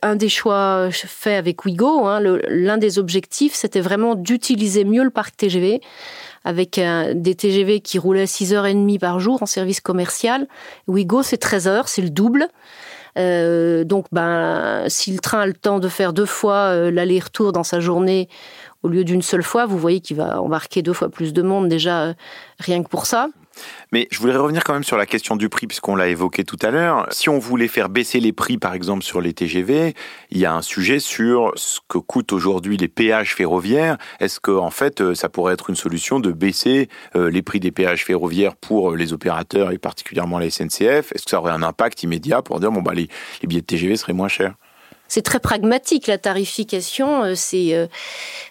un 0.02 0.16
des 0.16 0.28
choix 0.28 0.88
faits 0.90 1.38
avec 1.38 1.64
Wigo, 1.64 2.06
hein, 2.06 2.20
l'un 2.48 2.78
des 2.78 2.98
objectifs, 2.98 3.54
c'était 3.54 3.80
vraiment 3.80 4.14
d'utiliser 4.14 4.84
mieux 4.84 5.04
le 5.04 5.10
parc 5.10 5.36
TGV 5.36 5.80
avec 6.44 6.80
des 7.14 7.34
TGV 7.34 7.80
qui 7.80 7.98
roulaient 7.98 8.24
6h30 8.24 8.98
par 8.98 9.20
jour 9.20 9.42
en 9.42 9.46
service 9.46 9.80
commercial. 9.80 10.48
Wigo, 10.86 11.22
c'est 11.22 11.36
13 11.36 11.68
heures, 11.68 11.88
c'est 11.88 12.00
le 12.00 12.08
double. 12.08 12.48
Euh, 13.18 13.84
donc, 13.84 14.06
ben, 14.12 14.84
si 14.88 15.12
le 15.12 15.18
train 15.18 15.40
a 15.40 15.46
le 15.46 15.54
temps 15.54 15.78
de 15.78 15.88
faire 15.88 16.12
deux 16.12 16.26
fois 16.26 16.72
euh, 16.72 16.90
l'aller-retour 16.90 17.52
dans 17.52 17.64
sa 17.64 17.80
journée 17.80 18.28
au 18.82 18.88
lieu 18.88 19.04
d'une 19.04 19.22
seule 19.22 19.42
fois, 19.42 19.66
vous 19.66 19.78
voyez 19.78 20.00
qu'il 20.00 20.16
va 20.16 20.40
embarquer 20.40 20.82
deux 20.82 20.92
fois 20.92 21.08
plus 21.08 21.32
de 21.32 21.42
monde 21.42 21.68
déjà, 21.68 22.02
euh, 22.02 22.14
rien 22.58 22.82
que 22.82 22.88
pour 22.88 23.06
ça. 23.06 23.28
Mais 23.92 24.06
je 24.10 24.18
voudrais 24.18 24.36
revenir 24.36 24.64
quand 24.64 24.72
même 24.72 24.84
sur 24.84 24.96
la 24.96 25.06
question 25.06 25.36
du 25.36 25.48
prix, 25.48 25.66
puisqu'on 25.66 25.96
l'a 25.96 26.08
évoqué 26.08 26.44
tout 26.44 26.58
à 26.62 26.70
l'heure. 26.70 27.06
Si 27.10 27.28
on 27.28 27.38
voulait 27.38 27.68
faire 27.68 27.88
baisser 27.88 28.20
les 28.20 28.32
prix, 28.32 28.58
par 28.58 28.74
exemple, 28.74 29.02
sur 29.02 29.20
les 29.20 29.32
TGV, 29.32 29.94
il 30.30 30.38
y 30.38 30.46
a 30.46 30.54
un 30.54 30.62
sujet 30.62 31.00
sur 31.00 31.52
ce 31.56 31.80
que 31.88 31.98
coûtent 31.98 32.32
aujourd'hui 32.32 32.76
les 32.76 32.88
péages 32.88 33.34
ferroviaires. 33.34 33.98
Est-ce 34.20 34.40
que, 34.40 34.52
en 34.52 34.70
fait, 34.70 35.00
euh, 35.00 35.14
ça 35.14 35.28
pourrait 35.28 35.54
être 35.54 35.70
une 35.70 35.76
solution 35.76 36.20
de 36.20 36.32
baisser 36.32 36.88
euh, 37.16 37.30
les 37.30 37.42
prix 37.42 37.60
des 37.60 37.72
péages 37.72 38.04
ferroviaires 38.04 38.56
pour 38.56 38.92
les 38.92 39.12
opérateurs 39.12 39.72
et 39.72 39.78
particulièrement 39.78 40.38
la 40.38 40.50
SNCF 40.50 41.12
Est-ce 41.12 41.24
que 41.24 41.30
ça 41.30 41.38
aurait 41.38 41.52
un 41.52 41.62
impact 41.62 42.02
immédiat 42.02 42.42
pour 42.42 42.60
dire, 42.60 42.70
bon, 42.70 42.82
bah, 42.82 42.94
les, 42.94 43.08
billets 43.42 43.60
de 43.60 43.66
TGV 43.66 43.96
seraient 43.96 44.12
moins 44.12 44.28
chers? 44.28 44.54
C'est 45.08 45.22
très 45.22 45.40
pragmatique 45.40 46.06
la 46.06 46.18
tarification. 46.18 47.24
Euh, 47.24 47.86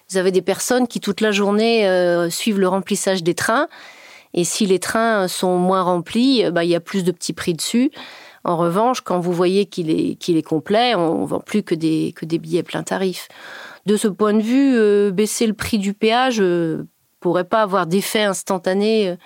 vous 0.10 0.18
avez 0.18 0.32
des 0.32 0.41
personnes 0.41 0.88
qui 0.88 1.00
toute 1.00 1.22
la 1.22 1.32
journée 1.32 1.88
suivent 2.30 2.60
le 2.60 2.68
remplissage 2.68 3.24
des 3.24 3.34
trains 3.34 3.70
et 4.34 4.44
si 4.44 4.66
les 4.66 4.80
trains 4.80 5.28
sont 5.28 5.58
moins 5.58 5.82
remplis, 5.82 6.46
euh, 6.46 6.52
bah, 6.52 6.64
il 6.64 6.70
y 6.70 6.76
a 6.76 6.80
plus 6.80 7.04
de 7.04 7.12
petits 7.12 7.34
prix 7.34 7.54
dessus. 7.54 7.92
En 8.44 8.58
revanche, 8.58 9.02
quand 9.02 9.20
vous 9.20 9.34
voyez 9.34 9.66
qu'il 9.66 9.90
est, 9.90 10.16
qu'il 10.16 10.38
est 10.38 10.44
complet, 10.44 10.96
on 10.96 11.22
ne 11.22 11.28
vend 11.28 11.40
plus 11.40 11.64
que 11.64 11.76
des, 11.76 12.14
que 12.16 12.26
des 12.26 12.40
billets 12.40 12.64
plein 12.64 12.84
tarif. 12.84 13.28
De 13.86 13.98
ce 13.98 14.08
point 14.08 14.34
de 14.34 14.42
vue, 14.42 14.76
euh, 14.76 15.12
baisser 15.12 15.48
le 15.48 15.54
prix 15.54 15.78
du 15.78 15.94
péage 15.94 16.40
ne 16.40 16.46
euh, 16.46 16.88
pourrait 17.20 17.44
pas 17.44 17.64
avoir 17.64 17.86
d'effet 17.86 18.24
instantané 18.24 19.18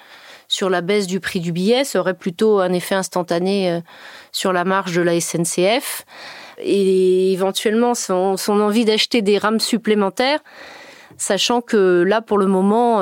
sur 0.48 0.70
la 0.70 0.82
baisse 0.82 1.06
du 1.08 1.20
prix 1.20 1.40
du 1.40 1.52
billet, 1.52 1.84
ça 1.84 2.00
aurait 2.00 2.16
plutôt 2.16 2.60
un 2.60 2.74
effet 2.74 2.96
instantané 2.96 3.82
sur 4.32 4.52
la 4.52 4.66
marge 4.66 4.96
de 4.96 5.02
la 5.02 5.20
SNCF. 5.20 6.06
Et 6.60 7.32
éventuellement, 7.34 7.94
son, 7.94 8.36
son 8.36 8.60
envie 8.62 8.84
d'acheter 8.84 9.22
des 9.22 9.38
rames 9.38 9.60
supplémentaires, 9.60 10.40
sachant 11.18 11.62
que 11.62 12.04
là, 12.04 12.22
pour 12.22 12.40
le 12.40 12.48
moment, 12.48 13.02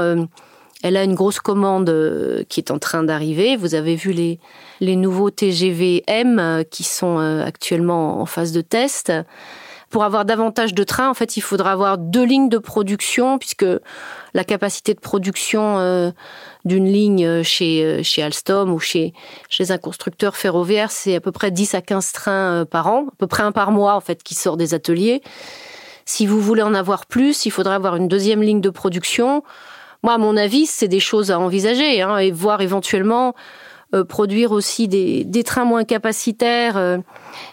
elle 0.83 0.97
a 0.97 1.03
une 1.03 1.15
grosse 1.15 1.39
commande 1.39 1.89
euh, 1.89 2.43
qui 2.49 2.59
est 2.59 2.71
en 2.71 2.79
train 2.79 3.03
d'arriver. 3.03 3.55
Vous 3.55 3.75
avez 3.75 3.95
vu 3.95 4.11
les, 4.11 4.39
les 4.79 4.95
nouveaux 4.95 5.29
TGV 5.29 6.03
M 6.07 6.39
euh, 6.39 6.63
qui 6.63 6.83
sont 6.83 7.19
euh, 7.19 7.45
actuellement 7.45 8.19
en 8.19 8.25
phase 8.25 8.51
de 8.51 8.61
test. 8.61 9.11
Pour 9.89 10.05
avoir 10.05 10.23
davantage 10.23 10.73
de 10.73 10.83
trains, 10.85 11.09
en 11.09 11.13
fait, 11.13 11.35
il 11.35 11.41
faudra 11.41 11.73
avoir 11.73 11.97
deux 11.97 12.23
lignes 12.23 12.47
de 12.47 12.57
production 12.57 13.37
puisque 13.37 13.65
la 14.33 14.43
capacité 14.45 14.93
de 14.93 15.01
production 15.01 16.13
d'une 16.63 16.85
ligne 16.85 17.43
chez, 17.43 18.01
chez 18.01 18.23
Alstom 18.23 18.71
ou 18.71 18.79
chez, 18.79 19.13
chez 19.49 19.71
un 19.71 19.77
constructeur 19.77 20.37
ferroviaire, 20.37 20.91
c'est 20.91 21.15
à 21.15 21.19
peu 21.19 21.33
près 21.33 21.51
10 21.51 21.75
à 21.75 21.81
15 21.81 22.11
trains 22.13 22.65
par 22.71 22.87
an, 22.87 23.07
à 23.09 23.15
peu 23.17 23.27
près 23.27 23.43
un 23.43 23.51
par 23.51 23.71
mois, 23.71 23.95
en 23.95 23.99
fait, 23.99 24.23
qui 24.23 24.33
sort 24.33 24.55
des 24.55 24.73
ateliers. 24.73 25.21
Si 26.05 26.25
vous 26.25 26.39
voulez 26.39 26.61
en 26.61 26.73
avoir 26.73 27.05
plus, 27.05 27.45
il 27.45 27.51
faudra 27.51 27.75
avoir 27.75 27.97
une 27.97 28.07
deuxième 28.07 28.41
ligne 28.41 28.61
de 28.61 28.69
production 28.69 29.43
moi, 30.03 30.13
à 30.13 30.17
mon 30.17 30.35
avis, 30.37 30.65
c'est 30.65 30.87
des 30.87 30.99
choses 30.99 31.31
à 31.31 31.39
envisager 31.39 32.01
hein, 32.01 32.17
et 32.17 32.31
voir 32.31 32.61
éventuellement 32.61 33.35
euh, 33.93 34.05
produire 34.05 34.53
aussi 34.53 34.87
des, 34.87 35.43
trains 35.43 35.65
moins 35.65 35.83
capacitaires, 35.83 36.77
euh, 36.77 36.97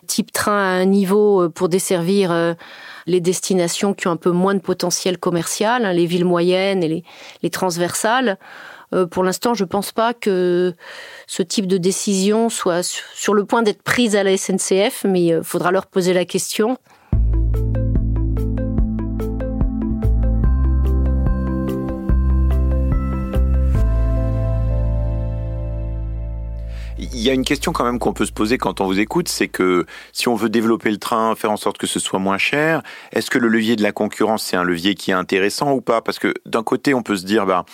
type 0.07 0.31
train 0.33 0.57
à 0.57 0.81
un 0.81 0.85
niveau 0.85 1.43
euh, 1.43 1.49
pour 1.49 1.69
desservir 1.69 2.57
les 3.07 3.21
destinations 3.21 3.93
qui 3.93 4.07
ont 4.07 4.13
un 4.13 4.17
peu 4.17 4.31
moins 4.31 4.55
de 4.55 4.61
potentiel 4.61 5.19
commercial, 5.19 5.85
hein, 5.85 5.93
les 5.93 6.07
villes 6.07 6.25
moyennes 6.25 6.85
et 6.85 6.89
les, 6.89 7.05
les 7.43 7.51
transversales. 7.51 8.39
pour 9.11 9.25
l'instant, 9.25 9.55
je 9.55 9.65
ne 9.65 9.69
pense 9.69 9.93
pas 9.93 10.15
que 10.15 10.75
ce 11.27 11.43
type 11.43 11.67
de 11.67 11.77
décision 11.77 12.49
soit 12.49 12.83
sur 13.15 13.35
le 13.35 13.45
point 13.45 13.63
d'être 13.63 13.83
prise 13.83 14.15
à 14.15 14.23
la 14.23 14.37
SNCF, 14.37 15.05
mais 15.05 15.27
il 15.27 15.43
faudra 15.43 15.73
leur 15.73 15.87
poser 15.87 16.13
la 16.15 16.25
question. 16.25 16.79
Il 27.19 27.25
y 27.25 27.31
a 27.31 27.33
une 27.33 27.45
question 27.45 27.73
quand 27.73 27.83
même 27.83 27.99
qu'on 27.99 28.13
peut 28.13 28.27
se 28.27 28.33
poser 28.33 28.59
quand 28.59 28.81
on 28.81 28.87
vous 28.87 29.01
écoute, 29.01 29.29
c'est 29.29 29.49
que 29.49 29.87
si 30.13 30.29
on 30.29 30.37
veut 30.37 30.49
développer 30.49 30.89
le 30.89 30.99
train, 30.99 31.35
faire 31.35 31.51
en 31.51 31.57
sorte 31.57 31.77
que 31.77 31.89
ce 31.89 31.99
soit 31.99 32.21
moins 32.21 32.39
cher, 32.39 32.81
est-ce 33.11 33.29
que 33.29 33.39
le 33.39 33.49
levier 33.49 33.75
de 33.75 33.83
la 33.83 33.91
concurrence, 33.91 34.45
c'est 34.45 34.57
un 34.57 34.63
levier 34.63 34.95
qui 34.95 35.11
est 35.11 35.15
intéressant 35.15 35.73
ou 35.73 35.81
pas? 35.81 36.01
Parce 36.01 36.21
que 36.21 36.33
d'un 36.47 36.63
côté, 36.63 36.95
on 36.95 37.03
peut 37.03 37.17
se 37.17 37.27
dire, 37.27 37.45
bah, 37.45 37.65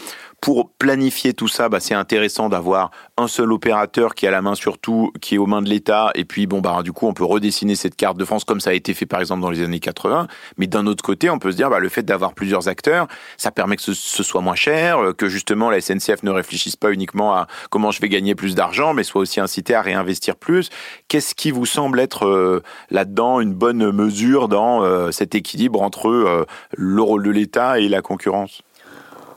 pour 0.45 0.69
planifier 0.73 1.33
tout 1.33 1.49
ça, 1.49 1.71
bah, 1.71 1.81
c'est 1.81 1.95
intéressant 1.95 2.51
d'avoir 2.51 2.91
un 3.17 3.29
seul 3.29 3.51
opérateur 3.51 4.15
qui 4.15 4.27
a 4.27 4.31
la 4.31 4.43
main 4.43 4.55
sur 4.55 4.77
tout, 4.77 5.11
qui 5.23 5.37
est 5.37 5.39
aux 5.39 5.47
mains 5.47 5.63
de 5.63 5.71
l'État, 5.71 6.11
et 6.15 6.27
puis 6.27 6.47
bon 6.47 6.61
bah 6.61 6.83
du 6.83 6.93
coup 6.93 7.07
on 7.07 7.15
peut 7.15 7.25
redessiner 7.25 7.77
cette 7.77 7.97
carte 7.97 8.19
de 8.19 8.27
France 8.27 8.45
comme 8.45 8.61
ça 8.61 8.69
a 8.69 8.73
été 8.75 8.93
fait 8.93 9.07
par 9.07 9.21
exemple 9.21 9.41
dans 9.41 9.49
les 9.49 9.63
années 9.63 9.81
80. 9.81 10.29
Mais 10.59 10.67
d'un 10.67 10.87
autre 10.87 11.03
côté, 11.03 11.31
on 11.31 11.39
peut 11.39 11.51
se 11.51 11.57
dire 11.57 11.71
bah, 11.71 11.79
le 11.79 11.89
fait 11.89 12.03
d'avoir 12.03 12.35
plusieurs 12.35 12.69
acteurs, 12.69 13.09
ça 13.39 13.53
permet 13.53 13.77
que 13.77 13.83
ce, 13.83 13.95
soit 13.95 14.43
moins 14.43 14.55
cher, 14.55 14.99
euh, 14.99 15.13
que 15.15 15.31
justement 15.31 15.71
la 15.71 15.81
SNCF 15.81 16.23
ne 16.25 16.31
réfléchisse 16.31 16.77
pas 16.77 16.93
uniquement 16.93 17.33
à 17.35 17.47
comment 17.71 17.91
je 17.91 18.03
vais 18.03 18.11
gagner 18.11 18.35
plus 18.35 18.55
d'argent, 18.55 18.93
mais 18.93 19.03
soit 19.03 19.23
aussi 19.23 19.41
incité 19.41 19.75
à 19.75 19.81
réinvestir 19.81 20.37
plus. 20.37 20.69
Qu'est-ce 21.09 21.35
qui 21.35 21.53
vous 21.53 21.65
semble 21.65 21.99
être 22.01 22.27
euh, 22.27 22.63
là-dedans 22.91 23.41
une 23.41 23.55
bonne 23.55 23.91
mesure 23.93 24.49
dans 24.49 24.83
euh, 24.83 25.11
cet 25.11 25.35
équilibre 25.35 25.81
entre 25.81 26.47
le 26.77 27.03
rôle 27.03 27.23
de 27.23 27.31
l'État 27.31 27.81
et 27.81 27.89
la 27.89 28.03
concurrence? 28.03 28.61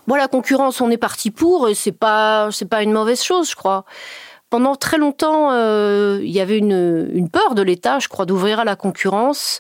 Bon, 0.08 0.16
la 0.16 0.30
concurrence, 0.30 0.80
on 0.80 0.90
est 0.90 0.98
parti 0.98 1.32
pour, 1.32 1.68
et 1.68 1.76
c'est 1.76 1.92
pas, 1.92 2.50
c'est 2.52 2.70
pas 2.70 2.82
une 2.82 2.94
mauvaise 2.94 3.22
chose, 3.22 3.50
je 3.50 3.56
crois. 3.56 3.84
Pendant 4.50 4.76
très 4.76 4.98
longtemps, 4.98 5.52
euh, 5.52 6.20
il 6.24 6.32
y 6.32 6.40
avait 6.40 6.58
une, 6.58 7.10
une 7.14 7.30
peur 7.30 7.56
de 7.56 7.62
l'État, 7.62 8.00
je 8.00 8.08
crois, 8.08 8.26
d'ouvrir 8.26 8.62
à 8.62 8.64
la 8.64 8.78
concurrence, 8.78 9.60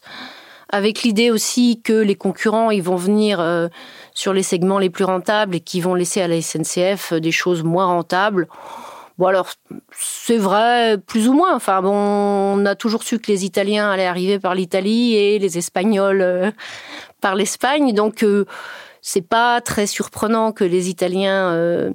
avec 0.70 1.04
l'idée 1.04 1.32
aussi 1.32 1.82
que 1.82 1.93
les 1.93 2.16
concurrents, 2.16 2.72
ils 2.72 2.82
vont 2.82 2.95
venir 2.95 3.41
euh, 3.41 3.68
sur 4.14 4.34
les 4.34 4.43
segments 4.43 4.80
les 4.80 4.89
plus 4.89 5.04
rentables 5.04 5.56
et 5.56 5.60
qui 5.60 5.82
vont 5.82 5.93
laisser 5.93 6.22
à 6.22 6.28
la 6.28 6.41
SNCF 6.41 7.14
des 7.14 7.32
choses 7.32 7.64
moins 7.64 7.86
rentables. 7.86 8.48
Bon 9.18 9.26
alors 9.26 9.50
c'est 9.91 10.38
vrai 10.38 10.98
plus 10.98 11.28
ou 11.28 11.34
moins. 11.34 11.56
Enfin 11.56 11.82
bon, 11.82 11.91
on 11.91 12.66
a 12.66 12.76
toujours 12.76 13.02
su 13.04 13.18
que 13.18 13.32
les 13.32 13.45
Italiens 13.45 13.89
allaient 13.89 14.06
arriver 14.06 14.39
par 14.39 14.54
l'Italie 14.54 15.16
et 15.16 15.39
les 15.39 15.58
Espagnols 15.58 16.22
euh, 16.22 16.52
par 17.20 17.36
l'Espagne. 17.36 17.93
Donc 17.93 18.24
c'est 19.08 19.22
pas 19.22 19.62
très 19.62 19.88
surprenant 19.88 20.51
que 20.51 20.66
les 20.66 20.89
Italiens 20.89 21.53
euh, 21.53 21.93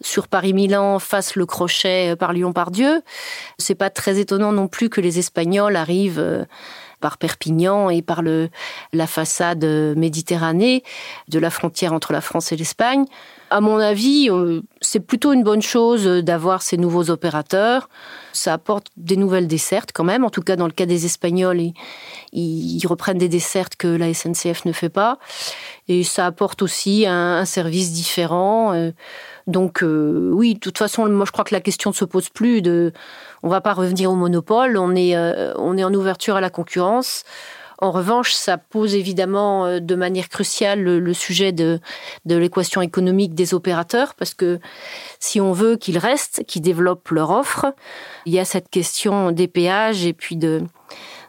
sur 0.00 0.26
Paris-Milan 0.26 0.98
fasse 0.98 1.36
le 1.36 1.46
crochet 1.46 2.16
par 2.16 2.32
Lyon-Pardieu. 2.32 3.02
C'est 3.58 3.76
pas 3.76 3.90
très 3.90 4.18
étonnant 4.18 4.50
non 4.50 4.66
plus 4.66 4.88
que 4.88 5.00
les 5.00 5.20
Espagnols 5.20 5.76
arrivent 5.76 6.46
par 7.00 7.16
Perpignan 7.16 7.90
et 7.90 8.02
par 8.02 8.22
le, 8.22 8.48
la 8.92 9.06
façade 9.06 9.64
méditerranée 9.64 10.82
de 11.28 11.38
la 11.38 11.50
frontière 11.50 11.92
entre 11.92 12.12
la 12.12 12.20
France 12.20 12.50
et 12.50 12.56
l'Espagne. 12.56 13.04
À 13.50 13.60
mon 13.60 13.78
avis, 13.78 14.28
euh, 14.28 14.60
c'est 14.82 15.00
plutôt 15.00 15.32
une 15.32 15.42
bonne 15.42 15.62
chose 15.62 16.04
d'avoir 16.04 16.60
ces 16.60 16.76
nouveaux 16.76 17.08
opérateurs. 17.08 17.88
Ça 18.32 18.52
apporte 18.52 18.88
des 18.96 19.16
nouvelles 19.16 19.46
dessertes 19.46 19.90
quand 19.94 20.04
même. 20.04 20.24
En 20.24 20.30
tout 20.30 20.42
cas, 20.42 20.56
dans 20.56 20.66
le 20.66 20.72
cas 20.72 20.84
des 20.84 21.06
Espagnols, 21.06 21.72
ils, 22.32 22.86
reprennent 22.86 23.18
des 23.18 23.28
dessertes 23.28 23.76
que 23.76 23.88
la 23.88 24.12
SNCF 24.12 24.66
ne 24.66 24.72
fait 24.72 24.90
pas. 24.90 25.18
Et 25.88 26.04
ça 26.04 26.26
apporte 26.26 26.62
aussi 26.62 27.06
un, 27.06 27.44
service 27.44 27.92
différent. 27.92 28.72
Euh, 28.72 28.90
donc 29.46 29.82
euh, 29.82 30.30
oui, 30.32 30.54
de 30.54 30.60
toute 30.60 30.78
façon, 30.78 31.08
moi 31.08 31.24
je 31.26 31.32
crois 31.32 31.44
que 31.44 31.54
la 31.54 31.60
question 31.60 31.90
ne 31.90 31.94
se 31.94 32.04
pose 32.04 32.28
plus. 32.28 32.62
De, 32.62 32.92
on 33.42 33.48
va 33.48 33.60
pas 33.60 33.72
revenir 33.72 34.10
au 34.10 34.14
monopole. 34.14 34.76
On 34.76 34.94
est, 34.94 35.16
on 35.56 35.76
est 35.78 35.84
en 35.84 35.94
ouverture 35.94 36.36
à 36.36 36.40
la 36.40 36.50
concurrence. 36.50 37.24
En 37.80 37.92
revanche, 37.92 38.32
ça 38.32 38.58
pose 38.58 38.96
évidemment 38.96 39.64
euh, 39.66 39.78
de 39.78 39.94
manière 39.94 40.28
cruciale 40.28 40.82
le, 40.82 41.14
sujet 41.14 41.52
de, 41.52 41.80
l'équation 42.24 42.82
économique 42.82 43.34
des 43.36 43.54
opérateurs, 43.54 44.14
parce 44.14 44.34
que 44.34 44.58
si 45.20 45.40
on 45.40 45.52
veut 45.52 45.76
qu'ils 45.76 45.98
restent, 45.98 46.42
qu'ils 46.46 46.62
développent 46.62 47.10
leur 47.10 47.30
offre, 47.30 47.66
il 48.26 48.32
y 48.32 48.40
a 48.40 48.44
cette 48.44 48.68
question 48.68 49.30
des 49.30 49.46
péages 49.46 50.04
et 50.04 50.12
puis 50.12 50.36
de, 50.36 50.62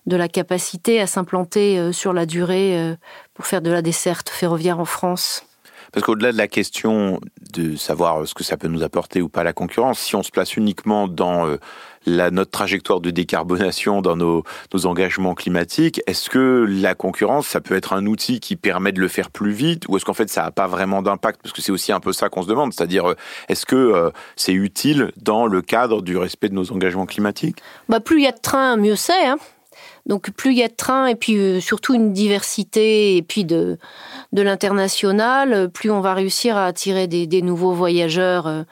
de 0.10 0.18
la 0.18 0.28
capacité 0.28 1.00
à 1.00 1.08
s'implanter 1.08 1.80
euh, 1.80 1.94
sur 1.94 2.12
la 2.12 2.26
durée 2.26 2.78
euh, 2.78 2.96
pour 3.34 3.46
faire 3.46 3.62
de 3.62 3.72
la 3.72 3.82
desserte 3.82 4.30
ferroviaire 4.30 4.80
en 4.80 4.86
France. 4.86 5.46
Parce 5.92 6.06
qu'au-delà 6.06 6.32
de 6.32 6.38
la 6.38 6.48
question 6.48 7.20
de 7.52 7.76
savoir 7.76 8.28
ce 8.28 8.34
que 8.34 8.44
ça 8.44 8.58
peut 8.58 8.68
nous 8.68 8.84
apporter 8.84 9.22
ou 9.22 9.30
pas 9.30 9.44
la 9.44 9.54
concurrence, 9.54 10.00
si 10.00 10.16
on 10.16 10.22
se 10.22 10.30
place 10.30 10.56
uniquement 10.56 11.08
dans 11.08 11.48
euh, 11.48 11.58
la, 12.06 12.30
notre 12.30 12.52
trajectoire 12.52 13.02
de 13.02 13.10
décarbonation, 13.10 14.02
dans 14.02 14.16
nos, 14.16 14.44
nos 14.74 14.86
engagements 14.86 15.34
climatiques, 15.34 16.02
est-ce 16.06 16.30
que 16.30 16.66
la 16.68 16.94
concurrence, 16.94 17.48
ça 17.48 17.60
peut 17.60 17.76
être 17.76 17.94
un 17.94 18.06
outil 18.06 18.40
qui 18.40 18.56
permet 18.56 18.92
de 18.92 19.00
le 19.00 19.08
faire 19.08 19.32
plus 19.32 19.52
vite 19.52 19.88
ou 19.88 19.98
est-ce 19.98 20.06
qu'en 20.06 20.14
fait 20.14 20.30
ça 20.30 20.44
n'a 20.44 20.52
pas 20.52 20.68
vraiment 20.68 21.02
d'impact? 21.02 21.42
Parce 21.42 21.54
que 21.54 21.62
c'est 21.62 21.72
aussi 21.72 21.92
un 21.92 22.00
peu 22.00 22.14
ça 22.14 22.30
qu'on 22.30 22.44
se 22.44 22.48
demande, 22.48 22.72
c'est-à-dire 22.72 23.10
euh, 23.10 23.16
est-ce 23.48 23.66
que 23.66 23.76
euh, 23.76 24.12
c'est 24.36 24.54
utile 24.54 25.12
dans 25.18 25.48
le 25.48 25.62
cadre 25.64 26.04
du 26.04 26.18
respect 26.18 26.50
de 26.50 26.56
nos 26.56 26.72
engagements 26.72 27.08
climatiques? 27.08 27.58
Bah, 27.88 28.00
Plus 28.00 28.20
il 28.20 28.24
y 28.24 28.28
a 28.28 28.32
de 28.32 28.40
trains, 28.40 28.78
mieux 28.78 28.96
c'est. 28.96 29.26
Hein 29.26 29.38
donc 30.10 30.32
plus 30.32 30.52
il 30.52 30.58
y 30.58 30.64
a 30.64 30.68
de 30.68 30.74
trains 30.74 31.06
et 31.06 31.16
puis 31.16 31.38
euh, 31.38 31.62
surtout 31.62 31.94
une 31.94 32.12
diversité 32.12 33.16
et 33.16 33.22
puis 33.22 33.46
de, 33.46 33.78
de 34.34 34.42
l'international, 34.42 35.70
plus 35.70 35.92
on 35.92 36.02
va 36.02 36.16
réussir 36.16 36.58
à 36.58 36.66
attirer 36.66 37.08
des, 37.08 37.28
des 37.28 37.44
nouveaux 37.44 37.74
voyageurs 37.74 38.48
euh, 38.48 38.64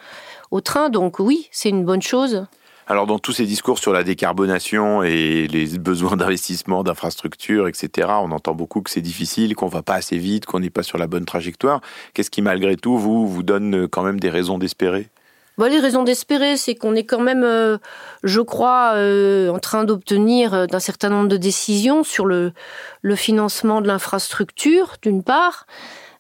au 0.49 0.61
train. 0.61 0.89
Donc 0.89 1.19
oui, 1.19 1.47
c'est 1.51 1.69
une 1.69 1.85
bonne 1.85 2.01
chose. 2.01 2.47
Alors 2.87 3.05
dans 3.05 3.19
tous 3.19 3.33
ces 3.33 3.45
discours 3.45 3.77
sur 3.77 3.93
la 3.93 4.03
décarbonation 4.03 5.03
et 5.03 5.47
les 5.47 5.77
besoins 5.77 6.17
d'investissement, 6.17 6.83
d'infrastructures, 6.83 7.67
etc., 7.67 8.07
on 8.21 8.31
entend 8.31 8.55
beaucoup 8.55 8.81
que 8.81 8.89
c'est 8.89 9.01
difficile, 9.01 9.55
qu'on 9.55 9.67
va 9.67 9.83
pas 9.83 9.95
assez 9.95 10.17
vite, 10.17 10.45
qu'on 10.47 10.61
n'est 10.61 10.69
pas 10.71 10.83
sur 10.83 10.97
la 10.97 11.05
bonne 11.05 11.25
trajectoire. 11.25 11.81
Qu'est-ce 12.13 12.31
qui 12.31 12.41
malgré 12.41 12.77
tout 12.77 12.97
vous 12.97 13.27
vous 13.27 13.43
donne 13.43 13.87
quand 13.89 14.03
même 14.03 14.19
des 14.19 14.29
raisons 14.29 14.57
d'espérer? 14.57 15.09
Bon, 15.57 15.65
les 15.65 15.79
raisons 15.79 16.03
d'espérer, 16.03 16.55
c'est 16.55 16.75
qu'on 16.75 16.93
est 16.93 17.03
quand 17.03 17.19
même, 17.19 17.43
euh, 17.43 17.79
je 18.21 18.41
crois, 18.41 18.91
euh, 18.93 19.49
en 19.49 19.57
train 19.57 19.85
d'obtenir 19.85 20.53
euh, 20.53 20.65
d'un 20.67 20.79
certain 20.79 21.09
nombre 21.09 21.27
de 21.29 21.37
décisions 21.37 22.03
sur 22.03 22.27
le, 22.27 22.53
le 23.01 23.15
financement 23.15 23.81
de 23.81 23.87
l'infrastructure, 23.87 24.97
d'une 25.01 25.23
part. 25.23 25.65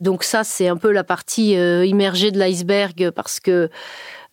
Donc 0.01 0.23
ça, 0.23 0.43
c'est 0.43 0.67
un 0.67 0.77
peu 0.77 0.91
la 0.91 1.03
partie 1.03 1.53
immergée 1.53 2.29
de 2.29 2.37
l'iceberg 2.37 3.09
parce 3.09 3.39
que 3.39 3.69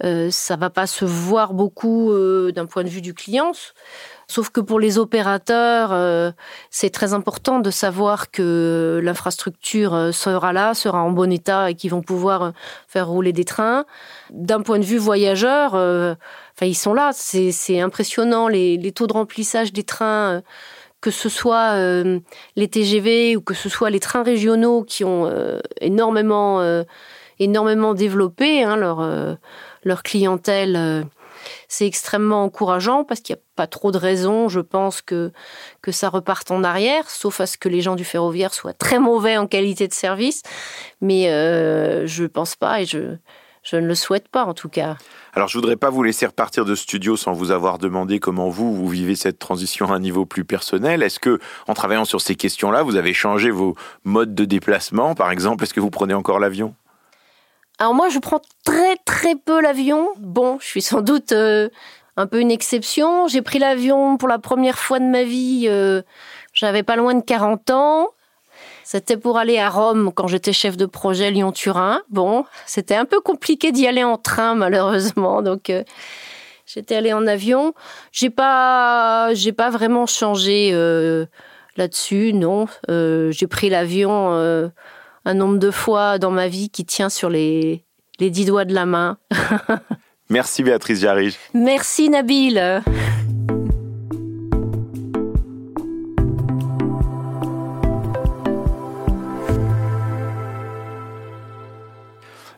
ça 0.02 0.56
va 0.56 0.68
pas 0.68 0.86
se 0.86 1.06
voir 1.06 1.54
beaucoup 1.54 2.12
d'un 2.54 2.66
point 2.66 2.84
de 2.84 2.90
vue 2.90 3.00
du 3.00 3.14
client. 3.14 3.52
Sauf 4.26 4.50
que 4.50 4.60
pour 4.60 4.80
les 4.80 4.98
opérateurs, 4.98 5.92
euh, 5.92 6.30
c'est 6.70 6.90
très 6.90 7.12
important 7.12 7.60
de 7.60 7.70
savoir 7.70 8.30
que 8.30 9.00
l'infrastructure 9.02 9.94
euh, 9.94 10.12
sera 10.12 10.52
là, 10.52 10.74
sera 10.74 11.02
en 11.02 11.10
bon 11.10 11.30
état 11.30 11.70
et 11.70 11.74
qu'ils 11.74 11.90
vont 11.90 12.02
pouvoir 12.02 12.42
euh, 12.42 12.50
faire 12.88 13.08
rouler 13.08 13.32
des 13.32 13.44
trains. 13.44 13.84
D'un 14.30 14.62
point 14.62 14.78
de 14.78 14.84
vue 14.84 14.98
voyageur, 14.98 15.74
enfin 15.74 16.66
ils 16.66 16.74
sont 16.74 16.94
là. 16.94 17.10
C'est 17.12 17.80
impressionnant 17.80 18.48
les, 18.48 18.92
taux 18.92 19.06
de 19.06 19.12
remplissage 19.12 19.72
des 19.72 19.84
trains. 19.84 20.42
que 21.00 21.10
ce 21.10 21.28
soit 21.28 21.76
les 22.56 22.68
TGV 22.68 23.36
ou 23.36 23.42
que 23.42 23.54
ce 23.54 23.68
soit 23.68 23.90
les 23.90 24.00
trains 24.00 24.22
régionaux 24.22 24.82
qui 24.82 25.04
ont 25.04 25.30
énormément, 25.80 26.62
énormément 27.38 27.94
développé 27.94 28.64
hein, 28.64 28.76
leur 29.84 30.02
clientèle 30.02 31.06
c'est 31.68 31.86
extrêmement 31.86 32.44
encourageant 32.44 33.04
parce 33.04 33.20
qu'il 33.20 33.34
n'y 33.34 33.40
a 33.40 33.44
pas 33.56 33.66
trop 33.66 33.92
de 33.92 33.98
raisons, 33.98 34.48
je 34.48 34.60
pense, 34.60 35.02
que, 35.02 35.32
que 35.82 35.92
ça 35.92 36.08
reparte 36.08 36.50
en 36.50 36.64
arrière, 36.64 37.08
sauf 37.10 37.40
à 37.40 37.46
ce 37.46 37.56
que 37.56 37.68
les 37.68 37.80
gens 37.80 37.96
du 37.96 38.04
ferroviaire 38.04 38.54
soient 38.54 38.72
très 38.72 38.98
mauvais 38.98 39.36
en 39.36 39.46
qualité 39.46 39.88
de 39.88 39.94
service. 39.94 40.42
Mais 41.00 41.30
euh, 41.30 42.06
je 42.06 42.22
ne 42.22 42.28
pense 42.28 42.56
pas 42.56 42.80
et 42.80 42.86
je, 42.86 43.16
je 43.64 43.76
ne 43.76 43.86
le 43.86 43.94
souhaite 43.94 44.28
pas 44.28 44.44
en 44.44 44.54
tout 44.54 44.68
cas. 44.68 44.96
Alors 45.32 45.48
je 45.48 45.58
voudrais 45.58 45.76
pas 45.76 45.90
vous 45.90 46.02
laisser 46.02 46.26
repartir 46.26 46.64
de 46.64 46.74
studio 46.74 47.16
sans 47.16 47.32
vous 47.32 47.50
avoir 47.50 47.78
demandé 47.78 48.20
comment 48.20 48.48
vous 48.48 48.74
vous 48.74 48.88
vivez 48.88 49.16
cette 49.16 49.38
transition 49.38 49.90
à 49.90 49.94
un 49.94 50.00
niveau 50.00 50.26
plus 50.26 50.44
personnel. 50.44 51.02
Est-ce 51.02 51.18
que 51.18 51.40
en 51.66 51.74
travaillant 51.74 52.04
sur 52.04 52.20
ces 52.20 52.36
questions-là, 52.36 52.82
vous 52.82 52.96
avez 52.96 53.14
changé 53.14 53.50
vos 53.50 53.74
modes 54.04 54.34
de 54.34 54.44
déplacement 54.44 55.14
par 55.14 55.30
exemple? 55.30 55.64
Est-ce 55.64 55.74
que 55.74 55.80
vous 55.80 55.90
prenez 55.90 56.14
encore 56.14 56.38
l'avion? 56.38 56.74
Alors 57.78 57.94
moi, 57.94 58.08
je 58.08 58.18
prends 58.18 58.40
très 58.64 58.96
très 59.04 59.34
peu 59.34 59.60
l'avion. 59.60 60.08
Bon, 60.18 60.58
je 60.60 60.66
suis 60.66 60.82
sans 60.82 61.00
doute 61.00 61.32
euh, 61.32 61.68
un 62.16 62.26
peu 62.26 62.40
une 62.40 62.52
exception. 62.52 63.26
J'ai 63.26 63.42
pris 63.42 63.58
l'avion 63.58 64.16
pour 64.16 64.28
la 64.28 64.38
première 64.38 64.78
fois 64.78 65.00
de 65.00 65.04
ma 65.04 65.24
vie. 65.24 65.64
Euh, 65.68 66.02
j'avais 66.52 66.84
pas 66.84 66.94
loin 66.94 67.14
de 67.14 67.22
40 67.22 67.70
ans. 67.70 68.08
C'était 68.84 69.16
pour 69.16 69.38
aller 69.38 69.58
à 69.58 69.70
Rome 69.70 70.12
quand 70.14 70.28
j'étais 70.28 70.52
chef 70.52 70.76
de 70.76 70.86
projet 70.86 71.32
Lyon-Turin. 71.32 72.02
Bon, 72.10 72.44
c'était 72.64 72.94
un 72.94 73.06
peu 73.06 73.20
compliqué 73.20 73.72
d'y 73.72 73.88
aller 73.88 74.04
en 74.04 74.18
train 74.18 74.54
malheureusement, 74.54 75.42
donc 75.42 75.68
euh, 75.70 75.82
j'étais 76.66 76.94
allée 76.94 77.12
en 77.12 77.26
avion. 77.26 77.74
J'ai 78.12 78.30
pas, 78.30 79.34
j'ai 79.34 79.52
pas 79.52 79.70
vraiment 79.70 80.06
changé 80.06 80.70
là-dessus, 81.76 82.32
non. 82.34 82.66
j'ai 82.88 83.46
pris 83.48 83.68
l'avion 83.68 84.70
un 85.24 85.34
nombre 85.34 85.58
de 85.58 85.70
fois 85.70 86.18
dans 86.18 86.30
ma 86.30 86.48
vie 86.48 86.70
qui 86.70 86.84
tient 86.84 87.08
sur 87.08 87.30
les, 87.30 87.84
les 88.20 88.30
dix 88.30 88.44
doigts 88.44 88.64
de 88.64 88.74
la 88.74 88.86
main. 88.86 89.18
Merci 90.30 90.62
Béatrice 90.62 91.00
Jarige. 91.00 91.36
Merci 91.52 92.08
Nabil. 92.10 92.82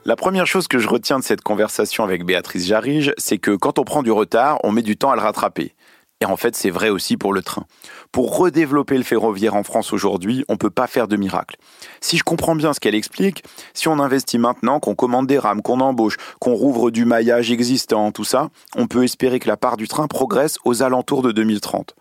La 0.04 0.14
première 0.14 0.46
chose 0.46 0.68
que 0.68 0.78
je 0.78 0.86
retiens 0.86 1.18
de 1.18 1.24
cette 1.24 1.40
conversation 1.40 2.04
avec 2.04 2.24
Béatrice 2.24 2.64
Jarige, 2.64 3.12
c'est 3.18 3.38
que 3.38 3.50
quand 3.56 3.80
on 3.80 3.84
prend 3.84 4.04
du 4.04 4.12
retard, 4.12 4.60
on 4.62 4.70
met 4.70 4.82
du 4.82 4.96
temps 4.96 5.10
à 5.10 5.16
le 5.16 5.20
rattraper. 5.22 5.74
Et 6.22 6.24
en 6.24 6.36
fait, 6.36 6.56
c'est 6.56 6.70
vrai 6.70 6.88
aussi 6.88 7.18
pour 7.18 7.34
le 7.34 7.42
train. 7.42 7.66
Pour 8.10 8.38
redévelopper 8.38 8.96
le 8.96 9.04
ferroviaire 9.04 9.54
en 9.54 9.62
France 9.62 9.92
aujourd'hui, 9.92 10.44
on 10.48 10.54
ne 10.54 10.58
peut 10.58 10.70
pas 10.70 10.86
faire 10.86 11.08
de 11.08 11.16
miracle. 11.16 11.56
Si 12.00 12.16
je 12.16 12.24
comprends 12.24 12.56
bien 12.56 12.72
ce 12.72 12.80
qu'elle 12.80 12.94
explique, 12.94 13.44
si 13.74 13.86
on 13.88 13.98
investit 13.98 14.38
maintenant, 14.38 14.80
qu'on 14.80 14.94
commande 14.94 15.26
des 15.26 15.38
rames, 15.38 15.60
qu'on 15.60 15.80
embauche, 15.80 16.16
qu'on 16.40 16.54
rouvre 16.54 16.90
du 16.90 17.04
maillage 17.04 17.50
existant, 17.50 18.12
tout 18.12 18.24
ça, 18.24 18.48
on 18.76 18.86
peut 18.86 19.04
espérer 19.04 19.40
que 19.40 19.48
la 19.48 19.58
part 19.58 19.76
du 19.76 19.88
train 19.88 20.06
progresse 20.06 20.56
aux 20.64 20.82
alentours 20.82 21.20
de 21.20 21.32
2030. 21.32 21.94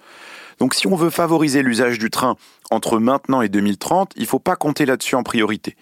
Donc 0.59 0.75
si 0.75 0.87
on 0.87 0.95
veut 0.95 1.09
favoriser 1.09 1.61
l'usage 1.61 1.99
du 1.99 2.09
train 2.09 2.37
entre 2.71 2.99
maintenant 2.99 3.41
et 3.41 3.49
2030, 3.49 4.13
il 4.15 4.21
ne 4.21 4.27
faut 4.27 4.39
pas 4.39 4.55
compter 4.55 4.85
là-dessus 4.85 5.15
en 5.15 5.23
priorité. 5.23 5.75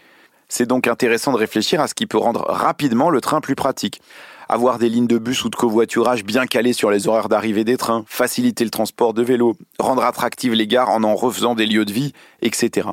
C'est 0.50 0.66
donc 0.66 0.88
intéressant 0.88 1.32
de 1.32 1.38
réfléchir 1.38 1.82
à 1.82 1.88
ce 1.88 1.94
qui 1.94 2.08
peut 2.08 2.18
rendre 2.18 2.46
rapidement 2.48 3.10
le 3.10 3.22
train 3.22 3.42
plus 3.42 3.56
pratique 3.56 4.02
avoir 4.50 4.80
des 4.80 4.90
lignes 4.90 5.08
de 5.08 5.18
bus 5.18 5.44
ou 5.46 5.50
de 5.50 5.56
covoiturage 5.56 6.24
bien 6.24 6.46
calées 6.46 6.74
sur 6.74 6.92
les 6.92 7.08
horaires 7.08 7.30
d'arrivée 7.30 7.64
des 7.64 7.78
trains, 7.78 8.04
faciliter 8.08 8.64
le 8.64 8.70
transport 8.70 9.14
de 9.14 9.24
vélos, 9.24 9.56
rendre 9.80 10.04
attractives 10.04 10.54
les 10.54 10.68
gares 10.68 10.90
en 10.90 11.04
en 11.04 11.16
refaisant 11.16 11.56
des 11.56 11.66
lieux 11.66 11.86
de 11.86 11.94
vie, 11.94 12.14
etc. 12.42 12.90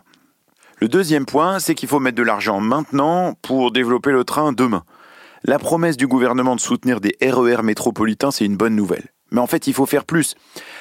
Le 0.78 0.88
deuxième 0.88 1.26
point, 1.26 1.58
c'est 1.58 1.74
qu'il 1.74 1.88
faut 1.88 2.00
mettre 2.00 2.16
de 2.16 2.22
l'argent 2.22 2.60
maintenant 2.60 3.34
pour 3.42 3.70
développer 3.70 4.12
le 4.12 4.24
train 4.24 4.52
demain. 4.52 4.84
La 5.44 5.58
promesse 5.58 5.96
du 5.96 6.06
gouvernement 6.06 6.56
de 6.56 6.60
soutenir 6.60 7.00
des 7.00 7.16
RER 7.22 7.58
e 7.58 7.62
métropolitains, 7.62 8.30
c'est 8.30 8.44
une 8.44 8.56
bonne 8.56 8.76
nouvelle. 8.76 9.08
Mais 9.30 9.40
en 9.40 9.46
fait, 9.46 9.66
il 9.66 9.74
faut 9.74 9.86
faire 9.86 10.04
plus. 10.04 10.34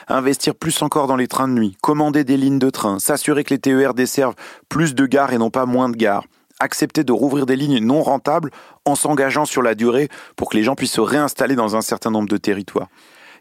Investir 0.07 0.55
plus 0.55 0.82
encore 0.82 1.07
dans 1.07 1.15
les 1.15 1.28
trains 1.28 1.47
de 1.47 1.53
nuit, 1.53 1.78
commander 1.82 2.24
des 2.24 2.38
lignes 2.38 2.59
de 2.59 2.70
train, 2.70 2.99
s'assurer 2.99 3.43
que 3.43 3.53
les 3.53 3.59
TER 3.59 3.93
desservent 3.93 4.36
plus 4.70 4.95
de 4.95 5.05
gares 5.05 5.34
et 5.34 5.38
non 5.38 5.49
pas 5.49 5.65
moins 5.65 5.89
de 5.89 5.95
gares, 5.95 6.26
accepter 6.60 7.03
de 7.03 7.12
rouvrir 7.12 7.45
des 7.45 7.55
lignes 7.55 7.80
non 7.80 8.03
rentables 8.03 8.51
en 8.86 8.95
s'engageant 8.95 9.45
sur 9.45 9.62
la 9.62 9.76
durée 9.76 10.10
pour 10.36 10.49
que 10.49 10.57
les 10.57 10.64
gens 10.64 10.76
puissent 10.76 10.93
se 10.93 11.01
réinstaller 11.01 11.55
dans 11.55 11.76
un 11.76 11.82
certain 11.82 12.12
nombre 12.12 12.30
de 12.30 12.38
territoires. 12.38 12.88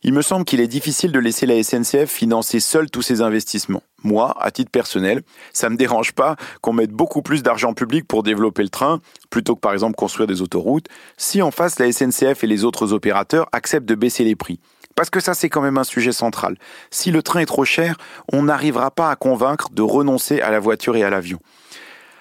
Il 0.05 0.12
me 0.12 0.23
semble 0.23 0.45
qu'il 0.45 0.61
est 0.61 0.69
difficile 0.69 1.11
de 1.11 1.19
laisser 1.19 1.45
la 1.45 1.61
SNCF 1.61 2.09
financer 2.09 2.61
seule 2.61 2.89
tous 2.89 3.03
ces 3.03 3.21
investissements. 3.21 3.83
Moi, 4.05 4.33
à 4.41 4.53
titre 4.53 4.71
personnel, 4.71 5.23
ça 5.53 5.69
me 5.71 5.77
dérange 5.77 6.12
pas 6.12 6.37
qu'on 6.61 6.73
mette 6.73 6.93
beaucoup 6.93 7.21
plus 7.21 7.43
d'argent 7.43 7.75
public 7.75 8.07
pour 8.07 8.23
développer 8.23 8.62
le 8.62 8.69
train, 8.69 9.01
plutôt 9.29 9.57
que 9.57 9.61
par 9.61 9.73
exemple 9.73 9.97
construire 9.97 10.29
des 10.29 10.41
autoroutes, 10.41 10.87
si 11.16 11.43
en 11.43 11.51
face 11.51 11.81
la 11.81 11.91
SNCF 11.91 12.45
et 12.45 12.47
les 12.47 12.64
autres 12.64 12.93
opérateurs 12.93 13.49
acceptent 13.51 13.89
de 13.89 13.97
baisser 13.97 14.23
les 14.23 14.37
prix. 14.37 14.61
Parce 14.95 15.11
que 15.11 15.21
ça, 15.21 15.35
c'est 15.35 15.49
quand 15.49 15.62
même 15.62 15.79
un 15.79 15.85
sujet 15.85 16.12
central. 16.12 16.57
Si 16.91 17.11
le 17.11 17.23
train 17.23 17.41
est 17.41 17.47
trop 17.47 17.64
cher, 17.64 17.97
on 18.33 18.45
n'arrivera 18.45 18.91
pas 18.91 19.11
à 19.11 19.16
convaincre 19.16 19.69
de 19.73 19.83
renoncer 19.83 20.41
à 20.41 20.51
la 20.51 20.61
voiture 20.61 20.97
et 20.97 21.03
à 21.03 21.11
l'avion. 21.11 21.39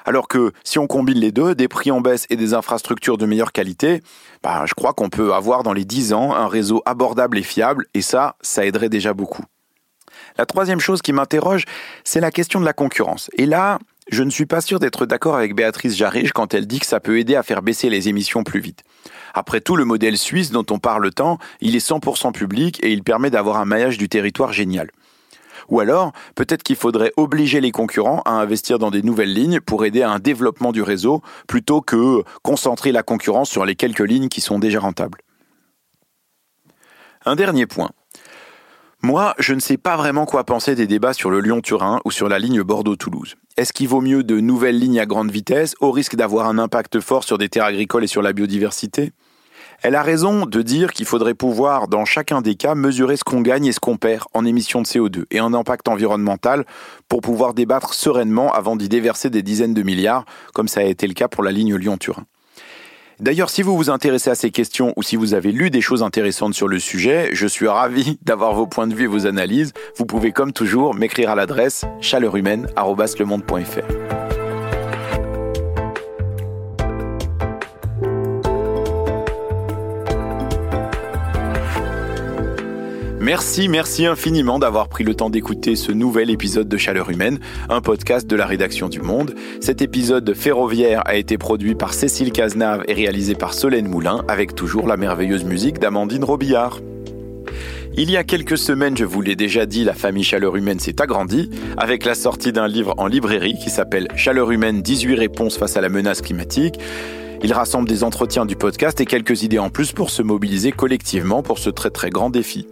Alors 0.07 0.29
que 0.29 0.53
si 0.63 0.79
on 0.79 0.87
combine 0.87 1.19
les 1.19 1.33
deux, 1.33 1.53
des 1.53 1.67
prix 1.67 1.91
en 1.91 1.99
baisse 1.99 2.27
et 2.29 2.37
des 2.37 2.53
infrastructures 2.53 3.17
de 3.17 3.25
meilleure 3.25 3.51
qualité, 3.51 4.01
bah, 4.41 4.63
je 4.65 4.73
crois 4.73 4.93
qu'on 4.93 5.09
peut 5.09 5.33
avoir 5.33 5.63
dans 5.63 5.73
les 5.73 5.83
10 5.83 6.13
ans 6.13 6.33
un 6.33 6.47
réseau 6.47 6.81
abordable 6.85 7.37
et 7.37 7.43
fiable, 7.43 7.87
et 7.93 8.01
ça, 8.01 8.37
ça 8.39 8.65
aiderait 8.65 8.87
déjà 8.87 9.13
beaucoup. 9.13 9.43
La 10.37 10.45
troisième 10.45 10.79
chose 10.79 11.01
qui 11.01 11.11
m'interroge, 11.11 11.65
c'est 12.05 12.21
la 12.21 12.31
question 12.31 12.61
de 12.61 12.65
la 12.65 12.71
concurrence. 12.71 13.29
Et 13.37 13.45
là, 13.45 13.79
je 14.09 14.23
ne 14.23 14.29
suis 14.29 14.45
pas 14.45 14.61
sûr 14.61 14.79
d'être 14.79 15.05
d'accord 15.05 15.35
avec 15.35 15.53
Béatrice 15.53 15.97
Jarige 15.97 16.31
quand 16.31 16.53
elle 16.53 16.67
dit 16.67 16.79
que 16.79 16.85
ça 16.85 17.01
peut 17.01 17.19
aider 17.19 17.35
à 17.35 17.43
faire 17.43 17.61
baisser 17.61 17.89
les 17.89 18.07
émissions 18.07 18.45
plus 18.45 18.61
vite. 18.61 18.83
Après 19.33 19.59
tout, 19.59 19.75
le 19.75 19.83
modèle 19.83 20.17
suisse 20.17 20.51
dont 20.51 20.65
on 20.69 20.79
parle 20.79 21.11
tant, 21.11 21.37
il 21.59 21.75
est 21.75 21.85
100% 21.85 22.31
public 22.31 22.79
et 22.81 22.93
il 22.93 23.03
permet 23.03 23.29
d'avoir 23.29 23.57
un 23.57 23.65
maillage 23.65 23.97
du 23.97 24.07
territoire 24.07 24.53
génial. 24.53 24.89
Ou 25.69 25.79
alors, 25.79 26.11
peut-être 26.35 26.63
qu'il 26.63 26.75
faudrait 26.75 27.11
obliger 27.17 27.61
les 27.61 27.71
concurrents 27.71 28.21
à 28.25 28.31
investir 28.31 28.79
dans 28.79 28.91
des 28.91 29.01
nouvelles 29.01 29.33
lignes 29.33 29.59
pour 29.59 29.85
aider 29.85 30.01
à 30.01 30.11
un 30.11 30.19
développement 30.19 30.71
du 30.71 30.81
réseau 30.81 31.21
plutôt 31.47 31.81
que 31.81 32.23
concentrer 32.41 32.91
la 32.91 33.03
concurrence 33.03 33.49
sur 33.49 33.65
les 33.65 33.75
quelques 33.75 33.99
lignes 33.99 34.29
qui 34.29 34.41
sont 34.41 34.59
déjà 34.59 34.79
rentables. 34.79 35.19
Un 37.25 37.35
dernier 37.35 37.65
point. 37.65 37.89
Moi, 39.03 39.35
je 39.37 39.53
ne 39.53 39.59
sais 39.59 39.77
pas 39.77 39.95
vraiment 39.95 40.25
quoi 40.25 40.43
penser 40.43 40.73
des 40.73 40.87
débats 40.87 41.13
sur 41.13 41.29
le 41.29 41.39
Lyon-Turin 41.39 42.01
ou 42.03 42.09
sur 42.09 42.29
la 42.29 42.39
ligne 42.39 42.63
Bordeaux-Toulouse. 42.63 43.35
Est-ce 43.55 43.71
qu'il 43.71 43.87
vaut 43.87 44.01
mieux 44.01 44.23
de 44.23 44.39
nouvelles 44.39 44.79
lignes 44.79 44.99
à 44.99 45.05
grande 45.05 45.29
vitesse 45.29 45.75
au 45.81 45.91
risque 45.91 46.15
d'avoir 46.15 46.47
un 46.47 46.57
impact 46.57 46.99
fort 46.99 47.23
sur 47.23 47.37
des 47.37 47.47
terres 47.47 47.65
agricoles 47.65 48.05
et 48.05 48.07
sur 48.07 48.23
la 48.23 48.33
biodiversité? 48.33 49.11
Elle 49.83 49.95
a 49.95 50.01
raison 50.01 50.45
de 50.45 50.61
dire 50.61 50.91
qu'il 50.91 51.05
faudrait 51.05 51.35
pouvoir, 51.35 51.87
dans 51.87 52.05
chacun 52.05 52.41
des 52.41 52.55
cas, 52.55 52.75
mesurer 52.75 53.15
ce 53.15 53.23
qu'on 53.23 53.41
gagne 53.41 53.67
et 53.67 53.71
ce 53.71 53.79
qu'on 53.79 53.97
perd 53.97 54.23
en 54.33 54.45
émissions 54.45 54.81
de 54.81 54.87
CO2 54.87 55.25
et 55.29 55.39
en 55.39 55.53
impact 55.53 55.87
environnemental 55.87 56.65
pour 57.07 57.21
pouvoir 57.21 57.53
débattre 57.53 57.93
sereinement 57.93 58.51
avant 58.51 58.75
d'y 58.75 58.89
déverser 58.89 59.29
des 59.29 59.43
dizaines 59.43 59.73
de 59.73 59.83
milliards, 59.83 60.25
comme 60.53 60.67
ça 60.67 60.81
a 60.81 60.83
été 60.83 61.07
le 61.07 61.13
cas 61.13 61.27
pour 61.27 61.43
la 61.43 61.51
ligne 61.51 61.75
Lyon-Turin. 61.75 62.25
D'ailleurs, 63.19 63.49
si 63.49 63.63
vous 63.63 63.75
vous 63.75 63.89
intéressez 63.89 64.29
à 64.29 64.35
ces 64.35 64.51
questions 64.51 64.93
ou 64.95 65.03
si 65.03 65.15
vous 65.15 65.33
avez 65.33 65.51
lu 65.51 65.71
des 65.71 65.81
choses 65.81 66.03
intéressantes 66.03 66.53
sur 66.53 66.67
le 66.67 66.79
sujet, 66.79 67.29
je 67.33 67.47
suis 67.47 67.67
ravi 67.67 68.19
d'avoir 68.23 68.53
vos 68.53 68.67
points 68.67 68.87
de 68.87 68.93
vue 68.93 69.05
et 69.05 69.07
vos 69.07 69.25
analyses. 69.25 69.73
Vous 69.97 70.05
pouvez 70.05 70.31
comme 70.31 70.53
toujours 70.53 70.93
m'écrire 70.93 71.31
à 71.31 71.35
l'adresse 71.35 71.85
chaleurhumaine.fr. 71.99 74.36
Merci, 83.27 83.67
merci 83.67 84.05
infiniment 84.05 84.57
d'avoir 84.57 84.87
pris 84.87 85.03
le 85.03 85.13
temps 85.13 85.29
d'écouter 85.29 85.75
ce 85.75 85.91
nouvel 85.91 86.29
épisode 86.29 86.69
de 86.69 86.77
Chaleur 86.77 87.09
Humaine, 87.09 87.39
un 87.67 87.81
podcast 87.81 88.25
de 88.25 88.37
la 88.37 88.45
rédaction 88.45 88.87
du 88.87 89.01
Monde. 89.01 89.35
Cet 89.59 89.81
épisode 89.81 90.33
ferroviaire 90.33 91.01
a 91.05 91.17
été 91.17 91.37
produit 91.37 91.75
par 91.75 91.93
Cécile 91.93 92.31
Cazenave 92.31 92.85
et 92.87 92.93
réalisé 92.93 93.35
par 93.35 93.53
Solène 93.53 93.89
Moulin, 93.89 94.23
avec 94.29 94.55
toujours 94.55 94.87
la 94.87 94.95
merveilleuse 94.95 95.43
musique 95.43 95.77
d'Amandine 95.77 96.23
Robillard. 96.23 96.79
Il 97.97 98.09
y 98.09 98.15
a 98.15 98.23
quelques 98.23 98.57
semaines, 98.57 98.95
je 98.95 99.03
vous 99.03 99.21
l'ai 99.21 99.35
déjà 99.35 99.65
dit, 99.65 99.83
la 99.83 99.93
famille 99.93 100.23
Chaleur 100.23 100.55
Humaine 100.55 100.79
s'est 100.79 101.01
agrandie 101.01 101.49
avec 101.75 102.05
la 102.05 102.15
sortie 102.15 102.53
d'un 102.53 102.69
livre 102.69 102.95
en 102.97 103.07
librairie 103.07 103.55
qui 103.61 103.69
s'appelle 103.69 104.07
Chaleur 104.15 104.51
Humaine 104.51 104.81
18 104.81 105.15
réponses 105.15 105.57
face 105.57 105.75
à 105.75 105.81
la 105.81 105.89
menace 105.89 106.21
climatique. 106.21 106.79
Il 107.43 107.53
rassemble 107.53 107.87
des 107.87 108.03
entretiens 108.03 108.45
du 108.45 108.55
podcast 108.55 108.99
et 108.99 109.05
quelques 109.05 109.43
idées 109.43 109.59
en 109.59 109.69
plus 109.69 109.91
pour 109.91 110.09
se 110.09 110.21
mobiliser 110.21 110.71
collectivement 110.71 111.43
pour 111.43 111.59
ce 111.59 111.69
très 111.69 111.89
très 111.89 112.09
grand 112.09 112.29
défi. 112.29 112.67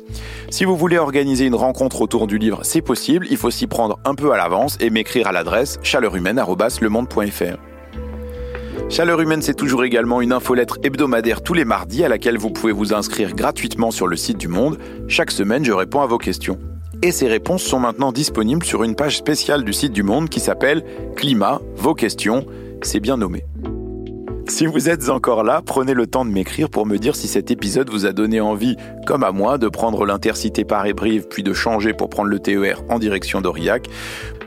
Si 0.50 0.66
vous 0.66 0.76
voulez 0.76 0.98
organiser 0.98 1.46
une 1.46 1.56
rencontre 1.56 2.02
autour 2.02 2.28
du 2.28 2.38
livre, 2.38 2.62
c'est 2.64 2.82
possible, 2.82 3.28
il 3.30 3.38
faut 3.38 3.52
s'y 3.52 3.68
prendre 3.68 4.00
un 4.06 4.16
peu 4.16 4.32
à 4.32 4.38
l'avance 4.38 4.78
et 4.80 4.90
m'écrire 4.90 5.28
à 5.28 5.32
l'adresse 5.32 5.80
chaleurhumaine.fr. 5.84 7.58
Chaleur 8.90 9.20
Humaine, 9.20 9.42
c'est 9.42 9.56
toujours 9.56 9.84
également 9.84 10.22
une 10.22 10.32
infolettre 10.32 10.78
hebdomadaire 10.84 11.42
tous 11.42 11.54
les 11.54 11.66
mardis 11.66 12.04
à 12.04 12.10
laquelle 12.10 12.38
vous 12.38 12.52
pouvez 12.52 12.72
vous 12.72 12.94
inscrire 12.94 13.34
gratuitement 13.36 13.90
sur 13.90 14.08
le 14.08 14.16
site 14.16 14.38
du 14.38 14.48
Monde. 14.48 14.78
Chaque 15.08 15.32
semaine, 15.32 15.66
je 15.66 15.72
réponds 15.72 16.02
à 16.02 16.06
vos 16.06 16.20
questions. 16.20 16.60
Et 17.02 17.12
ces 17.12 17.28
réponses 17.28 17.64
sont 17.64 17.80
maintenant 17.80 18.12
disponibles 18.12 18.66
sur 18.66 18.84
une 18.84 18.96
page 18.96 19.18
spéciale 19.18 19.64
du 19.64 19.74
site 19.74 19.92
du 19.92 20.04
Monde 20.04 20.30
qui 20.30 20.40
s'appelle 20.40 20.84
Climat, 21.16 21.62
vos 21.76 21.96
questions. 21.96 22.46
C'est 22.84 23.00
bien 23.00 23.18
nommé. 23.18 23.44
Si 24.48 24.68
vous 24.68 24.90
êtes 24.90 25.10
encore 25.10 25.44
là, 25.44 25.62
prenez 25.66 25.94
le 25.94 26.08
temps 26.08 26.24
de 26.24 26.30
m'écrire 26.30 26.70
pour 26.70 26.86
me 26.86 26.98
dire 26.98 27.16
si 27.16 27.28
cet 27.28 27.52
épisode 27.52 27.90
vous 27.90 28.06
a 28.06 28.14
donné 28.14 28.40
envie, 28.40 28.78
comme 29.06 29.24
à 29.24 29.32
moi, 29.32 29.58
de 29.58 29.68
prendre 29.68 30.06
l'intercité 30.06 30.64
par 30.64 30.86
brive 30.94 31.28
puis 31.28 31.44
de 31.44 31.54
changer 31.54 31.94
pour 31.94 32.10
prendre 32.10 32.30
le 32.30 32.40
TER 32.40 32.84
en 32.90 33.00
direction 33.00 33.42
d'Aurillac. 33.42 33.90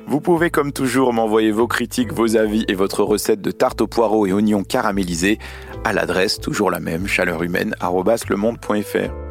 Vous 0.07 0.21
pouvez 0.21 0.51
comme 0.51 0.73
toujours 0.73 1.13
m'envoyer 1.13 1.51
vos 1.51 1.67
critiques, 1.67 2.13
vos 2.13 2.37
avis 2.37 2.65
et 2.69 2.75
votre 2.75 3.03
recette 3.03 3.43
de 3.43 3.51
tarte 3.51 3.81
aux 3.81 3.89
poireaux 3.89 4.27
et 4.27 4.33
oignons 4.33 4.63
caramélisés 4.63 5.39
à 5.85 5.93
l'adresse 5.93 6.41
toujours 6.41 6.71
la 6.71 6.81
même 6.81 7.07
chaleurhumaine@lemonde.fr. 7.07 9.28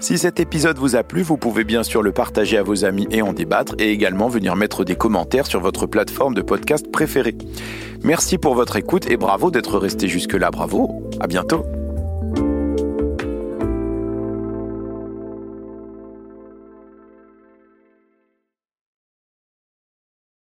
Si 0.00 0.18
cet 0.18 0.40
épisode 0.40 0.78
vous 0.78 0.96
a 0.96 1.02
plu, 1.02 1.22
vous 1.22 1.36
pouvez 1.36 1.64
bien 1.64 1.82
sûr 1.82 2.02
le 2.02 2.12
partager 2.12 2.58
à 2.58 2.62
vos 2.62 2.84
amis 2.84 3.08
et 3.10 3.22
en 3.22 3.32
débattre 3.32 3.74
et 3.78 3.90
également 3.90 4.28
venir 4.28 4.56
mettre 4.56 4.84
des 4.84 4.96
commentaires 4.96 5.46
sur 5.46 5.60
votre 5.60 5.86
plateforme 5.86 6.34
de 6.34 6.42
podcast 6.42 6.90
préférée. 6.90 7.36
Merci 8.02 8.38
pour 8.38 8.54
votre 8.54 8.76
écoute 8.76 9.10
et 9.10 9.16
bravo 9.16 9.50
d'être 9.50 9.78
resté 9.78 10.08
jusque-là. 10.08 10.50
Bravo. 10.50 11.10
À 11.20 11.26
bientôt. 11.26 11.64